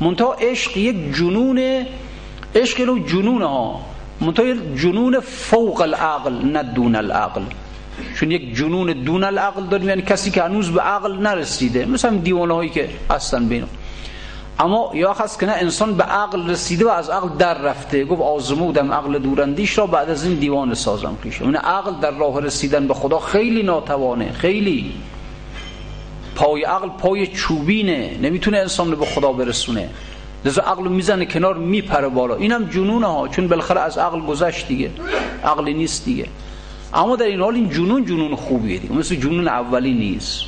منتها 0.01 0.33
عشق 0.33 0.77
یک 0.77 1.15
جنون 1.15 1.85
عشق 2.55 2.81
رو 2.81 2.99
جنون 2.99 3.41
ها. 3.41 3.81
منتها 4.21 4.45
جنون 4.75 5.19
فوق 5.19 5.81
العقل 5.81 6.33
نه 6.45 6.63
دون 6.63 6.95
العقل. 6.95 7.41
چون 8.15 8.31
یک 8.31 8.55
جنون 8.55 8.93
دون 8.93 9.23
العقل 9.23 9.63
داریم 9.63 9.89
یعنی 9.89 10.01
کسی 10.01 10.31
که 10.31 10.43
هنوز 10.43 10.71
به 10.71 10.81
عقل 10.81 11.17
نرسیده. 11.17 11.85
مثلا 11.85 12.17
دیوانه 12.17 12.53
هایی 12.53 12.69
که 12.69 12.89
هستن 13.09 13.47
بینو 13.47 13.65
اما 14.59 14.91
یا 14.93 15.13
هست 15.13 15.39
که 15.39 15.51
انسان 15.51 15.97
به 15.97 16.03
عقل 16.03 16.49
رسیده 16.49 16.85
و 16.85 16.89
از 16.89 17.09
عقل 17.09 17.29
در 17.37 17.53
رفته 17.53 18.05
گفت 18.05 18.21
آزمودم 18.21 18.91
عقل 18.91 19.19
دوراندیش 19.19 19.77
را 19.77 19.87
بعد 19.87 20.09
از 20.09 20.25
این 20.25 20.35
دیوان 20.35 20.73
سازم 20.73 21.17
پیشه 21.23 21.43
اون 21.43 21.55
عقل 21.55 21.91
در 22.01 22.11
راه 22.11 22.41
رسیدن 22.41 22.87
به 22.87 22.93
خدا 22.93 23.19
خیلی 23.19 23.63
ناتوانه 23.63 24.31
خیلی 24.31 24.93
پای 26.35 26.63
عقل 26.63 26.89
پای 26.89 27.27
چوبینه 27.27 28.17
نمی‌تونه 28.21 28.57
انسان 28.57 28.91
رو 28.91 28.97
به 28.97 29.05
خدا 29.05 29.31
برسونه 29.31 29.89
لذا 30.45 30.61
عقل 30.61 30.87
می‌زنه 30.87 31.25
کنار 31.25 31.57
میپره 31.57 32.09
بالا 32.09 32.35
اینم 32.35 32.65
جنونه 32.65 33.07
ها 33.07 33.27
چون 33.27 33.47
بالاخره 33.47 33.81
از 33.81 33.97
عقل 33.97 34.21
گذشت 34.21 34.67
دیگه 34.67 34.91
عقلی 35.43 35.73
نیست 35.73 36.05
دیگه 36.05 36.27
اما 36.93 37.15
در 37.15 37.25
این 37.25 37.41
حال 37.41 37.55
این 37.55 37.69
جنون 37.69 38.05
جنون 38.05 38.35
خوبیه 38.35 38.77
دیگه 38.77 38.93
مثل 38.93 39.15
جنون 39.15 39.47
اولی 39.47 39.93
نیست 39.93 40.41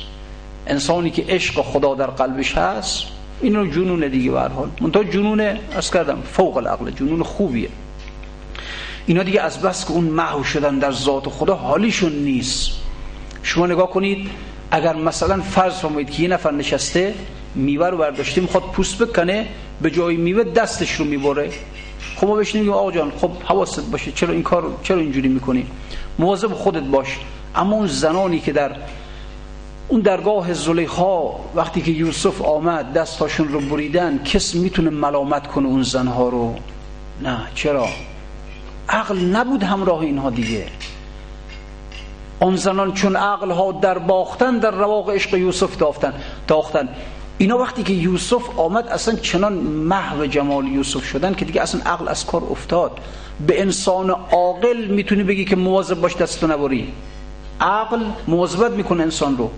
انسانی 0.66 1.10
که 1.10 1.24
عشق 1.28 1.62
خدا 1.62 1.94
در 1.94 2.06
قلبش 2.06 2.58
هست 2.58 3.15
اینو 3.40 3.66
جنون 3.66 4.08
دیگه 4.08 4.30
به 4.30 4.40
حال. 4.40 4.68
منتها 4.80 5.04
جنون 5.04 5.40
از 5.72 5.90
کردم 5.90 6.22
فوق 6.32 6.56
العقل 6.56 6.90
جنون 6.90 7.22
خوبیه. 7.22 7.68
اینا 9.06 9.22
دیگه 9.22 9.40
از 9.40 9.60
بس 9.60 9.84
که 9.84 9.90
اون 9.90 10.04
محو 10.04 10.44
شدن 10.44 10.78
در 10.78 10.92
ذات 10.92 11.28
خدا 11.28 11.54
حالیشون 11.54 12.12
نیست. 12.12 12.70
شما 13.42 13.66
نگاه 13.66 13.90
کنید 13.90 14.30
اگر 14.70 14.96
مثلا 14.96 15.40
فرض 15.40 15.72
فرمایید 15.72 16.10
که 16.10 16.22
یه 16.22 16.28
نفر 16.28 16.50
نشسته 16.50 17.14
میوه 17.54 17.88
رو 17.88 17.96
برداشته 17.96 18.40
می‌خواد 18.40 18.62
پوست 18.62 19.02
بکنه 19.02 19.46
به 19.82 19.90
جای 19.90 20.16
میوه 20.16 20.44
دستش 20.44 20.92
رو 20.92 21.04
می‌بره. 21.04 21.50
خب 22.16 22.26
ما 22.26 22.36
بهش 22.36 22.54
نمیگیم 22.54 22.72
آقا 22.72 22.92
جان 22.92 23.12
خب 23.20 23.30
حواست 23.44 23.90
باشه 23.90 24.12
چرا 24.12 24.32
این 24.32 24.42
کار 24.42 24.64
چرا 24.82 24.98
اینجوری 24.98 25.28
می‌کنی؟ 25.28 25.66
مواظب 26.18 26.52
خودت 26.52 26.82
باش. 26.82 27.18
اما 27.54 27.76
اون 27.76 27.86
زنانی 27.86 28.40
که 28.40 28.52
در 28.52 28.76
اون 29.88 30.00
درگاه 30.00 30.52
زلیخا 30.52 31.30
وقتی 31.54 31.82
که 31.82 31.90
یوسف 31.90 32.42
آمد 32.42 32.92
دستاشون 32.92 33.48
رو 33.48 33.60
بریدن 33.60 34.24
کس 34.24 34.54
می‌تونه 34.54 34.90
ملامت 34.90 35.46
کنه 35.46 35.66
اون 35.66 35.82
زنها 35.82 36.28
رو؟ 36.28 36.54
نه. 37.22 37.38
چرا؟ 37.54 37.88
عقل 38.88 39.18
نبود 39.18 39.62
همراه 39.62 40.00
اینها 40.00 40.30
دیگه. 40.30 40.66
آن 42.40 42.56
زنان 42.56 42.92
چون 42.92 43.16
عقل 43.16 43.50
ها 43.50 43.72
در 43.72 43.98
باختن 43.98 44.58
در 44.58 44.70
رواق 44.70 45.10
عشق 45.10 45.34
یوسف 45.34 45.76
دافتن 45.76 46.12
داختن. 46.48 46.88
اینا 47.38 47.58
وقتی 47.58 47.82
که 47.82 47.92
یوسف 47.92 48.42
آمد 48.56 48.88
اصلا 48.88 49.14
چنان 49.14 49.52
محو 49.52 50.26
جمال 50.26 50.68
یوسف 50.68 51.04
شدن 51.04 51.34
که 51.34 51.44
دیگه 51.44 51.62
اصلا 51.62 51.80
عقل 51.86 52.08
از 52.08 52.26
کار 52.26 52.42
افتاد. 52.50 53.00
به 53.46 53.60
انسان 53.60 54.10
عاقل 54.10 54.86
می‌تونی 54.86 55.22
بگی 55.22 55.44
که 55.44 55.56
مواظب 55.56 56.00
باش 56.00 56.16
دستو 56.16 56.46
نبری. 56.46 56.92
عقل 57.60 58.04
مواظبت 58.26 58.70
می‌کنه 58.70 59.02
انسان 59.02 59.36
رو. 59.36 59.50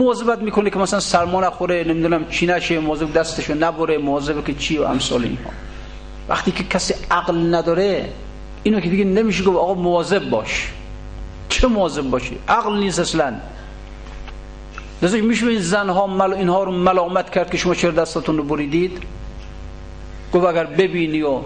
مواظبت 0.00 0.38
می‌کنه 0.38 0.70
که 0.70 0.78
مثلا 0.78 1.00
سرما 1.00 1.40
نخوره 1.40 1.84
نمی‌دونم 1.84 2.28
چی 2.28 2.46
نشه 2.46 2.78
مواظب 2.78 3.12
دستشو 3.12 3.54
نبره 3.54 3.98
مواظب 3.98 4.44
که 4.44 4.54
چی 4.54 4.78
و 4.78 4.82
امثال 4.82 5.22
اینها. 5.22 5.50
وقتی 6.28 6.50
که 6.50 6.64
کسی 6.64 6.94
عقل 7.10 7.54
نداره 7.54 8.08
اینو 8.62 8.80
که 8.80 8.90
دیگه 8.90 9.04
نمیشه 9.04 9.44
گفت 9.44 9.56
آقا 9.56 9.74
مواظب 9.74 10.30
باش. 10.30 10.70
چه 11.48 11.68
مواظب 11.68 12.02
باشی؟ 12.02 12.38
عقل 12.48 12.78
نیست 12.78 12.98
اصلا. 12.98 13.34
لذا 15.02 15.16
میشه 15.18 15.46
این 15.46 15.60
زنها 15.60 16.06
مل... 16.06 16.32
اینها 16.32 16.64
رو 16.64 16.72
ملامت 16.72 17.30
کرد 17.30 17.50
که 17.50 17.58
شما 17.58 17.74
چرا 17.74 17.90
دستتون 17.90 18.36
رو 18.36 18.44
بریدید؟ 18.44 18.98
گفت 20.32 20.46
اگر 20.46 20.64
ببینی 20.64 21.22
و 21.22 21.40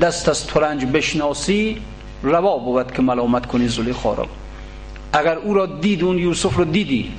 دست 0.00 0.28
از 0.28 0.46
ترنج 0.46 0.84
بشناسی 0.84 1.82
روا 2.22 2.58
بود 2.58 2.92
که 2.92 3.02
ملامت 3.02 3.46
کنی 3.46 3.68
زلیخا 3.68 4.14
را 4.14 4.26
اگر 5.12 5.38
او 5.38 5.54
را 5.54 5.66
دید 5.66 6.04
اون 6.04 6.18
یوسف 6.18 6.56
رو 6.56 6.64
دیدی 6.64 7.12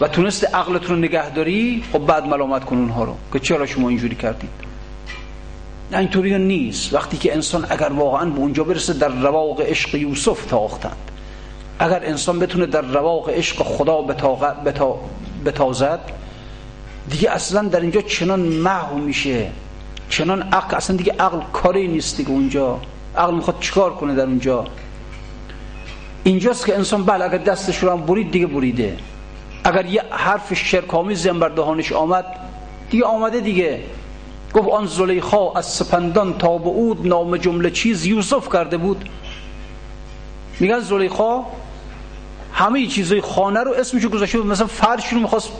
و 0.00 0.08
تونست 0.08 0.54
عقلت 0.54 0.86
رو 0.90 0.96
نگه 0.96 1.30
داری 1.30 1.84
خب 1.92 1.98
بعد 1.98 2.26
ملامت 2.26 2.64
کن 2.64 2.76
اونها 2.76 3.04
رو. 3.04 3.16
که 3.32 3.38
چرا 3.38 3.66
شما 3.66 3.88
اینجوری 3.88 4.16
کردید؟ 4.16 4.50
نه 5.92 5.98
اینطوری 5.98 6.38
نیست. 6.38 6.94
وقتی 6.94 7.16
که 7.16 7.34
انسان 7.34 7.66
اگر 7.70 7.92
واقعا 7.92 8.30
به 8.30 8.38
اونجا 8.38 8.64
برسه 8.64 8.92
در 8.92 9.08
رواق 9.08 9.60
عشق 9.60 9.94
یوسف 9.94 10.46
تاختند. 10.46 11.10
اگر 11.78 12.04
انسان 12.04 12.38
بتونه 12.38 12.66
در 12.66 12.80
رواق 12.80 13.30
عشق 13.30 13.62
خدا 13.62 14.02
بتازد 15.44 16.00
دیگه 17.10 17.30
اصلا 17.30 17.68
در 17.68 17.80
اینجا 17.80 18.00
چنان 18.00 18.40
محو 18.40 18.98
میشه. 18.98 19.50
چنان 20.08 20.42
عقل 20.42 20.76
اصلا 20.76 20.96
دیگه 20.96 21.12
عقل 21.12 21.38
کاری 21.52 21.88
نیست 21.88 22.16
دیگه 22.16 22.30
اونجا. 22.30 22.80
عقل 23.16 23.34
می‌خواد 23.34 23.60
چیکار 23.60 23.94
کنه 23.94 24.14
در 24.14 24.24
اونجا؟ 24.24 24.64
اینجاست 26.24 26.66
که 26.66 26.74
انسان 26.76 27.04
بله 27.04 27.24
اگر 27.24 27.38
دستش 27.38 27.78
رو 27.78 27.90
هم 27.90 28.00
برید 28.00 28.30
دیگه 28.30 28.46
بریده 28.46 28.96
اگر 29.64 29.86
یه 29.86 30.02
حرف 30.10 30.54
شرکامی 30.54 31.14
بر 31.14 31.48
دهانش 31.48 31.92
آمد 31.92 32.26
دیگه 32.90 33.04
آمده 33.04 33.40
دیگه. 33.40 33.80
گفت 34.54 34.68
آن 34.68 34.86
زلیخا 34.86 35.52
از 35.52 35.66
سپندان 35.66 36.38
تا 36.38 36.58
به 36.58 36.68
اود 36.68 37.06
نام 37.06 37.36
جمله 37.36 37.70
چیز 37.70 38.06
یوسف 38.06 38.52
کرده 38.52 38.76
بود. 38.76 39.08
میگن 40.60 40.80
زلیخا 40.80 41.44
همه 42.52 42.86
چیزای 42.86 43.20
خانه 43.20 43.60
رو 43.60 43.72
اسمشو 43.72 44.08
گذاشته 44.08 44.38
بود. 44.38 44.46
مثلا 44.46 44.66
فرش 44.66 45.12
رو 45.12 45.20
می‌خواست 45.20 45.52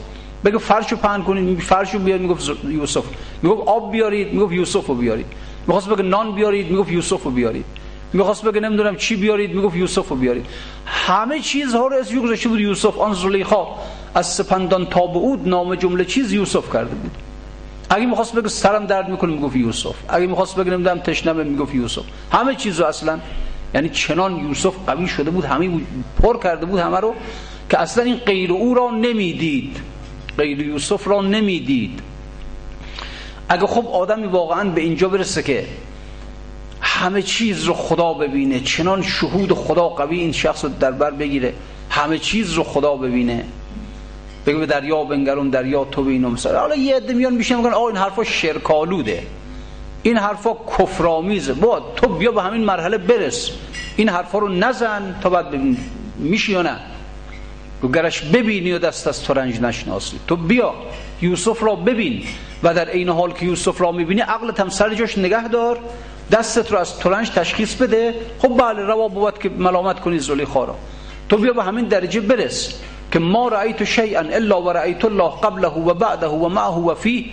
بگه 0.45 0.57
فرش 0.57 0.91
رو 0.91 0.97
پهن 0.97 1.23
کنید 1.23 1.59
فرش 1.59 1.93
رو 1.93 1.99
بیارید 1.99 2.21
می‌گفت 2.21 2.49
یوسف. 2.65 3.03
می‌گفت 3.41 3.67
آب 3.67 3.91
بیارید 3.91 4.33
می‌گفت 4.33 4.53
یوسف 4.53 4.85
رو 4.87 4.95
بیارید. 4.95 5.25
می‌خواست 5.67 5.89
بگه 5.89 6.03
نان 6.03 6.35
بیارید 6.35 6.71
می‌گفت 6.71 6.91
یوسف 6.91 7.23
رو 7.23 7.31
بیارید. 7.31 7.65
می‌خواست 8.13 8.45
بگه 8.45 8.59
نمی‌دونم 8.59 8.95
چی 8.95 9.15
بیارید 9.15 9.55
می‌گفت 9.55 9.75
یوسف 9.75 10.09
رو 10.09 10.15
بیارید. 10.15 10.45
همه 10.85 11.39
چیزها 11.39 11.87
رو 11.87 11.95
اسمشو 11.97 12.21
گذاشته 12.21 12.49
بود 12.49 12.59
یوسف. 12.59 12.97
آن 12.97 13.13
زلیخا 13.13 13.67
از 14.15 14.33
سپندان 14.33 14.85
تا 14.85 15.07
به 15.07 15.17
اود 15.17 15.47
نام 15.47 15.75
جمله 15.75 16.05
چیز 16.05 16.33
یوسف 16.33 16.73
کرده 16.73 16.95
بود. 16.95 17.11
اگه 17.89 18.05
می‌خواست 18.05 18.35
بگه 18.35 18.47
سرم 18.47 18.85
درد 18.85 19.09
می‌کنه 19.09 19.31
می‌گفت 19.33 19.55
یوسف. 19.55 19.95
اگه 20.09 20.27
می‌خواست 20.27 20.55
بگه 20.55 20.71
نمی‌دونم 20.71 20.99
تشنمه 20.99 21.43
می‌گفت 21.43 21.75
یوسف. 21.75 22.03
همه 22.31 22.55
چیزو 22.55 22.85
اصلا 22.85 23.19
یعنی 23.73 23.89
چنان 23.89 24.47
یوسف 24.47 24.73
قوی 24.87 25.07
شده 25.07 25.31
بود 25.31 25.45
همه 25.45 25.69
پر 26.21 26.39
کرده 26.39 26.65
بود 26.65 26.79
همه 26.79 26.99
رو 26.99 27.15
که 27.69 27.79
اصلا 27.79 28.03
این 28.03 28.15
غیر 28.15 28.51
او 28.51 28.73
را 28.73 28.91
نمی‌دید. 28.91 29.77
غیر 30.37 30.61
یوسف 30.61 31.07
را 31.07 31.21
نمی‌دید. 31.21 31.99
اگه 33.49 33.67
خب 33.67 33.87
آدمی 33.87 34.27
واقعا 34.27 34.69
به 34.69 34.81
اینجا 34.81 35.09
برسه 35.09 35.43
که 35.43 35.65
همه 36.81 37.21
چیز 37.21 37.63
رو 37.63 37.73
خدا 37.73 38.13
ببینه. 38.13 38.59
چنان 38.59 39.01
شهود 39.01 39.53
خدا 39.53 39.89
قوی 39.89 40.19
این 40.19 40.31
شخص 40.31 40.63
رو 40.63 40.71
در 40.79 40.91
بر 40.91 41.11
بگیره. 41.11 41.53
همه 41.89 42.17
چیز 42.17 42.53
رو 42.53 42.63
خدا 42.63 42.95
ببینه. 42.95 43.45
بگه 44.45 44.57
به 44.57 44.65
دریا 44.65 45.03
بنگرم 45.03 45.49
دریا 45.49 45.83
تو 45.83 46.03
بینم. 46.03 46.31
مثلا 46.31 46.59
حالا 46.59 46.75
یه 46.75 46.95
عده 46.95 47.13
میان 47.13 47.33
میشن 47.33 47.55
میگن 47.55 47.73
آ 47.73 47.87
این 47.87 47.97
حرفا 47.97 48.23
شرکالوده 48.23 49.23
این 50.03 50.17
حرفا 50.17 50.53
کفرآمیزه. 50.77 51.53
با 51.53 51.93
تو 51.95 52.07
بیا 52.07 52.31
به 52.31 52.41
همین 52.41 52.63
مرحله 52.63 52.97
برس. 52.97 53.49
این 53.97 54.09
حرفا 54.09 54.39
رو 54.39 54.47
نزن 54.47 55.15
تا 55.21 55.29
بعد 55.29 55.47
ببین 55.47 55.77
میشی 56.17 56.51
یا 56.51 56.61
نه. 56.61 56.79
گرش 57.93 58.21
ببینی 58.21 58.71
و 58.71 58.79
دست 58.79 59.07
از 59.07 59.23
ترنج 59.23 59.61
نشناسی. 59.61 60.19
تو 60.27 60.35
بیا 60.35 60.73
یوسف 61.21 61.63
را 61.63 61.75
ببین. 61.75 62.23
و 62.63 62.73
در 62.73 62.91
این 62.91 63.09
حال 63.09 63.31
که 63.31 63.45
یوسف 63.45 63.81
را 63.81 63.91
می‌بینی 63.91 64.21
عقلت 64.21 64.59
هم 64.59 64.69
سر 64.69 64.93
جاش 64.93 65.17
نگه 65.17 65.47
دار. 65.47 65.79
دستت 66.31 66.71
رو 66.71 66.77
از 66.77 66.99
ترنج 66.99 67.29
تشخیص 67.29 67.75
بده. 67.75 68.15
خب 68.39 68.57
بله 68.57 68.81
روا 68.81 69.07
بود 69.07 69.39
که 69.39 69.49
ملامت 69.49 69.99
کنی 69.99 70.19
زلیخا 70.19 70.63
را. 70.63 70.75
تو 71.29 71.37
بیا 71.37 71.53
به 71.53 71.63
همین 71.63 71.85
درجه 71.85 72.19
برس 72.21 72.73
که 73.11 73.19
ما 73.19 73.47
رأیت 73.47 73.83
شیئا 73.83 74.19
الا 74.19 74.61
و 74.61 74.69
رأیت 74.69 75.05
الله 75.05 75.31
قبله 75.43 75.67
و 75.67 75.93
بعده 75.93 76.27
و 76.27 76.49
معه 76.49 76.77
و 76.77 76.95
فیه 76.95 77.25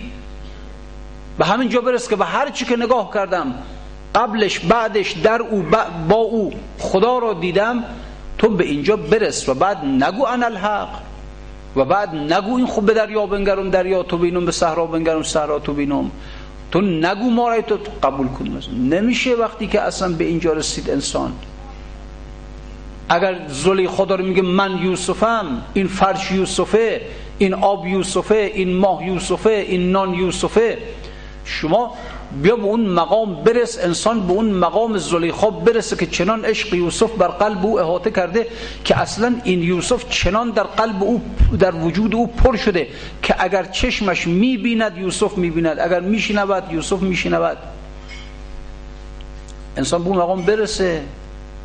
به 1.37 1.45
همین 1.45 1.69
جا 1.69 1.81
برس 1.81 2.09
که 2.09 2.15
به 2.15 2.25
هر 2.25 2.49
چی 2.49 2.65
که 2.65 2.75
نگاه 2.75 3.13
کردم 3.13 3.55
قبلش 4.15 4.59
بعدش 4.59 5.11
در 5.11 5.41
او 5.41 5.65
با 6.09 6.15
او 6.15 6.51
خدا 6.79 7.17
را 7.17 7.33
دیدم 7.33 7.83
تو 8.37 8.49
به 8.49 8.63
اینجا 8.63 8.95
برس 8.95 9.49
و 9.49 9.53
بعد 9.53 9.85
نگو 9.85 10.25
ان 10.25 10.43
الحق 10.43 10.89
و 11.75 11.85
بعد 11.85 12.15
نگو 12.15 12.55
این 12.55 12.65
خوب 12.65 12.85
به 12.85 12.93
دریا 12.93 13.25
بنگرم 13.25 13.69
دریا 13.69 14.03
تو 14.03 14.17
بینم 14.17 14.45
به 14.45 14.51
صحرا 14.51 14.85
بنگرم 14.85 15.23
صحرا 15.23 15.59
تو 15.59 15.73
بینم. 15.73 16.11
تو 16.71 16.81
نگو 16.81 17.29
ما 17.29 17.61
تو 17.61 17.77
قبول 18.03 18.27
کن. 18.27 18.61
نمیشه 18.73 19.35
وقتی 19.35 19.67
که 19.67 19.81
اصلا 19.81 20.13
به 20.13 20.23
اینجا 20.23 20.53
رسید 20.53 20.89
انسان. 20.89 21.33
اگر 23.09 23.47
زلی 23.47 23.87
خدا 23.87 24.15
رو 24.15 24.25
میگه 24.25 24.41
من 24.41 24.77
یوسفم 24.77 25.61
این 25.73 25.87
فرش 25.87 26.31
یوسفه 26.31 27.01
این 27.37 27.53
آب 27.53 27.87
یوسفه 27.87 28.51
این 28.53 28.75
ماه 28.75 29.05
یوسفه 29.07 29.49
این 29.49 29.91
نان 29.91 30.13
یوسفه. 30.13 30.77
شما 31.45 31.93
بیا 32.31 32.55
به 32.55 32.63
اون 32.63 32.85
مقام 32.85 33.43
برس 33.43 33.79
انسان 33.83 34.27
به 34.27 34.33
اون 34.33 34.51
مقام 34.51 34.97
زلیخا 34.97 35.49
برسه 35.49 35.95
که 35.95 36.05
چنان 36.05 36.45
عشق 36.45 36.73
یوسف 36.73 37.11
بر 37.11 37.27
قلب 37.27 37.65
او 37.65 37.79
احاطه 37.79 38.11
کرده 38.11 38.47
که 38.85 38.97
اصلا 38.97 39.35
این 39.43 39.63
یوسف 39.63 40.09
چنان 40.09 40.51
در 40.51 40.63
قلب 40.63 41.03
او 41.03 41.21
در 41.59 41.75
وجود 41.75 42.15
او 42.15 42.27
پر 42.27 42.55
شده 42.55 42.87
که 43.21 43.35
اگر 43.39 43.63
چشمش 43.63 44.27
می‌بیند 44.27 44.97
یوسف 44.97 45.37
می‌بیند. 45.37 45.79
اگر 45.79 45.99
میشنود 45.99 46.63
یوسف 46.71 47.01
میشنود. 47.01 47.57
انسان 49.77 50.03
به 50.03 50.09
اون 50.09 50.17
مقام 50.17 50.41
برسه 50.41 51.01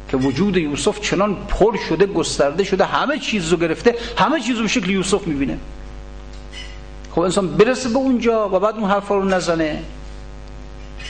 که 0.09 0.17
وجود 0.17 0.57
یوسف 0.57 1.01
چنان 1.01 1.37
پر 1.49 1.77
شده 1.89 2.07
گسترده 2.07 2.65
شده 2.65 2.85
همه 2.85 3.19
چیز 3.19 3.49
رو 3.49 3.57
گرفته 3.57 3.95
همه 4.19 4.41
چیز 4.41 4.57
رو 4.57 4.63
به 4.63 4.69
شکل 4.69 4.91
یوسف 4.91 5.27
می‌بینه. 5.27 5.59
خب 7.15 7.21
انسان 7.21 7.49
برسه 7.49 7.89
به 7.89 7.97
اونجا 7.97 8.49
و 8.49 8.59
بعد 8.61 8.75
اون 8.75 8.91
حرفا 8.91 9.15
رو 9.15 9.25
نزنه. 9.25 9.83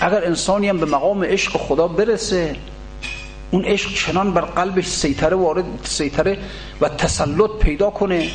اگر 0.01 0.24
انسانی 0.24 0.68
هم 0.68 0.78
به 0.78 0.86
مقام 0.86 1.24
عشق 1.24 1.57
خدا 1.57 1.88
برسه 1.88 2.57
اون 3.51 3.64
عشق 3.64 3.95
چنان 3.95 4.32
بر 4.32 4.40
قلبش 4.40 4.86
سیطره 4.86 5.36
وارد 5.36 5.64
سیطره 5.82 6.38
و 6.80 6.88
تسلط 6.88 7.51
پیدا 7.61 7.90
کنه 7.90 8.28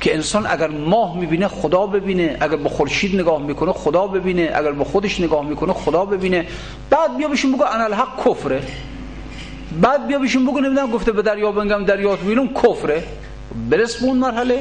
که 0.00 0.14
انسان 0.14 0.46
اگر 0.46 0.68
ماه 0.68 1.16
می‌بینه 1.18 1.48
خدا 1.48 1.86
ببینه 1.86 2.36
اگر 2.40 2.56
به 2.56 2.68
خورشید 2.68 3.20
نگاه 3.20 3.42
می‌کنه 3.42 3.72
خدا 3.72 4.06
ببینه 4.06 4.52
اگر 4.54 4.72
به 4.72 4.84
خودش 4.84 5.20
نگاه 5.20 5.46
می‌کنه 5.46 5.72
خدا 5.72 6.04
ببینه. 6.04 6.46
بعد 6.90 7.16
بیا 7.16 7.28
بهشون 7.28 7.52
بگو 7.52 7.64
الحق 7.64 8.28
کفره. 8.28 8.62
بعد 9.80 10.06
بیا 10.06 10.18
بهشون 10.18 10.46
بگو 10.46 10.60
نمی‌دونم 10.60 10.90
گفته 10.90 11.12
به 11.12 11.22
دریا 11.22 11.52
بنگم 11.52 11.84
دریا 11.84 12.16
تو 12.16 12.46
کفره. 12.62 13.02
برس 13.70 13.96
به 13.96 14.04
اون 14.04 14.18
مرحله. 14.18 14.58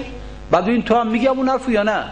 بعد 0.51 0.67
این 0.69 0.83
تو 0.83 0.95
هم 0.95 1.07
میگی 1.07 1.27
اون 1.27 1.49
حرفو 1.49 1.71
یا 1.71 1.83
نه؟ 1.83 2.03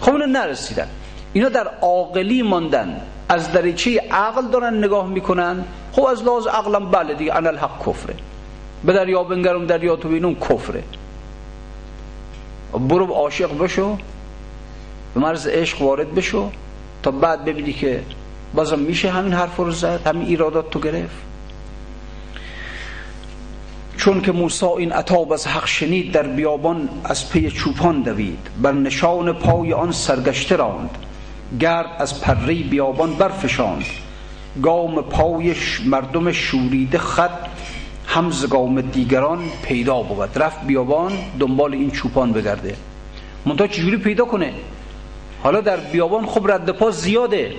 خب 0.00 0.10
اونو 0.10 0.26
نرسیدن. 0.26 0.88
اینا 1.32 1.48
در 1.48 1.68
عاقلی 1.82 2.42
ماندن. 2.42 3.00
از 3.28 3.52
دریچه 3.52 4.00
عقل 4.10 4.48
دارن 4.48 4.84
نگاه 4.84 5.06
می‌کنن. 5.06 5.64
خب 5.92 6.04
از 6.04 6.22
لحاظ 6.22 6.46
عقلم 6.46 6.90
بله 6.90 7.14
دیگه 7.14 7.36
انا 7.36 7.48
الحق 7.48 7.86
کفره. 7.86 8.14
به 8.84 8.92
دریا 8.92 9.24
بنگرم 9.24 9.66
دریا 9.66 9.96
تو 9.96 10.08
بینون 10.08 10.34
کفره. 10.34 10.82
برو 12.72 13.12
عاشق 13.12 13.58
بشو 13.58 13.96
به 15.14 15.20
مرز 15.20 15.46
عشق 15.46 15.82
وارد 15.82 16.14
بشو 16.14 16.50
تا 17.02 17.10
بعد 17.10 17.44
ببینی 17.44 17.72
که 17.72 18.02
بازم 18.54 18.78
میشه 18.78 19.10
همین 19.10 19.32
حرف 19.32 19.56
رو 19.56 19.70
زد 19.70 20.06
همین 20.06 20.26
ایرادات 20.26 20.70
تو 20.70 20.80
گرفت. 20.80 21.16
چون 23.96 24.20
که 24.20 24.32
موسی 24.32 24.66
این 24.66 24.92
عطاب 24.92 25.32
از 25.32 25.46
حق 25.46 25.66
شنید 25.66 26.12
در 26.12 26.22
بیابان 26.22 26.88
از 27.04 27.30
پی 27.30 27.50
چوپان 27.50 28.02
دوید. 28.02 28.38
بر 28.62 28.72
نشان 28.72 29.32
پای 29.32 29.72
آن 29.72 29.92
سرگشته 29.92 30.56
راند. 30.56 30.90
گرد 31.60 31.86
از 31.98 32.20
پری 32.20 32.62
بیابان 32.62 33.14
برفشاند. 33.14 33.84
گام 34.62 35.02
پایش 35.02 35.80
مردم 35.86 36.32
شوریده 36.32 36.98
خط 36.98 37.46
همز 38.06 38.48
گام 38.48 38.80
دیگران 38.80 39.38
پیدا 39.62 40.02
بود. 40.02 40.42
رفت 40.42 40.66
بیابان 40.66 41.12
دنبال 41.40 41.72
این 41.72 41.90
چوپان 41.90 42.32
بگرده. 42.32 42.76
منتها 43.46 43.66
چجوری 43.66 43.96
پیدا 43.96 44.24
کنه؟ 44.24 44.52
حالا 45.42 45.60
در 45.60 45.76
بیابان 45.76 46.26
خب 46.26 46.50
رد 46.50 46.70
پا 46.70 46.90
زیاده. 46.90 47.52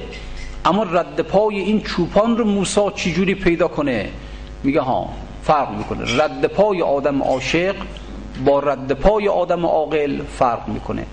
اما 0.65 0.83
رد 0.83 1.21
پای 1.21 1.59
این 1.59 1.81
چوپان 1.81 2.37
رو 2.37 2.45
موسا 2.45 2.91
چجوری 2.91 3.35
پیدا 3.35 3.67
کنه؟ 3.67 4.09
میگه 4.63 4.81
ها 4.81 5.09
فرق 5.43 5.77
می‌کنه. 5.77 6.23
رد 6.23 6.45
پای 6.45 6.81
آدم 6.81 7.23
عاشق 7.23 7.75
با 8.45 8.59
رد 8.59 8.93
پای 8.93 9.27
آدم 9.27 9.65
عاقل 9.65 10.21
فرق 10.37 10.67
می‌کنه. 10.67 11.05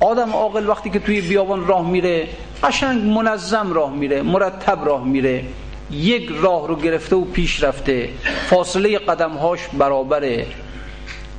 آدم 0.00 0.30
عاقل 0.32 0.68
وقتی 0.68 0.90
که 0.90 0.98
توی 0.98 1.20
بیابان 1.20 1.66
راه 1.66 1.90
میره 1.90 2.28
قشنگ 2.62 3.04
منظم 3.04 3.72
راه 3.72 3.92
میره 3.92 4.22
مرتب 4.22 4.84
راه 4.84 5.04
میره. 5.04 5.44
یک 5.90 6.30
راه 6.40 6.68
رو 6.68 6.76
گرفته 6.76 7.16
و 7.16 7.24
پیش 7.24 7.62
رفته. 7.62 8.08
فاصله 8.50 8.98
قدمهاش 8.98 9.60
برابره. 9.78 10.46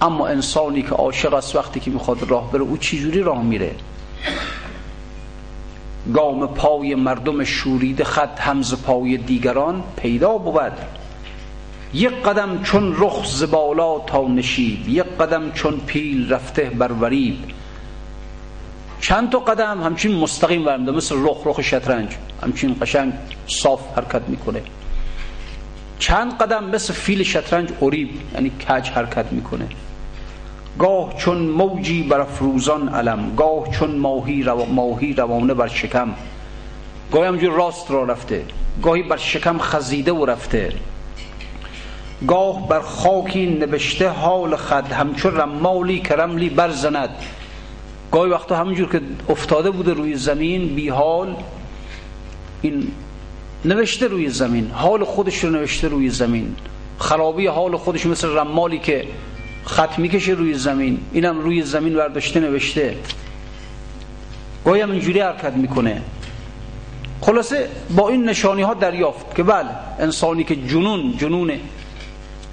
اما 0.02 0.28
انسانی 0.28 0.82
که 0.82 0.90
عاشق 0.90 1.34
است 1.34 1.56
وقتی 1.56 1.80
که 1.80 1.92
می‌خواد 1.92 2.24
راه 2.30 2.52
بره 2.52 2.62
او 2.62 2.78
چجوری 2.78 3.22
راه 3.22 3.44
میره؟ 3.44 3.72
گام 6.14 6.48
پای 6.48 6.96
مردم 6.96 7.44
شورید 7.44 8.04
خط 8.04 8.40
همز 8.40 8.84
پای 8.84 9.18
دیگران 9.18 9.84
پیدا 9.98 10.38
بود. 10.38 10.78
یک 11.94 12.22
قدم 12.24 12.64
چون 12.64 12.96
رخ 12.98 13.26
زبالا 13.26 14.00
تا 14.00 14.28
نشیب 14.28 14.90
یک 14.90 15.04
قدم 15.04 15.52
چون 15.52 15.80
پیل 15.86 16.34
رفته 16.34 16.64
بر 16.64 16.92
وریب 16.92 17.36
چند 19.06 19.30
تا 19.30 19.40
قدم 19.40 19.84
همچین 19.84 20.16
مستقیم 20.16 20.66
ورمده 20.66 20.92
مثل 20.92 21.16
رخ 21.20 21.38
رخ 21.46 21.62
شطرنج. 21.62 22.10
همچین 22.44 22.76
قشنگ 22.82 23.14
صاف 23.48 23.82
حرکت 23.98 24.22
می‌کنه. 24.28 24.62
چند 26.00 26.38
قدم 26.38 26.64
مثل 26.64 26.94
فیل 26.94 27.24
شطرنج 27.24 27.70
اوریب 27.80 28.10
یعنی 28.34 28.50
کج 28.50 28.90
حرکت 28.90 29.26
می‌کنه. 29.32 29.68
گاه 30.80 31.14
چون 31.18 31.38
موجی 31.38 32.04
بر 32.04 32.24
فروزان 32.24 32.90
علم 32.90 33.36
گاه 33.36 33.70
چون 33.72 33.96
ماهی, 33.96 34.44
رو... 34.44 34.66
ماهی 34.66 35.14
روانه 35.14 35.54
بر 35.54 35.68
شکم. 35.68 36.10
گاهی 37.12 37.28
همجور 37.28 37.54
راست 37.54 37.92
را 37.92 38.04
رفته 38.04 38.46
گاهی 38.84 39.04
بر 39.04 39.18
شکم 39.18 39.58
خزیده 39.60 40.12
و 40.12 40.26
رفته. 40.26 40.74
گاه 42.28 42.68
بر 42.68 42.80
خاکی 42.80 43.46
نوشته 43.46 44.10
حال 44.10 44.56
خد 44.56 44.92
همچون 44.92 45.38
رمالی 45.38 46.00
کرملی 46.00 46.50
برزند. 46.50 47.10
گاهی 48.16 48.32
وقتا 48.32 48.56
همینجور 48.56 48.90
که 48.90 49.02
افتاده 49.30 49.72
بوده 49.72 49.94
روی 49.94 50.16
زمین 50.16 50.76
بی 50.76 50.90
حال 50.90 51.36
این 52.62 52.92
نوشته 53.66 54.08
روی 54.08 54.30
زمین 54.30 54.72
حال 54.72 55.04
خودش 55.04 55.44
رو 55.44 55.50
نوشته 55.50 55.88
روی 55.88 56.10
زمین. 56.10 56.56
خرابی 57.00 57.48
حال 57.48 57.78
خودش 57.78 58.06
مثل 58.06 58.38
رمالی 58.38 58.80
که 58.80 59.08
خط 59.66 60.00
می‌کشه 60.00 60.32
روی 60.32 60.54
زمین 60.54 61.00
اینم 61.14 61.40
روی 61.40 61.62
زمین 61.62 61.94
برداشته 61.94 62.40
نوشته. 62.40 62.96
گاهی 64.66 64.82
هم 64.82 64.92
اینجوری 64.92 65.20
حرکت 65.20 65.54
می‌کنه. 65.54 66.02
خلاصه 67.22 67.70
با 67.96 68.10
این 68.10 68.30
نشانی 68.30 68.62
ها 68.62 68.74
دریافت 68.74 69.36
که 69.36 69.44
بله 69.44 69.70
انسانی 70.00 70.44
که 70.44 70.56
جنون 70.56 71.18
جنون 71.18 71.52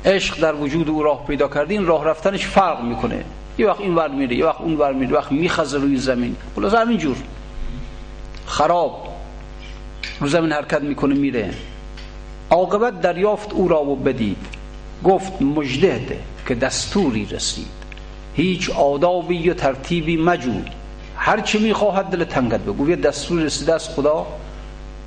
عشق 0.05 0.41
در 0.41 0.55
وجود 0.55 0.89
او 0.89 1.03
راه 1.03 1.27
پیدا 1.27 1.49
کرده 1.49 1.75
این 1.75 1.87
راه 1.87 2.05
رفتنش 2.05 2.47
فرق 2.47 2.85
می‌کنه. 2.85 3.25
یه 3.63 3.69
وقت 3.69 3.81
این 3.81 3.95
ور 3.95 4.09
میره 4.09 4.37
یه 4.37 4.47
وقت 4.47 4.61
اون 4.61 4.75
ور 4.77 4.93
میره 4.93 5.15
وقت 5.15 5.33
میخزه 5.33 5.79
روی 5.79 5.97
زمین. 5.97 6.37
خلاص 6.57 6.75
همینجور 6.75 7.17
خراب. 8.47 9.09
رو 10.21 10.29
زمین 10.29 10.53
حرکت 10.53 10.83
می‌کنه 10.83 11.15
میره. 11.15 11.51
عاقبت 12.51 13.01
دریافت 13.01 13.53
او 13.53 13.69
را 13.69 13.85
و 13.85 13.97
بدید. 13.97 14.37
گفت 15.05 15.43
مجده 15.43 16.21
که 16.49 16.55
دستوری 16.55 17.27
رسید. 17.27 17.67
هیچ 18.35 18.71
آدابی 18.71 19.51
و 19.51 19.55
ترتیبی 19.55 20.17
مجو 20.17 20.53
هر 21.17 21.41
چی 21.41 21.59
می‌خواهد 21.59 22.07
دل 22.07 22.25
تنگت 22.25 22.61
بگو. 22.61 22.91
یه 22.91 22.97
دستور 22.97 23.43
رسیده 23.43 23.75
از 23.75 23.89
خدا 23.89 24.27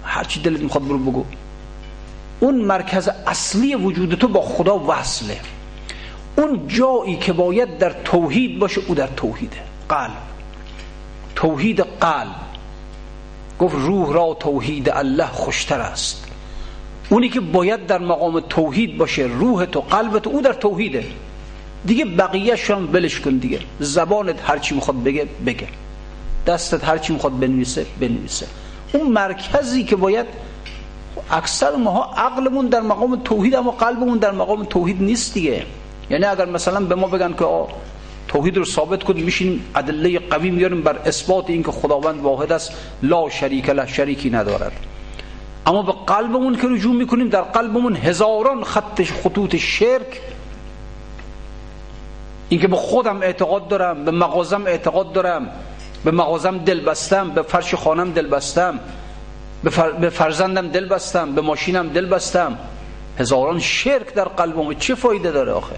هر 0.03 0.23
چی 0.23 0.41
دلت 0.41 0.59
می‌خواد 0.59 0.87
برو 0.87 0.97
بگو. 0.97 1.25
اون 2.39 2.55
مرکز 2.55 3.09
اصلی 3.27 3.75
وجود 3.75 4.15
تو 4.15 4.27
با 4.27 4.41
خدا 4.41 4.79
وصله. 4.79 5.39
اون 6.36 6.67
جایی 6.67 7.17
که 7.17 7.33
باید 7.33 7.77
در 7.77 7.95
توحید 8.03 8.59
باشه 8.59 8.81
او 8.88 8.95
در 8.95 9.07
توحیده. 9.07 9.57
قلب. 9.89 10.11
توحید 11.36 11.79
قلب. 11.79 12.36
گفت 13.59 13.75
روح 13.75 14.13
را 14.13 14.33
توحید 14.39 14.89
الله 14.89 15.27
خوشتر 15.27 15.79
است. 15.79 16.25
اونی 17.09 17.29
که 17.29 17.39
باید 17.39 17.88
در 17.88 17.97
مقام 17.97 18.39
توحید 18.39 18.97
باشه 18.97 19.21
روح 19.23 19.65
تو 19.65 19.81
قلب 19.81 20.19
تو 20.19 20.29
او 20.29 20.41
در 20.41 20.53
توحیده. 20.53 21.05
دیگه 21.86 22.05
بقیه 22.05 22.55
شان 22.55 22.88
بلش 22.88 23.19
کن 23.19 23.38
دیگه. 23.38 23.59
زبانت 23.79 24.49
هرچی 24.49 24.75
می‌خواد 24.75 25.03
بگه 25.03 25.27
بگه. 25.45 25.67
دستت 26.47 26.83
هرچی 26.83 27.13
می‌خواد 27.13 27.39
بنویسه 27.39 27.86
بنویسه. 27.99 28.47
اون 28.93 29.11
مرکزی 29.11 29.83
که 29.83 29.95
باید 29.95 30.25
اکثر 31.31 31.75
ماها 31.75 32.13
عقلمون 32.17 32.67
در 32.67 32.81
مقام 32.81 33.15
توحید 33.15 33.55
اما 33.55 33.71
قلبمون 33.71 34.17
در 34.17 34.31
مقام 34.31 34.63
توحید 34.63 35.01
نیست 35.01 35.33
دیگه. 35.33 35.65
یعنی 36.09 36.25
اگر 36.25 36.45
مثلا 36.45 36.79
به 36.79 36.95
ما 36.95 37.07
بگن 37.07 37.33
که 37.33 37.45
توحید 38.27 38.57
رو 38.57 38.65
ثابت 38.65 39.03
کنیم 39.03 39.25
میشینیم 39.25 39.65
ادله 39.75 40.19
قوی 40.19 40.49
میاریم 40.49 40.81
بر 40.81 40.97
اثبات 41.05 41.49
اینکه 41.49 41.71
خداوند 41.71 42.21
واحد 42.21 42.51
است 42.51 42.71
لا 43.03 43.29
شریک 43.29 43.69
له 43.69 43.87
شریکی 43.87 44.29
ندارد. 44.29 44.71
اما 45.65 45.81
به 45.81 45.93
قلبمون 46.07 46.55
که 46.55 46.67
رجوع 46.67 46.95
می‌کنیم 46.95 47.29
در 47.29 47.41
قلبمون 47.41 47.95
هزاران 47.95 48.63
خط 48.63 49.03
خطوط 49.03 49.55
شرک. 49.55 50.21
اینکه 52.49 52.67
به 52.67 52.75
خودم 52.75 53.21
اعتقاد 53.21 53.67
دارم 53.67 54.05
به 54.05 54.11
مغازم 54.11 54.65
اعتقاد 54.65 55.13
دارم 55.13 55.49
به 56.05 56.11
مغازم 56.11 56.57
دل 56.57 56.79
بستم 56.79 57.29
به 57.29 57.41
فرش 57.41 57.75
خانم 57.75 58.11
دل 58.11 58.27
بستم 58.27 58.79
به 60.01 60.09
فرزندم 60.09 60.67
دل 60.67 60.87
بستم 60.87 61.35
به 61.35 61.41
ماشینم 61.41 61.87
دل 61.87 62.05
بستم. 62.05 62.57
هزاران 63.19 63.59
شرک 63.59 64.13
در 64.13 64.27
قلبم 64.27 64.73
چه 64.73 64.95
فایده 64.95 65.31
داره 65.31 65.51
آخه؟ 65.51 65.75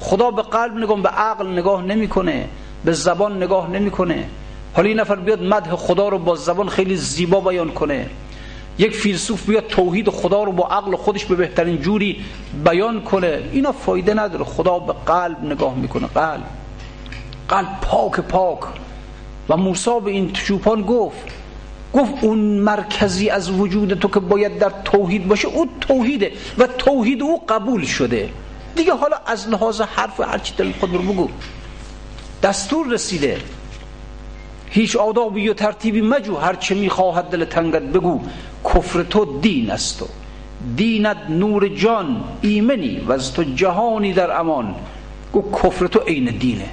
خدا 0.00 0.30
به 0.30 0.42
قلب 0.42 0.76
نگاه 0.76 1.02
به 1.02 1.08
عقل 1.08 1.46
نگاه 1.46 1.82
نمی‌کنه 1.82 2.48
به 2.84 2.92
زبان 2.92 3.36
نگاه 3.36 3.70
نمی‌کنه. 3.70 4.28
حالا 4.74 4.88
این 4.88 5.00
نفر 5.00 5.16
بیاد 5.16 5.42
مدح 5.42 5.76
خدا 5.76 6.08
رو 6.08 6.18
با 6.18 6.36
زبان 6.36 6.68
خیلی 6.68 6.96
زیبا 6.96 7.40
بیان 7.40 7.70
کنه. 7.70 8.06
یک 8.78 8.96
فیلسوف 8.96 9.46
بیاد 9.46 9.66
توحید 9.66 10.10
خدا 10.10 10.42
رو 10.42 10.52
با 10.52 10.68
عقل 10.68 10.96
خودش 10.96 11.24
به 11.24 11.34
بهترین 11.34 11.80
جوری 11.80 12.24
بیان 12.64 13.00
کنه. 13.00 13.42
اینا 13.52 13.72
فایده 13.72 14.14
نداره. 14.14 14.44
خدا 14.44 14.78
به 14.78 14.94
قلب 15.06 15.44
نگاه 15.44 15.74
می‌کنه. 15.74 16.06
قلب. 16.06 16.42
قلب 17.48 17.80
پاک 17.82 18.20
پاک. 18.20 18.58
و 19.48 19.56
موسی 19.56 20.00
به 20.04 20.10
این 20.10 20.32
چوپان 20.32 20.82
گفت 20.82 21.24
گفت 21.92 22.12
اون 22.22 22.38
مرکزی 22.38 23.30
از 23.30 23.50
وجود 23.50 23.94
تو 23.94 24.08
که 24.08 24.20
باید 24.20 24.58
در 24.58 24.72
توحید 24.84 25.28
باشه 25.28 25.48
اون 25.48 25.68
توحیده 25.80 26.32
و 26.58 26.66
توحید 26.66 27.22
او 27.22 27.42
قبول 27.48 27.84
شده. 27.84 28.28
دیگه 28.74 28.94
حالا 28.94 29.16
از 29.26 29.48
لحاظ 29.48 29.80
حرف 29.80 30.20
و 30.20 30.22
هرچی 30.22 30.54
دل 30.56 30.72
خود 30.72 30.94
رو 30.94 31.02
بگو. 31.02 31.28
دستور 32.42 32.86
رسیده. 32.86 33.38
هیچ 34.70 34.96
آدابی 34.96 35.48
و 35.48 35.54
ترتیبی 35.54 36.00
مجو. 36.00 36.36
هر 36.36 36.54
چه 36.54 36.74
می‌خواهد 36.74 37.24
دل 37.24 37.44
تنگت 37.44 37.82
بگو. 37.82 38.20
کفر 38.64 39.02
تو 39.02 39.40
دین 39.40 39.70
است 39.70 39.98
تو 39.98 40.06
دینت 40.76 41.16
نور 41.28 41.68
جان 41.68 42.24
ایمنی 42.42 43.00
و 43.00 43.12
از 43.12 43.32
تو 43.32 43.42
جهانی 43.42 44.12
در 44.12 44.40
امان. 44.40 44.74
گو 45.32 45.42
کفر 45.52 45.86
تو 45.86 46.00
عین 46.00 46.24
دینه. 46.24 46.68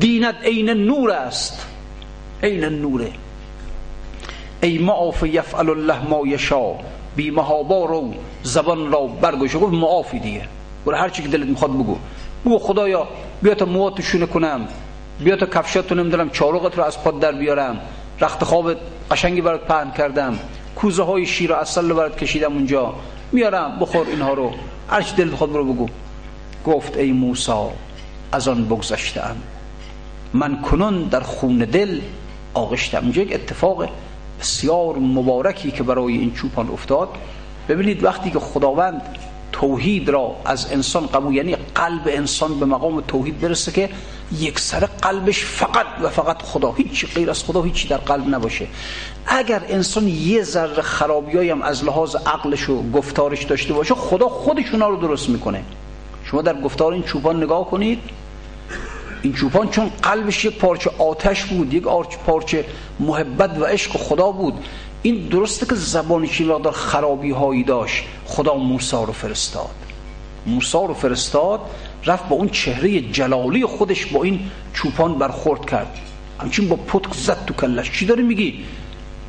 دینت 0.00 0.36
عین 0.42 0.70
نور 0.70 1.10
است. 1.10 1.66
عین 2.42 2.64
نوره. 2.64 3.12
ای 4.62 4.78
معاف 4.78 5.22
یفعل 5.22 5.70
الله 5.70 6.08
ما 6.08 6.26
یشا 6.26 6.74
بی 7.16 7.30
محابا 7.30 7.84
رو 7.84 8.14
زبان 8.42 8.92
را 8.92 9.06
برگوش 9.06 9.56
گفت 9.56 9.72
معافی 9.72 10.18
دیگه. 10.18 10.48
برو 10.86 10.96
هر 10.96 11.08
چی 11.08 11.22
که 11.22 11.28
دلت 11.28 11.46
می‌خواد 11.46 11.70
بگو. 11.70 11.96
بگو 12.46 12.58
خدایا 12.58 13.08
بیا 13.42 13.54
تا 13.54 13.64
مواتو 13.64 14.02
شونه 14.02 14.26
کنم. 14.26 14.68
بیا 15.20 15.36
تا 15.36 15.46
کفشاتو 15.46 15.94
نمی‌دونم 15.94 16.30
چارقت 16.30 16.78
رو 16.78 16.84
از 16.84 17.02
پاد 17.02 17.20
در 17.20 17.32
بیارم. 17.32 17.80
رخت 18.20 18.44
خواب 18.44 18.74
قشنگی 19.10 19.40
برات 19.40 19.60
پهن 19.60 19.90
کردم. 19.90 20.38
کوزه 20.76 21.02
های 21.02 21.26
شیر 21.26 21.52
و 21.52 21.54
اصل 21.54 21.92
برات 21.92 22.16
کشیدم 22.16 22.52
اونجا. 22.52 22.94
میارم 23.32 23.78
بخور 23.80 24.06
اینها 24.06 24.34
رو. 24.34 24.52
هر 24.90 25.02
چی 25.02 25.16
دلت 25.16 25.34
خود 25.34 25.52
برو 25.52 25.64
بگو. 25.64 25.88
گفت 26.66 26.96
ای 26.96 27.12
موسا 27.12 27.70
از 28.32 28.48
آن 28.48 28.64
بگذشتم 28.64 29.36
من 30.34 30.62
کنون 30.62 31.02
در 31.02 31.20
خون 31.20 31.58
دل 31.58 32.00
آغشتم. 32.54 33.02
اینجا 33.02 33.22
یک 33.22 33.34
اتفاق 33.34 33.88
بسیار 34.40 34.96
مبارکی 34.96 35.70
که 35.70 35.82
برای 35.82 36.16
این 36.16 36.34
چوپان 36.34 36.68
افتاد. 36.68 37.08
ببینید 37.68 38.04
وقتی 38.04 38.30
که 38.30 38.38
خداوند 38.38 39.02
توحید 39.60 40.08
را 40.08 40.36
از 40.44 40.72
انسان 40.72 41.06
قبول 41.06 41.34
یعنی 41.34 41.56
قلب 41.74 42.02
انسان 42.06 42.60
به 42.60 42.66
مقام 42.66 43.00
توحید 43.00 43.40
برسه 43.40 43.72
که 43.72 43.90
یک 44.38 44.58
سر 44.58 44.88
قلبش 45.02 45.44
فقط 45.44 45.86
و 46.02 46.08
فقط 46.08 46.42
خدا. 46.42 46.72
هیچ 46.72 47.06
غیر 47.14 47.30
از 47.30 47.44
خدا 47.44 47.62
هیچی 47.62 47.88
در 47.88 47.96
قلب 47.96 48.34
نباشه. 48.34 48.66
اگر 49.26 49.62
انسان 49.68 50.08
یه 50.08 50.42
ذره 50.42 50.82
خرابیایی 50.82 51.50
هم 51.50 51.62
از 51.62 51.84
لحاظ 51.84 52.16
عقلش 52.16 52.68
و 52.68 52.90
گفتارش 52.90 53.44
داشته 53.44 53.74
باشه 53.74 53.94
خدا 53.94 54.28
خودش 54.28 54.70
اونا 54.72 54.88
رو 54.88 54.96
درست 54.96 55.28
می‌کنه. 55.28 55.62
شما 56.24 56.42
در 56.42 56.60
گفتار 56.60 56.92
این 56.92 57.02
چوپان 57.02 57.42
نگاه 57.42 57.70
کنید. 57.70 57.98
این 59.22 59.32
چوپان 59.32 59.70
چون 59.70 59.90
قلبش 60.02 60.44
یک 60.44 60.58
پارچه 60.58 60.90
آتش 60.98 61.44
بود 61.44 61.74
یک 61.74 61.84
پارچه 62.26 62.64
محبت 63.00 63.58
و 63.58 63.64
عشق 63.64 63.90
خدا 63.90 64.30
بود. 64.30 64.54
این 65.06 65.28
درسته 65.28 65.66
که 65.66 65.74
زبانش 65.74 66.40
این 66.40 66.50
مقدار 66.50 66.72
خرابی 66.72 67.30
هایی 67.30 67.64
داشت. 67.64 68.04
خدا 68.24 68.54
موسی 68.54 68.96
رو 68.96 69.12
فرستاد. 69.12 69.74
موسی 70.46 70.78
رو 70.78 70.94
فرستاد 70.94 71.60
رفت 72.04 72.28
با 72.28 72.36
اون 72.36 72.48
چهره 72.48 73.00
جلالی 73.00 73.66
خودش 73.66 74.06
با 74.06 74.22
این 74.22 74.40
چوپان 74.72 75.18
برخورد 75.18 75.70
کرد. 75.70 75.98
همچین 76.40 76.68
با 76.68 76.76
پتک 76.76 77.14
زد 77.14 77.44
تو 77.46 77.54
کلش. 77.54 77.90
چی 77.90 78.06
داری 78.06 78.22
میگی؟ 78.22 78.64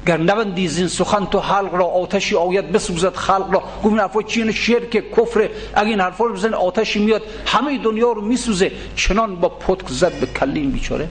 گر 0.08 0.18
نبندی 0.18 0.68
زین 0.68 0.88
سخن 0.88 1.26
تو 1.26 1.40
حلق 1.40 1.76
را 1.76 1.86
آتشی 1.86 2.36
آید 2.36 2.72
بسوزد 2.72 3.16
خلق 3.16 3.54
را. 3.54 3.60
گفت 3.60 3.86
این 3.86 4.00
حرفا 4.00 4.22
چیه 4.22 4.52
شرک 4.52 4.90
کفر. 4.90 5.50
اگه 5.76 5.90
این 5.90 6.00
حرفا 6.00 6.26
رو 6.26 6.34
بزن 6.34 6.54
آتشی 6.54 7.00
میاد 7.00 7.22
همه 7.46 7.78
دنیا 7.78 8.12
رو 8.12 8.22
میسوزه. 8.22 8.72
چنان 8.96 9.36
با 9.36 9.50
پتک 9.50 9.90
زد 9.90 10.20
به 10.20 10.26
کلین 10.26 10.72
بیچاره. 10.72 11.10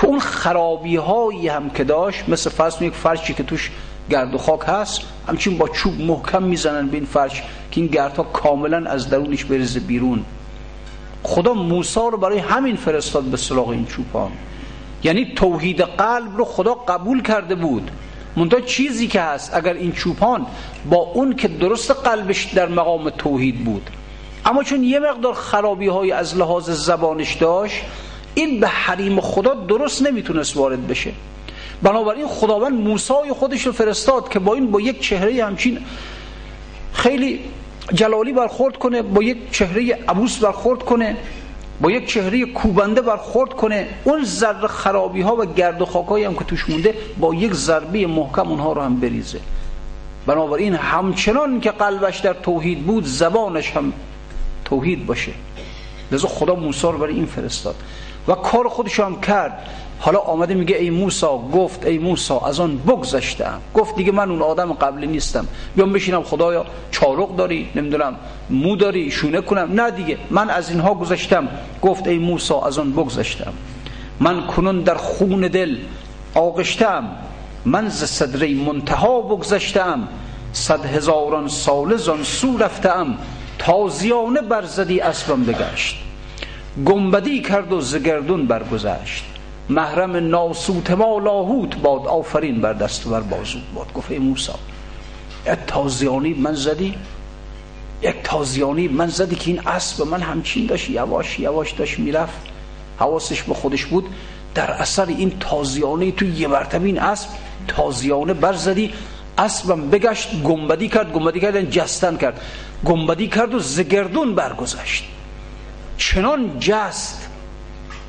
که 0.00 0.06
اون 0.06 0.20
خرابی 0.20 0.96
هایی 0.96 1.48
هم 1.48 1.70
که 1.70 1.84
داشت 1.84 2.28
مثل 2.28 2.50
فرض 2.50 2.82
یک 2.82 2.94
فرشی 2.94 3.34
که 3.34 3.42
توش 3.42 3.70
گرد 4.10 4.34
و 4.34 4.38
خاک 4.38 4.60
هست 4.66 5.00
همچین 5.28 5.58
با 5.58 5.68
چوب 5.68 6.00
محکم 6.00 6.42
می‌زنن 6.42 6.88
به 6.88 6.96
این 6.96 7.06
فرش 7.06 7.42
که 7.70 7.80
این 7.80 7.86
گردها 7.86 8.22
کاملا 8.22 8.90
از 8.90 9.10
درونش 9.10 9.44
بریزه 9.44 9.80
بیرون. 9.80 10.24
خدا 11.22 11.54
موسی 11.54 12.00
رو 12.00 12.18
برای 12.18 12.38
همین 12.38 12.76
فرستاد 12.76 13.24
به 13.24 13.36
سراغ 13.36 13.68
این 13.68 13.86
چوپان 13.86 14.32
یعنی 15.04 15.34
توحید 15.36 15.80
قلب 15.80 16.36
رو 16.36 16.44
خدا 16.44 16.74
قبول 16.74 17.22
کرده 17.22 17.54
بود. 17.54 17.90
منتها 18.36 18.60
چیزی 18.60 19.08
که 19.08 19.20
هست 19.20 19.54
اگر 19.54 19.72
این 19.72 19.92
چوپان 19.92 20.46
با 20.90 20.96
اون 20.96 21.36
که 21.36 21.48
درست 21.48 21.90
قلبش 21.90 22.44
در 22.44 22.68
مقام 22.68 23.10
توحید 23.10 23.64
بود. 23.64 23.90
اما 24.44 24.62
چون 24.62 24.84
یه 24.84 24.98
مقدار 24.98 25.34
خرابی 25.34 25.86
های 25.86 26.12
از 26.12 26.36
لحاظ 26.36 26.70
زبانش 26.70 27.34
داشت 27.34 27.82
این 28.34 28.60
به 28.60 28.68
حریم 28.68 29.20
خدا 29.20 29.54
درست 29.54 30.02
نمی‌تونست 30.02 30.56
وارد 30.56 30.86
بشه. 30.86 31.12
بنابراین 31.82 32.26
خداوند 32.26 32.80
موسای 32.80 33.32
خودش 33.32 33.66
رو 33.66 33.72
فرستاد 33.72 34.28
که 34.28 34.38
با 34.38 34.54
این 34.54 34.70
با 34.70 34.80
یک 34.80 35.00
چهره 35.00 35.44
همچین 35.44 35.78
خیلی 36.92 37.40
جلالی 37.94 38.32
برخورد 38.32 38.76
کنه 38.76 39.02
با 39.02 39.22
یک 39.22 39.50
چهره 39.50 39.98
عبوس 40.08 40.38
برخورد 40.38 40.82
کنه 40.82 41.16
با 41.80 41.90
یک 41.90 42.06
چهره 42.06 42.44
کوبنده 42.44 43.00
برخورد 43.00 43.50
کنه. 43.50 43.88
اون 44.04 44.24
ذره 44.24 44.66
خرابی 44.66 45.20
ها 45.20 45.36
و 45.36 45.44
گرد 45.44 45.82
و 45.82 45.86
خاکایی 45.86 46.24
هم 46.24 46.34
که 46.34 46.44
توش 46.44 46.68
مونده 46.70 46.94
با 47.20 47.34
یک 47.34 47.54
ضربه 47.54 48.06
محکم 48.06 48.48
اونها 48.48 48.72
رو 48.72 48.82
هم 48.82 49.00
بریزه. 49.00 49.40
بنابراین 50.26 50.74
همچنان 50.74 51.60
که 51.60 51.70
قلبش 51.70 52.18
در 52.18 52.32
توحید 52.32 52.86
بود 52.86 53.04
زبانش 53.04 53.70
هم 53.70 53.92
توحید 54.64 55.06
باشه. 55.06 55.32
لذا 56.12 56.28
خدا 56.28 56.54
موسی 56.54 56.86
رو 56.86 56.98
برای 56.98 57.14
این 57.14 57.26
فرستاد. 57.26 57.74
و 58.28 58.34
کار 58.34 58.68
خودش 58.68 59.00
کرد. 59.26 59.68
حالا 60.00 60.18
آمده 60.18 60.54
میگه 60.54 60.76
ای 60.76 60.90
موسا 60.90 61.38
گفت 61.38 61.86
ای 61.86 61.98
موسا 61.98 62.40
از 62.40 62.60
آن 62.60 62.78
بگذشتم. 62.78 63.60
گفت 63.74 63.96
دیگه 63.96 64.12
من 64.12 64.30
اون 64.30 64.42
آدم 64.42 64.72
قبلی 64.72 65.06
نیستم. 65.06 65.46
بیام 65.76 65.92
بشینم 65.92 66.22
خدایا 66.22 66.66
چارق 66.90 67.36
داری؟ 67.36 67.68
نمی‌دونم 67.74 68.16
مو 68.50 68.76
داری؟ 68.76 69.10
شونه 69.10 69.40
کنم؟ 69.40 69.80
نه 69.80 69.90
دیگه 69.90 70.18
من 70.30 70.50
از 70.50 70.70
اینها 70.70 70.94
گذشتم. 70.94 71.48
گفت 71.82 72.06
ای 72.06 72.18
موسا 72.18 72.60
از 72.60 72.78
آن 72.78 72.92
بگذشتم. 72.92 73.52
من 74.20 74.46
کنون 74.46 74.80
در 74.80 74.94
خون 74.94 75.40
دل 75.40 75.76
آغشتم. 76.34 77.08
من 77.64 77.88
ز 77.88 78.04
صدره 78.04 78.54
منتها 78.54 79.20
بگذشتم. 79.20 80.08
صد 80.52 80.84
هزاران 80.84 81.48
سال 81.48 81.96
زان 81.96 82.22
سو 82.22 82.58
رفتم. 82.58 83.18
تازیانه 83.58 84.40
برزدی 84.40 85.00
اسبم 85.00 85.44
بگشت. 85.44 86.07
گنبدی 86.86 87.42
کرد 87.42 87.72
و 87.72 87.80
زگردون 87.80 88.46
برگذشت. 88.46 89.24
محرم 89.68 90.16
ناسوت 90.16 90.90
ما 90.90 91.18
لاهوت 91.18 91.76
باد 91.76 92.06
آفرین 92.06 92.60
بر 92.60 92.72
دست 92.72 93.06
و 93.06 93.10
بر 93.10 93.20
بازود 93.20 93.74
باد. 93.74 93.92
گفت 93.92 94.10
ای 94.10 94.18
موسی 94.18 94.52
یک 95.46 95.58
تازیانی 95.66 96.34
من 96.34 96.54
زدی؟ 96.54 96.94
یک 98.02 98.16
تازیانی 98.24 98.88
من 98.88 99.06
زدی 99.06 99.36
که 99.36 99.50
این 99.50 99.60
اسب 99.66 100.06
من 100.06 100.20
همچین 100.20 100.66
داشت؟ 100.66 100.90
یواش 100.90 101.38
یواش 101.38 101.72
داشت 101.72 101.98
می‌رفت. 101.98 102.38
حواسش 102.98 103.42
به 103.42 103.54
خودش 103.54 103.86
بود. 103.86 104.06
در 104.54 104.70
اثر 104.70 105.06
این 105.06 105.32
تازیانه 105.40 106.12
تو 106.12 106.24
یه 106.24 106.46
مرتبه 106.46 106.86
این 106.86 106.98
اسب 106.98 107.28
تازیانه 107.68 108.34
بر 108.34 108.52
زدی. 108.52 108.92
اسبم 109.38 109.90
بگشت 109.90 110.42
گنبدی 110.42 110.88
کرد. 110.88 111.12
گنبدی 111.12 111.40
کرد 111.40 111.54
یعنی 111.54 111.66
جستن 111.66 112.16
کرد. 112.16 112.40
گنبدی 112.84 113.28
کرد 113.28 113.54
و 113.54 113.58
زگردون 113.58 114.34
برگذشت. 114.34 115.04
چنان 115.98 116.58
جست 116.60 117.28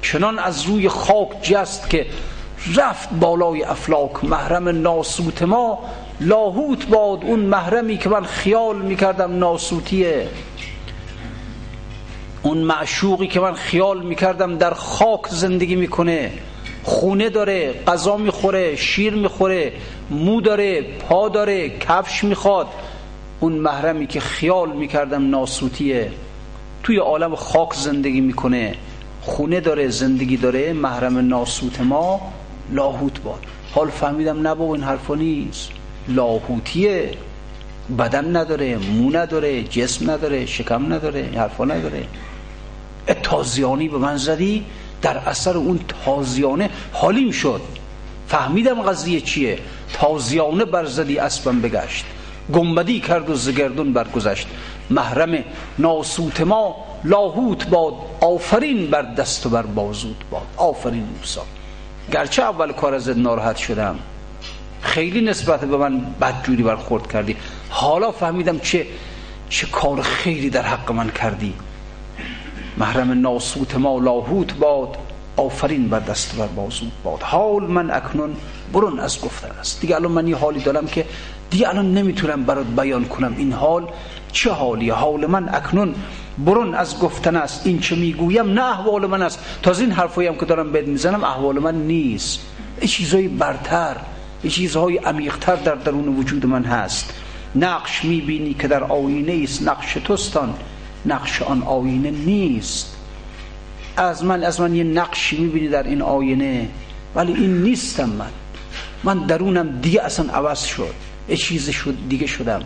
چنان 0.01 0.39
از 0.39 0.61
روی 0.61 0.89
خاک 0.89 1.41
جست 1.41 1.89
که 1.89 2.05
رفت 2.75 3.09
بالای 3.09 3.63
افلاک. 3.63 4.23
محرم 4.23 4.81
ناسوت 4.81 5.41
ما 5.41 5.79
لاهوت 6.21 6.87
باد 6.87 7.23
اون 7.23 7.39
محرمی 7.39 7.97
که 7.97 8.09
من 8.09 8.23
خیال 8.23 8.81
می‌کردم 8.81 9.39
ناسوتیه. 9.39 10.27
اون 12.43 12.57
معشوقی 12.57 13.27
که 13.27 13.39
من 13.39 13.53
خیال 13.53 14.01
می‌کردم 14.01 14.57
در 14.57 14.73
خاک 14.73 15.27
زندگی 15.29 15.75
می‌کنه. 15.75 16.31
خونه 16.83 17.29
داره 17.29 17.73
غذا 17.87 18.17
می‌خوره 18.17 18.75
شیر 18.75 19.13
می‌خوره 19.13 19.73
مو 20.09 20.41
داره 20.41 20.81
پا 20.81 21.29
داره 21.29 21.69
کفش 21.69 22.23
می‌خواد. 22.23 22.67
اون 23.39 23.53
محرمی 23.53 24.07
که 24.07 24.19
خیال 24.19 24.71
می‌کردم 24.71 25.29
ناسوتیه. 25.29 26.11
توی 26.89 26.97
عالم 26.97 27.35
خاک 27.35 27.73
زندگی 27.73 28.21
می‌کنه 28.21 28.75
خونه 29.21 29.59
داره 29.59 29.89
زندگی 29.89 30.37
داره 30.37 30.73
محرم 30.73 31.17
ناسوت 31.17 31.81
ما 31.81 32.21
لاهوت 32.71 33.21
باد. 33.21 33.39
حال 33.71 33.89
فهمیدم 33.89 34.47
نه 34.47 34.61
این 34.61 34.83
حرفا 34.83 35.15
نیست. 35.15 35.69
لاهوتیه. 36.07 37.11
بدن 37.99 38.35
نداره 38.35 38.77
مو 38.77 39.09
نداره 39.09 39.63
جسم 39.63 40.11
نداره 40.11 40.45
شکم 40.45 40.93
نداره 40.93 41.19
این 41.19 41.35
حرفا 41.35 41.65
نداره. 41.65 42.03
تازیانی 43.23 43.89
به 43.89 43.97
من 43.97 44.17
زدی 44.17 44.65
در 45.01 45.17
اثر 45.17 45.57
اون 45.57 45.79
تازیانه 46.05 46.69
حالیم 46.93 47.31
شد. 47.31 47.61
فهمیدم 48.27 48.81
قضیه 48.81 49.21
چیه. 49.21 49.59
تازیانه 49.93 50.65
برزدی 50.65 51.17
اسبم 51.17 51.61
بگشت. 51.61 52.05
گنبدی 52.53 52.99
کرد 52.99 53.29
و 53.29 53.35
زگردون 53.35 53.93
برگذشت. 53.93 54.47
محرم 54.89 55.43
ناسوت 55.79 56.41
ما 56.41 56.75
لاهوت 57.03 57.67
باد 57.67 57.93
آفرین 58.21 58.89
بر 58.89 59.01
دست 59.01 59.45
و 59.45 59.49
بر 59.49 59.61
بازود 59.61 60.23
باد. 60.31 60.41
آفرین 60.57 61.03
موسا 61.17 61.41
گرچه 62.11 62.43
اول 62.43 62.71
کار 62.71 62.93
از 62.93 63.09
ناراحت 63.09 63.57
شدم. 63.57 63.99
خیلی 64.81 65.21
نسبت 65.21 65.65
به 65.65 65.77
من 65.77 66.01
بدجوری 66.21 66.63
برخورد 66.63 67.11
کردی. 67.11 67.35
حالا 67.69 68.11
فهمیدم 68.11 68.59
چه 68.59 68.87
چه 69.49 69.67
کار 69.67 70.01
خیری 70.01 70.49
در 70.49 70.61
حق 70.61 70.91
من 70.91 71.09
کردی. 71.09 71.53
محرم 72.77 73.21
ناسوت 73.21 73.75
ما 73.75 73.99
لاهوت 73.99 74.53
باد. 74.53 74.97
آفرین 75.37 75.89
بر 75.89 75.99
دست 75.99 76.35
بر 76.35 76.47
بازوت 76.47 76.91
باد. 77.03 77.21
حال 77.21 77.63
من 77.63 77.91
اکنون 77.91 78.35
برون 78.73 78.99
از 78.99 79.21
گفتن 79.21 79.51
است. 79.59 79.81
دیگه 79.81 79.95
الان 79.95 80.11
من 80.11 80.27
یه 80.27 80.35
حالی 80.35 80.59
دارم 80.59 80.87
که 80.87 81.05
دیگه 81.49 81.69
الان 81.69 81.93
نمی‌تونم 81.93 82.43
برات 82.43 82.65
بیان 82.65 83.05
کنم. 83.05 83.35
این 83.37 83.53
حال 83.53 83.87
چه 84.31 84.51
حالیه 84.51 84.93
حال 84.93 85.25
من 85.25 85.49
اکنون 85.49 85.95
برون 86.37 86.75
از 86.75 86.99
گفتن 86.99 87.35
است. 87.35 87.67
این 87.67 87.79
چه 87.79 87.95
می‌گویم؟ 87.95 88.53
نه 88.53 88.63
احوال 88.63 89.05
من 89.05 89.21
است. 89.21 89.39
تازه 89.61 89.83
این 89.83 89.91
حرفایی 89.91 90.27
هم 90.27 90.35
که 90.35 90.45
دارم 90.45 90.71
بد 90.71 90.87
می‌زنم 90.87 91.23
احوال 91.23 91.59
من 91.59 91.75
نیست. 91.75 92.39
چیزهای 92.85 93.27
برتر 93.27 93.95
چیزهای 94.49 94.97
عمیقتر 94.97 95.55
در 95.55 95.75
درون 95.75 96.07
وجود 96.07 96.45
من 96.45 96.63
هست. 96.63 97.13
نقش 97.55 98.05
می‌بینی 98.05 98.53
که 98.53 98.67
در 98.67 98.83
آینه 98.83 99.39
است. 99.43 99.67
نقش 99.67 99.93
توستان 99.93 100.53
نقش 101.05 101.41
آن 101.41 101.63
آینه 101.63 102.11
نیست. 102.11 102.95
از 103.97 104.23
من 104.23 104.43
از 104.43 104.61
من 104.61 104.75
یه 104.75 104.83
نقشی 104.83 105.37
می‌بینی 105.37 105.67
در 105.67 105.83
این 105.83 106.01
آینه 106.01 106.69
ولی 107.15 107.33
این 107.33 107.61
نیستم 107.61 108.09
من. 108.09 108.31
من 109.03 109.25
درونم 109.25 109.79
دیگه 109.81 110.01
اصلا 110.01 110.33
عوض 110.33 110.63
شد. 110.63 110.93
یه 111.29 111.37
چیز 111.37 111.69
شد 111.69 111.95
دیگه 112.09 112.27
شدم. 112.27 112.61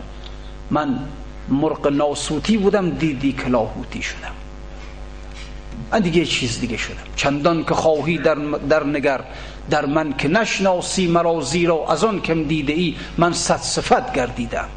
من 0.70 0.98
مرق 1.48 1.86
ناسوتی 1.92 2.56
بودم 2.56 2.90
دیدی 2.90 3.32
کلاهوتی 3.32 4.02
شدم. 4.02 4.34
من 5.92 6.00
دیگه 6.00 6.24
چیز 6.24 6.60
دیگه 6.60 6.76
شدم. 6.76 7.06
چندان 7.16 7.64
که 7.64 7.74
خواهی 7.74 8.18
در, 8.18 8.34
در 8.68 8.84
نگر 8.84 9.20
در 9.70 9.86
من 9.86 10.12
که 10.16 10.28
نشناسی 10.28 11.06
مرا 11.06 11.40
زیرا 11.40 11.86
از 11.88 12.04
آن 12.04 12.20
کم 12.20 12.42
دیده 12.44 12.72
ای 12.72 12.94
من 13.18 13.32
صد 13.32 13.56
صفت 13.56 14.12
گردیدم. 14.12 14.68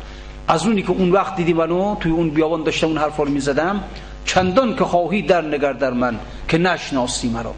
از 0.47 0.65
اونی 0.65 0.81
که 0.81 0.91
اون 0.91 1.11
وقت 1.11 1.35
دیدی 1.35 1.53
منو 1.53 1.95
توی 1.95 2.11
اون 2.11 2.29
بیابان 2.29 2.63
داشتم 2.63 2.87
اون 2.87 2.97
حرفا 2.97 3.23
رو 3.23 3.31
می‌زدم 3.31 3.83
چندان 4.25 4.75
که 4.75 4.83
خواهی 4.83 5.21
در 5.21 5.41
نگر 5.41 5.73
در 5.73 5.93
من 5.93 6.19
که 6.47 6.57
نشناسی 6.57 7.29
مرا. 7.29 7.53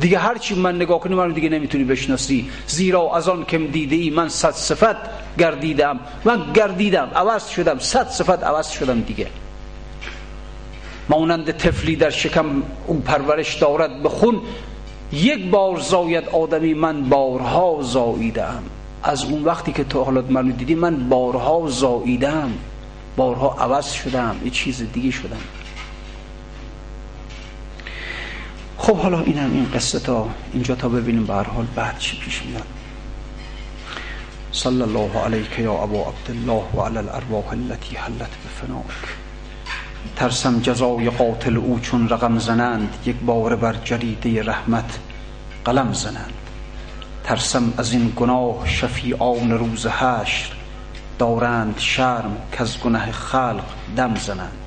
دیگه 0.00 0.18
هرچی 0.18 0.54
من 0.54 0.76
نگاه 0.76 1.00
کنی 1.00 1.14
من 1.14 1.32
دیگه 1.32 1.48
نمی‌تونی 1.48 1.84
بشناسی. 1.84 2.50
زیرا 2.66 3.16
از 3.16 3.28
آن 3.28 3.44
کم 3.44 3.66
دیده 3.66 3.96
ای 3.96 4.10
من 4.10 4.28
صد 4.28 4.50
صفت 4.50 4.96
گردیدم. 5.38 6.00
من 6.24 6.52
گردیدم 6.52 7.10
عوض 7.14 7.48
شدم. 7.48 7.78
صد 7.78 8.08
صفت 8.08 8.44
عوض 8.44 8.68
شدم 8.68 9.00
دیگه. 9.00 9.26
مانند 11.08 11.50
تفلی 11.50 11.96
در 11.96 12.10
شکم 12.10 12.62
او 12.86 13.00
پرورش 13.00 13.54
دارد 13.54 14.02
به 14.02 14.08
خون. 14.08 14.40
یک 15.12 15.50
بار 15.50 15.80
زاید 15.80 16.28
آدمی 16.28 16.74
من 16.74 17.08
بارها 17.08 17.78
زاییدم. 17.82 18.62
از 19.02 19.24
اون 19.24 19.44
وقتی 19.44 19.72
که 19.72 19.84
تو 19.84 20.04
حالات 20.04 20.30
منو 20.30 20.52
دیدی 20.52 20.74
من 20.74 21.08
بارها 21.08 21.68
زاییدم. 21.68 22.52
بارها 23.16 23.56
عوض 23.60 23.92
شدم. 23.92 24.36
یه 24.44 24.50
چیز 24.50 24.82
دیگه 24.92 25.10
شدم. 25.10 25.40
خب 28.78 28.96
حالا 28.96 29.20
اینم 29.20 29.52
این 29.52 29.70
قصه 29.74 29.98
تا 29.98 30.28
اینجا 30.52 30.74
تا 30.74 30.88
ببینیم 30.88 31.26
به 31.26 31.34
حال 31.34 31.66
بعد 31.76 31.98
چی 31.98 32.18
پیش 32.18 32.42
میاد. 32.42 32.66
صلی 34.54 34.82
الله 34.82 35.18
علیک 35.24 35.58
یا 35.58 35.72
ابو 35.72 36.04
عبدالله 36.04 36.64
و 36.74 36.80
علی 36.80 36.98
الارواح 36.98 37.48
التي 37.52 37.96
حلت 37.96 38.30
بفنائک 38.44 39.16
ترسم 40.16 40.60
جزای 40.60 41.10
قاتل 41.10 41.56
او 41.56 41.80
چون 41.80 42.08
رقم 42.08 42.38
زنند 42.38 42.94
یک 43.06 43.16
بار 43.16 43.56
بر 43.56 43.74
جریده 43.84 44.42
رحمت 44.42 44.98
قلم 45.64 45.92
زنند. 45.92 46.32
ترسم 47.24 47.72
از 47.78 47.92
این 47.92 48.12
گناه 48.16 48.68
شفیعان 48.68 49.50
روز 49.50 49.86
حشر 49.86 50.52
دارند 51.18 51.78
شرم 51.78 52.36
که 52.52 52.62
از 52.62 52.80
گناه 52.80 53.12
خلق 53.12 53.64
دم 53.96 54.14
زنند. 54.14 54.58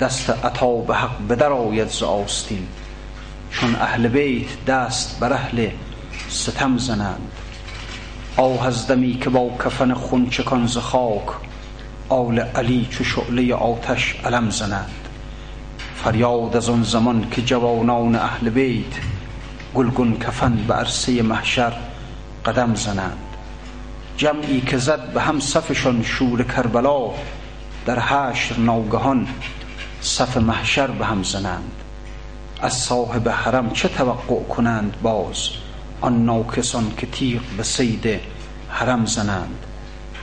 دست 0.00 0.30
عطا 0.30 0.74
به 0.74 0.94
حق 0.94 1.28
بدر 1.28 1.52
آید 1.52 1.88
ز 1.88 2.02
آستین 2.02 2.66
چون 3.50 3.76
اهل 3.76 4.08
بیت 4.08 4.64
دست 4.66 5.20
بر 5.20 5.32
اهل 5.32 5.68
ستم 6.28 6.78
زنند. 6.78 7.32
آه 8.36 8.66
از 8.66 8.86
دمی 8.86 9.14
که 9.14 9.30
با 9.30 9.50
کفن 9.64 9.94
خون 9.94 10.30
چکان 10.30 10.66
ز 10.66 10.78
خاک 10.78 11.26
آل 12.08 12.38
علی 12.38 12.88
چو 12.90 13.04
شعله 13.04 13.54
آتش 13.54 14.16
علم 14.24 14.50
زنند 14.50 15.08
فریاد 16.04 16.56
از 16.56 16.68
آن 16.68 16.82
زمان 16.82 17.30
که 17.30 17.42
جوانان 17.42 18.14
اهل 18.14 18.50
بیت 18.50 18.94
گلگون 19.74 20.18
کفن 20.18 20.54
به 20.68 20.74
عرصه 20.74 21.22
محشر 21.22 21.72
قدم 22.44 22.74
زنند. 22.74 23.18
جمعی 24.16 24.60
که 24.60 24.78
زد 24.78 25.12
به 25.12 25.20
هم 25.20 25.40
صفشان 25.40 26.02
شور 26.02 26.42
کربلا 26.42 27.10
در 27.86 28.00
حشر 28.00 28.58
ناگهان 28.58 29.28
صف 30.00 30.36
محشر 30.36 30.86
به 30.86 31.06
هم 31.06 31.22
زنند. 31.22 31.72
از 32.62 32.72
صاحب 32.72 33.28
حرم 33.28 33.70
چه 33.70 33.88
توقع 33.88 34.42
کنند 34.42 34.96
باز؟ 35.02 35.48
آن 36.04 36.24
ناکسان 36.24 36.92
که 36.96 37.06
تیغ 37.06 37.42
به 37.56 37.62
سید 37.62 38.20
حرم 38.68 39.06
زنند. 39.06 39.66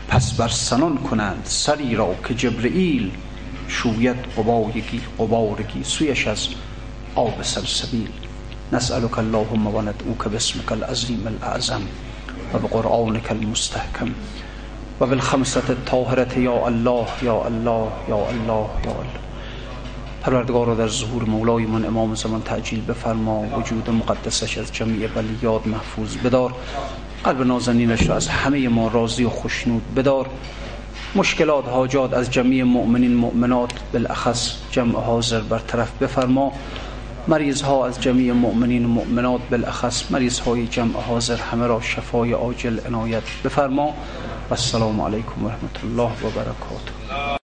پس 0.07 0.33
بر 0.33 0.47
سنان 0.47 0.97
کنند 0.97 1.41
سری 1.43 1.95
را 1.95 2.15
که 2.27 2.33
جبرئیل 2.33 3.11
شوید 3.67 4.15
قبارگی 4.37 5.01
قبارگی 5.19 5.83
سویش 5.83 6.27
از 6.27 6.47
آب 7.15 7.43
سلسبیل 7.43 8.09
نسألك 8.73 9.19
اللهم 9.19 9.67
وندعوك 9.67 10.27
باسمك 10.27 10.71
العظيم 10.71 11.27
الأعظم 11.27 11.81
وبقرآنك 12.53 13.31
المستحكم 13.31 14.11
وبالخمسة 15.01 15.69
الطاهرة 15.69 16.39
يا 16.39 16.67
الله 16.67 17.07
يا 17.23 17.47
الله 17.47 17.91
يا 18.09 18.29
الله 18.29 18.69
يا 18.85 18.91
الله. 18.91 19.30
پروردگار 20.21 20.67
را 20.67 20.75
در 20.75 20.87
ظهور 20.87 21.23
مولای 21.23 21.65
من 21.65 21.85
امام 21.85 22.15
زمان 22.15 22.41
تعجیل 22.41 22.85
بفرما. 22.85 23.41
وجود 23.59 23.89
مقدسش 23.89 24.57
از 24.57 24.73
جمعی 24.73 25.07
بلیاد 25.07 25.67
محفوظ 25.67 26.17
بدار. 26.17 26.53
قلب 27.23 27.41
نازنینش 27.41 28.09
را 28.09 28.15
از 28.15 28.27
همه 28.27 28.69
ما 28.69 28.87
راضی 28.87 29.23
و 29.23 29.29
خوشنود 29.29 29.95
بدار. 29.95 30.29
مشکلات 31.15 31.69
حاجات 31.69 32.13
از 32.13 32.31
جمعی 32.31 32.63
مؤمنین 32.63 33.15
مؤمنات 33.15 33.71
بالاخص 33.93 34.55
جمع 34.71 34.99
حاضر 34.99 35.39
برطرف 35.39 36.03
بفرما. 36.03 36.51
مریض 37.27 37.61
ها 37.61 37.87
از 37.87 38.01
جمعی 38.01 38.31
مؤمنین 38.31 38.85
مؤمنات 38.85 39.41
بالاخص 39.51 40.11
مریض 40.11 40.39
های 40.39 40.67
جمع 40.67 41.01
حاضر 41.01 41.35
همه 41.35 41.67
را 41.67 41.81
شفای 41.81 42.31
عاجل 42.31 42.79
عنایت 42.87 43.23
بفرما. 43.45 43.93
و 44.49 44.53
السلام 44.53 45.01
علیکم 45.01 45.45
و 45.45 45.49
رحمت 45.49 45.83
الله 45.83 46.11
و 46.11 46.29
برکاته. 46.35 47.40